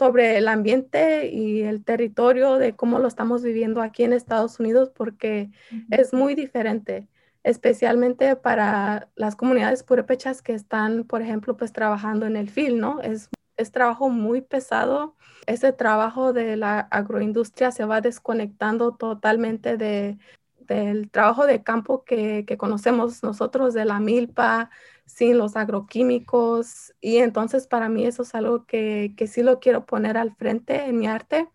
sobre 0.00 0.38
el 0.38 0.48
ambiente 0.48 1.28
y 1.28 1.60
el 1.60 1.84
territorio 1.84 2.54
de 2.54 2.74
cómo 2.74 2.98
lo 3.00 3.06
estamos 3.06 3.42
viviendo 3.42 3.82
aquí 3.82 4.02
en 4.02 4.14
Estados 4.14 4.58
Unidos 4.58 4.88
porque 4.88 5.50
es 5.90 6.14
muy 6.14 6.34
diferente, 6.34 7.06
especialmente 7.42 8.34
para 8.34 9.10
las 9.14 9.36
comunidades 9.36 9.82
purépechas 9.82 10.40
que 10.40 10.54
están, 10.54 11.04
por 11.04 11.20
ejemplo, 11.20 11.54
pues 11.58 11.74
trabajando 11.74 12.24
en 12.24 12.36
el 12.36 12.48
field, 12.48 12.80
¿no? 12.80 13.02
Es, 13.02 13.28
es 13.58 13.72
trabajo 13.72 14.08
muy 14.08 14.40
pesado. 14.40 15.16
Ese 15.44 15.70
trabajo 15.70 16.32
de 16.32 16.56
la 16.56 16.80
agroindustria 16.80 17.70
se 17.70 17.84
va 17.84 18.00
desconectando 18.00 18.92
totalmente 18.92 19.76
de, 19.76 20.16
del 20.60 21.10
trabajo 21.10 21.44
de 21.44 21.62
campo 21.62 22.04
que, 22.04 22.46
que 22.46 22.56
conocemos 22.56 23.22
nosotros, 23.22 23.74
de 23.74 23.84
la 23.84 24.00
milpa, 24.00 24.70
sin 25.10 25.38
los 25.38 25.56
agroquímicos. 25.56 26.94
Y 27.00 27.18
entonces 27.18 27.66
para 27.66 27.88
mí 27.88 28.06
eso 28.06 28.22
es 28.22 28.34
algo 28.34 28.64
que, 28.66 29.14
que 29.16 29.26
sí 29.26 29.42
lo 29.42 29.60
quiero 29.60 29.86
poner 29.86 30.16
al 30.16 30.34
frente 30.34 30.84
en 30.86 30.98
mi 30.98 31.06
arte, 31.06 31.48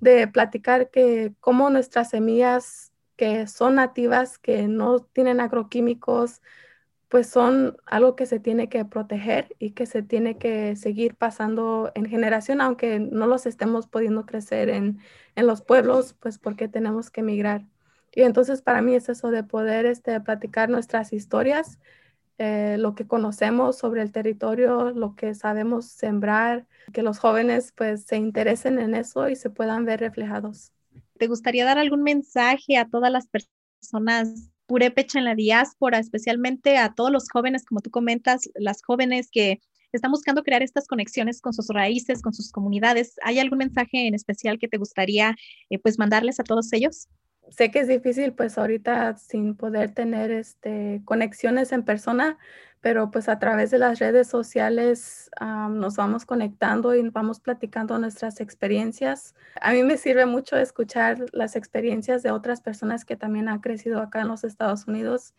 de 0.00 0.28
platicar 0.28 0.90
que 0.90 1.34
como 1.40 1.70
nuestras 1.70 2.10
semillas 2.10 2.92
que 3.16 3.46
son 3.46 3.76
nativas, 3.76 4.38
que 4.38 4.66
no 4.68 5.00
tienen 5.00 5.40
agroquímicos, 5.40 6.42
pues 7.08 7.28
son 7.28 7.76
algo 7.86 8.16
que 8.16 8.26
se 8.26 8.40
tiene 8.40 8.68
que 8.70 8.84
proteger 8.86 9.54
y 9.58 9.72
que 9.72 9.86
se 9.86 10.02
tiene 10.02 10.38
que 10.38 10.76
seguir 10.76 11.14
pasando 11.14 11.92
en 11.94 12.06
generación, 12.06 12.60
aunque 12.62 12.98
no 13.00 13.26
los 13.26 13.44
estemos 13.46 13.86
pudiendo 13.86 14.24
crecer 14.24 14.70
en, 14.70 14.98
en 15.36 15.46
los 15.46 15.62
pueblos, 15.62 16.14
pues 16.14 16.38
porque 16.38 16.68
tenemos 16.68 17.10
que 17.10 17.20
emigrar. 17.20 17.66
Y 18.14 18.22
entonces 18.22 18.62
para 18.62 18.82
mí 18.82 18.94
es 18.94 19.08
eso 19.08 19.30
de 19.30 19.44
poder 19.44 19.86
este, 19.86 20.18
platicar 20.20 20.70
nuestras 20.70 21.12
historias 21.12 21.78
eh, 22.42 22.76
lo 22.76 22.96
que 22.96 23.06
conocemos 23.06 23.78
sobre 23.78 24.02
el 24.02 24.10
territorio, 24.10 24.90
lo 24.90 25.14
que 25.14 25.32
sabemos 25.32 25.86
sembrar, 25.86 26.66
que 26.92 27.02
los 27.02 27.20
jóvenes 27.20 27.72
pues 27.76 28.04
se 28.04 28.16
interesen 28.16 28.80
en 28.80 28.96
eso 28.96 29.28
y 29.28 29.36
se 29.36 29.48
puedan 29.48 29.84
ver 29.84 30.00
reflejados. 30.00 30.72
¿Te 31.18 31.28
gustaría 31.28 31.64
dar 31.64 31.78
algún 31.78 32.02
mensaje 32.02 32.76
a 32.78 32.88
todas 32.88 33.12
las 33.12 33.28
personas 33.28 34.50
purépecha 34.66 35.20
en 35.20 35.24
la 35.26 35.36
diáspora, 35.36 36.00
especialmente 36.00 36.78
a 36.78 36.94
todos 36.94 37.12
los 37.12 37.28
jóvenes, 37.30 37.64
como 37.64 37.80
tú 37.80 37.90
comentas, 37.90 38.50
las 38.56 38.82
jóvenes 38.82 39.28
que 39.30 39.60
están 39.92 40.10
buscando 40.10 40.42
crear 40.42 40.64
estas 40.64 40.88
conexiones 40.88 41.40
con 41.40 41.52
sus 41.52 41.68
raíces, 41.68 42.22
con 42.22 42.34
sus 42.34 42.50
comunidades? 42.50 43.14
¿Hay 43.22 43.38
algún 43.38 43.58
mensaje 43.58 44.08
en 44.08 44.14
especial 44.14 44.58
que 44.58 44.66
te 44.66 44.78
gustaría 44.78 45.36
eh, 45.70 45.78
pues 45.78 45.96
mandarles 45.96 46.40
a 46.40 46.44
todos 46.44 46.72
ellos? 46.72 47.06
Sé 47.50 47.70
que 47.70 47.80
es 47.80 47.88
difícil 47.88 48.32
pues 48.32 48.58
ahorita 48.58 49.16
sin 49.16 49.54
poder 49.54 49.92
tener 49.92 50.30
este, 50.30 51.02
conexiones 51.04 51.72
en 51.72 51.84
persona, 51.84 52.38
pero 52.80 53.10
pues 53.10 53.28
a 53.28 53.38
través 53.38 53.70
de 53.70 53.78
las 53.78 54.00
redes 54.00 54.26
sociales 54.26 55.30
nos 55.40 55.96
vamos 55.96 56.26
conectando 56.26 56.94
y 56.94 57.08
vamos 57.10 57.38
platicando 57.38 57.98
nuestras 57.98 58.40
experiencias. 58.40 59.34
A 59.60 59.72
mí 59.72 59.84
me 59.84 59.96
sirve 59.96 60.26
mucho 60.26 60.56
escuchar 60.56 61.18
las 61.32 61.54
experiencias 61.54 62.22
de 62.22 62.32
otras 62.32 62.60
personas 62.60 63.04
que 63.04 63.16
también 63.16 63.48
han 63.48 63.60
crecido 63.60 64.00
acá 64.00 64.22
en 64.22 64.28
los 64.28 64.42
Estados 64.42 64.88
Unidos 64.88 65.32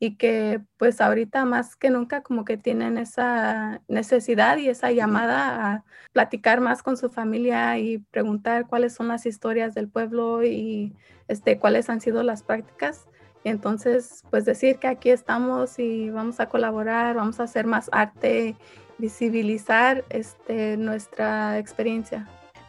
y 0.00 0.16
que 0.16 0.60
pues 0.76 1.00
ahorita 1.00 1.44
más 1.44 1.74
que 1.76 1.90
nunca 1.90 2.22
como 2.22 2.44
que 2.44 2.56
tienen 2.56 2.98
esa 2.98 3.82
necesidad 3.88 4.56
y 4.58 4.68
esa 4.68 4.92
llamada 4.92 5.72
a 5.72 5.84
platicar 6.12 6.60
más 6.60 6.82
con 6.82 6.96
su 6.96 7.08
familia 7.10 7.78
y 7.78 7.98
preguntar 7.98 8.66
cuáles 8.68 8.94
son 8.94 9.08
las 9.08 9.26
historias 9.26 9.74
del 9.74 9.88
pueblo 9.88 10.44
y 10.44 10.94
este, 11.26 11.58
cuáles 11.58 11.90
han 11.90 12.00
sido 12.00 12.22
las 12.22 12.42
prácticas. 12.42 13.06
Y 13.44 13.50
entonces, 13.50 14.24
pues 14.30 14.44
decir 14.44 14.78
que 14.78 14.88
aquí 14.88 15.10
estamos 15.10 15.78
y 15.78 16.10
vamos 16.10 16.40
a 16.40 16.48
colaborar, 16.48 17.16
vamos 17.16 17.40
a 17.40 17.44
hacer 17.44 17.66
más 17.66 17.88
arte, 17.92 18.56
visibilizar 18.98 20.04
este, 20.10 20.76
nuestra 20.76 21.58
experiencia. 21.58 22.28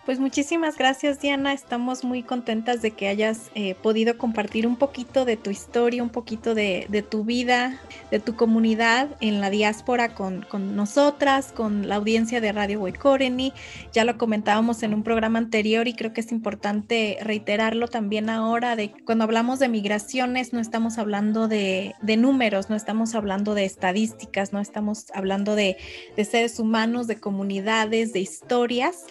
Pues 0.09 0.19
muchísimas 0.19 0.75
gracias 0.75 1.21
Diana, 1.21 1.53
estamos 1.53 2.03
muy 2.03 2.23
contentas 2.23 2.81
de 2.81 2.89
que 2.89 3.07
hayas 3.07 3.51
eh, 3.53 3.75
podido 3.75 4.17
compartir 4.17 4.65
un 4.65 4.75
poquito 4.75 5.23
de 5.23 5.37
tu 5.37 5.51
historia, 5.51 6.01
un 6.01 6.09
poquito 6.09 6.55
de, 6.55 7.05
tu 7.07 7.23
vida, 7.23 7.79
de 8.09 8.19
tu 8.19 8.35
comunidad 8.35 9.09
en 9.21 9.39
la 9.39 9.51
diáspora 9.51 10.15
con, 10.15 10.47
nosotras, 10.75 11.51
con 11.51 11.87
la 11.87 11.97
audiencia 11.97 12.41
de 12.41 12.51
Radio 12.51 12.81
Huecoreni. 12.81 13.53
Ya 13.93 14.03
lo 14.03 14.17
comentábamos 14.17 14.81
en 14.81 14.95
un 14.95 15.03
programa 15.03 15.37
anterior 15.37 15.87
y 15.87 15.93
creo 15.93 16.11
que 16.11 16.21
es 16.21 16.31
importante 16.31 17.19
reiterarlo 17.21 17.87
también 17.87 18.31
ahora, 18.31 18.75
de 18.75 18.91
cuando 19.05 19.25
hablamos 19.25 19.59
de 19.59 19.69
migraciones 19.69 20.53
no 20.53 20.59
estamos 20.59 20.97
hablando 20.97 21.47
de, 21.47 21.93
números, 22.01 22.67
no 22.67 22.75
estamos 22.75 23.13
hablando 23.13 23.53
de 23.53 23.65
estadísticas, 23.65 24.53
no 24.53 24.59
estamos 24.59 25.11
hablando 25.13 25.53
de 25.53 25.77
seres 26.15 26.57
humanos, 26.57 27.05
de 27.05 27.19
comunidades, 27.19 28.11
de 28.11 28.21
historias. 28.21 29.05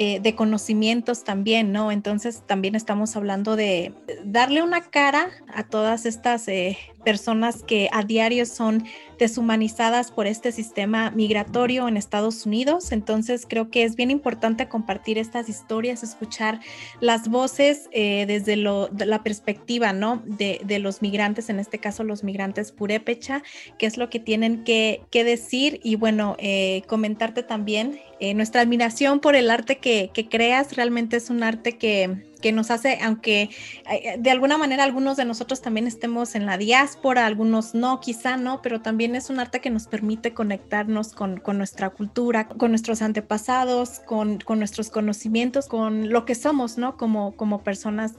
Eh, 0.00 0.20
de 0.20 0.36
conocimientos 0.36 1.24
también, 1.24 1.72
¿no? 1.72 1.90
Entonces 1.90 2.44
también 2.46 2.76
estamos 2.76 3.16
hablando 3.16 3.56
de 3.56 3.92
darle 4.24 4.62
una 4.62 4.80
cara 4.82 5.30
a 5.52 5.64
todas 5.64 6.06
estas 6.06 6.46
eh, 6.46 6.78
personas 7.04 7.64
que 7.64 7.88
a 7.90 8.04
diario 8.04 8.46
son 8.46 8.84
deshumanizadas 9.18 10.10
por 10.10 10.26
este 10.26 10.52
sistema 10.52 11.10
migratorio 11.10 11.88
en 11.88 11.96
Estados 11.96 12.46
Unidos. 12.46 12.92
Entonces 12.92 13.46
creo 13.48 13.70
que 13.70 13.84
es 13.84 13.96
bien 13.96 14.10
importante 14.10 14.68
compartir 14.68 15.18
estas 15.18 15.48
historias, 15.48 16.02
escuchar 16.02 16.60
las 17.00 17.28
voces 17.28 17.88
eh, 17.92 18.24
desde 18.26 18.56
la 18.56 19.22
perspectiva 19.22 19.92
¿no? 19.92 20.22
de, 20.24 20.78
los 20.78 21.02
migrantes, 21.02 21.50
en 21.50 21.58
este 21.58 21.78
caso 21.78 22.04
los 22.04 22.22
migrantes 22.22 22.72
purépecha, 22.72 23.42
qué 23.78 23.86
es 23.86 23.96
lo 23.96 24.10
que 24.10 24.20
tienen 24.20 24.64
que, 24.64 25.06
decir 25.12 25.80
y 25.82 25.96
bueno, 25.96 26.36
eh, 26.38 26.82
comentarte 26.86 27.42
también 27.42 28.00
eh, 28.20 28.34
nuestra 28.34 28.60
admiración 28.60 29.18
por 29.18 29.34
el 29.34 29.50
arte 29.50 29.78
que, 29.78 30.10
que 30.14 30.28
creas. 30.28 30.76
Realmente 30.76 31.16
es 31.16 31.28
un 31.28 31.42
arte 31.42 31.76
que 31.76 32.28
que 32.38 32.52
nos 32.52 32.70
hace, 32.70 32.98
aunque 33.02 33.50
eh, 33.90 34.16
de 34.18 34.30
alguna 34.30 34.58
manera 34.58 34.84
algunos 34.84 35.16
de 35.16 35.24
nosotros 35.24 35.60
también 35.60 35.86
estemos 35.86 36.34
en 36.34 36.46
la 36.46 36.58
diáspora, 36.58 37.26
algunos 37.26 37.74
no, 37.74 38.00
quizá 38.00 38.36
no, 38.36 38.62
pero 38.62 38.80
también 38.80 39.14
es 39.14 39.30
un 39.30 39.40
arte 39.40 39.60
que 39.60 39.70
nos 39.70 39.86
permite 39.86 40.34
conectarnos 40.34 41.12
con, 41.12 41.42
nuestra 41.54 41.90
cultura, 41.90 42.48
con 42.48 42.70
nuestros 42.70 43.02
antepasados, 43.02 44.00
con, 44.00 44.38
nuestros 44.56 44.90
conocimientos, 44.90 45.66
con 45.66 46.10
lo 46.10 46.24
que 46.24 46.34
somos, 46.34 46.78
¿no? 46.78 46.96
Como, 46.96 47.36
como 47.36 47.62
personas 47.62 48.14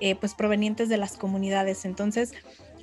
eh, 0.00 0.14
pues 0.16 0.34
provenientes 0.34 0.88
de 0.88 0.96
las 0.96 1.16
comunidades. 1.16 1.84
Entonces, 1.84 2.32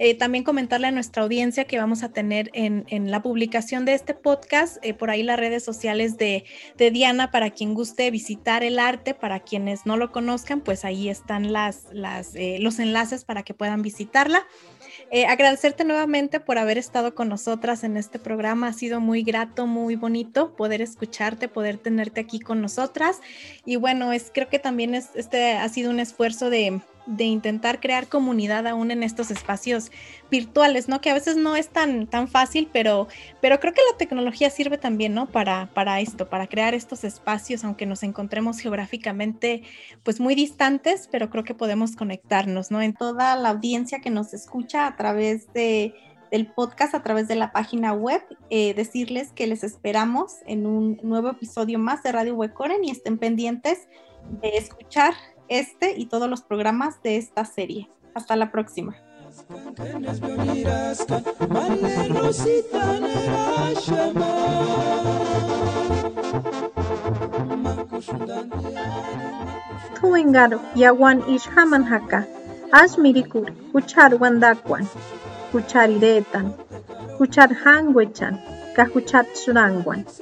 Eh, 0.03 0.15
también 0.15 0.43
comentarle 0.43 0.87
a 0.87 0.91
nuestra 0.91 1.21
audiencia 1.21 1.65
que 1.65 1.77
vamos 1.77 2.01
a 2.01 2.09
tener 2.09 2.49
en, 2.53 3.11
la 3.11 3.21
publicación 3.21 3.85
de 3.85 3.93
este 3.93 4.15
podcast, 4.15 4.83
eh, 4.83 4.95
por 4.95 5.11
ahí 5.11 5.21
las 5.21 5.39
redes 5.39 5.63
sociales 5.63 6.17
de, 6.17 6.43
Diana, 6.75 7.29
para 7.29 7.51
quien 7.51 7.75
guste 7.75 8.09
visitar 8.09 8.63
el 8.63 8.79
arte, 8.79 9.13
para 9.13 9.41
quienes 9.41 9.85
no 9.85 9.97
lo 9.97 10.11
conozcan, 10.11 10.61
pues 10.61 10.85
ahí 10.85 11.07
están 11.07 11.53
las, 11.53 11.85
eh, 12.33 12.57
los 12.59 12.79
enlaces 12.79 13.25
para 13.25 13.43
que 13.43 13.53
puedan 13.53 13.83
visitarla. 13.83 14.47
agradecerte 15.27 15.85
nuevamente 15.85 16.39
por 16.39 16.57
haber 16.57 16.79
estado 16.79 17.13
con 17.13 17.29
nosotras 17.29 17.83
en 17.83 17.95
este 17.95 18.17
programa. 18.17 18.69
Ha 18.69 18.73
sido 18.73 19.01
muy 19.01 19.21
grato, 19.21 19.67
muy 19.67 19.95
bonito 19.97 20.55
poder 20.55 20.81
escucharte, 20.81 21.47
poder 21.47 21.77
tenerte 21.77 22.21
aquí 22.21 22.39
con 22.39 22.59
nosotras. 22.59 23.19
Y 23.65 23.75
bueno, 23.75 24.13
es, 24.13 24.31
creo 24.33 24.49
que 24.49 24.57
también 24.57 24.95
es, 24.95 25.09
este 25.13 25.53
ha 25.53 25.69
sido 25.69 25.91
un 25.91 25.99
esfuerzo 25.99 26.49
de, 26.49 26.81
de 27.05 27.25
intentar 27.25 27.79
crear 27.79 28.07
comunidad 28.07 28.67
aún 28.67 28.91
en 28.91 29.03
estos 29.03 29.31
espacios 29.31 29.91
virtuales, 30.29 30.87
¿no? 30.87 31.01
Que 31.01 31.09
a 31.09 31.13
veces 31.13 31.35
no 31.35 31.55
es 31.55 31.69
tan, 31.69 32.07
tan 32.07 32.27
fácil, 32.27 32.69
pero, 32.71 33.07
pero 33.41 33.59
creo 33.59 33.73
que 33.73 33.81
la 33.91 33.97
tecnología 33.97 34.49
sirve 34.49 34.77
también, 34.77 35.13
¿no? 35.13 35.27
Para, 35.27 35.69
para 35.73 35.99
esto, 35.99 36.29
para 36.29 36.47
crear 36.47 36.73
estos 36.73 37.03
espacios, 37.03 37.63
aunque 37.63 37.85
nos 37.85 38.03
encontremos 38.03 38.59
geográficamente 38.59 39.63
pues 40.03 40.19
muy 40.19 40.35
distantes, 40.35 41.09
pero 41.11 41.29
creo 41.29 41.43
que 41.43 41.55
podemos 41.55 41.95
conectarnos, 41.95 42.71
¿no? 42.71 42.81
En 42.81 42.93
toda 42.93 43.35
la 43.35 43.49
audiencia 43.49 43.99
que 43.99 44.09
nos 44.09 44.33
escucha 44.33 44.87
a 44.87 44.95
través 44.95 45.51
de 45.53 45.93
del 46.31 46.47
podcast 46.47 46.95
a 46.95 47.03
través 47.03 47.27
de 47.27 47.35
la 47.35 47.51
página 47.51 47.91
web, 47.91 48.21
eh, 48.49 48.73
decirles 48.73 49.33
que 49.33 49.47
les 49.47 49.65
esperamos 49.65 50.37
en 50.47 50.65
un 50.65 50.97
nuevo 51.03 51.29
episodio 51.29 51.77
más 51.77 52.03
de 52.03 52.13
Radio 52.13 52.35
Huecoren 52.35 52.83
y 52.85 52.89
estén 52.89 53.17
pendientes 53.17 53.89
de 54.41 54.55
escuchar 54.55 55.13
este 55.51 55.93
y 55.97 56.05
todos 56.05 56.29
los 56.29 56.41
programas 56.41 57.03
de 57.03 57.17
esta 57.17 57.43
serie. 57.45 57.89
Hasta 58.15 58.35
la 58.35 58.51
próxima. 58.51 58.95
Tuengaro 69.99 70.61
yawan 70.75 71.23
ishaman 71.29 71.83
haka, 71.83 72.27
asmirikur, 72.71 73.53
kuchar 73.71 74.15
wandakwan, 74.15 74.87
kuchariretan, 75.51 76.55
kuchar 77.17 77.53
hangwechan, 77.53 78.39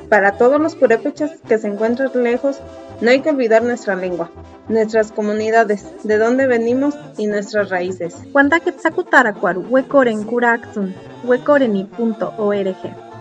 Para 0.09 0.33
todos 0.33 0.59
los 0.59 0.75
purépechas 0.75 1.31
que 1.47 1.57
se 1.57 1.67
encuentran 1.67 2.11
lejos, 2.23 2.59
no 3.01 3.09
hay 3.09 3.21
que 3.21 3.29
olvidar 3.29 3.63
nuestra 3.63 3.95
lengua, 3.95 4.29
nuestras 4.67 5.11
comunidades, 5.11 5.85
de 6.03 6.17
dónde 6.17 6.47
venimos 6.47 6.95
y 7.17 7.27
nuestras 7.27 7.69
raíces. 7.69 8.15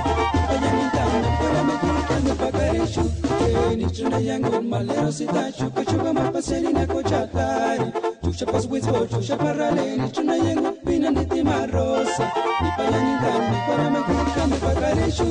paseni 3.53 3.85
tuna 3.91 4.17
yango 4.19 4.61
malero 4.61 5.11
sitachukachuka 5.11 6.13
mapaseni 6.13 6.73
nakochatari 6.73 7.85
tuxapaswinspo 8.23 8.99
tuxaparraleni 9.11 10.09
tuna 10.11 10.35
yango 10.35 10.71
pina 10.85 11.09
nitimarosa 11.11 12.31
nipayanindami 12.61 13.57
kwalamakikami 13.65 14.55
pakarexu 14.63 15.29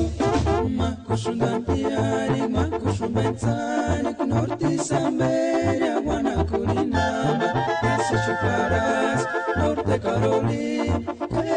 makuxundantiari 0.77 2.41
makuxumbensani 2.55 4.13
kunortisamberia 4.17 6.01
guanacuninama 6.01 7.47
yasichuparas 7.83 9.21
norte 9.57 9.95
carolin 10.03 11.05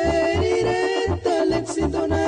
erirentalexidonar 0.03 2.22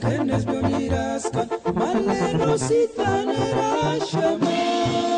Enes 0.00 0.44
Bioniraska, 0.44 1.48
on 1.66 2.06
the 2.06 4.06
Shema. 4.06 5.13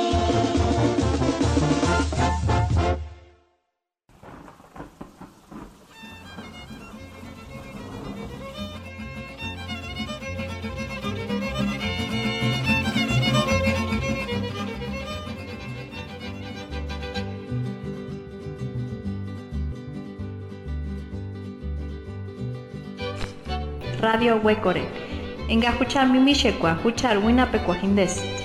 Can 24.26 24.42
Radio 24.42 24.42
Huecore 24.42 24.88
Engajucha 25.48 26.06
mimishekwa, 26.06 26.72
huchar 26.72 27.18
wina 27.18 27.46
pekuajindes. 27.46 28.35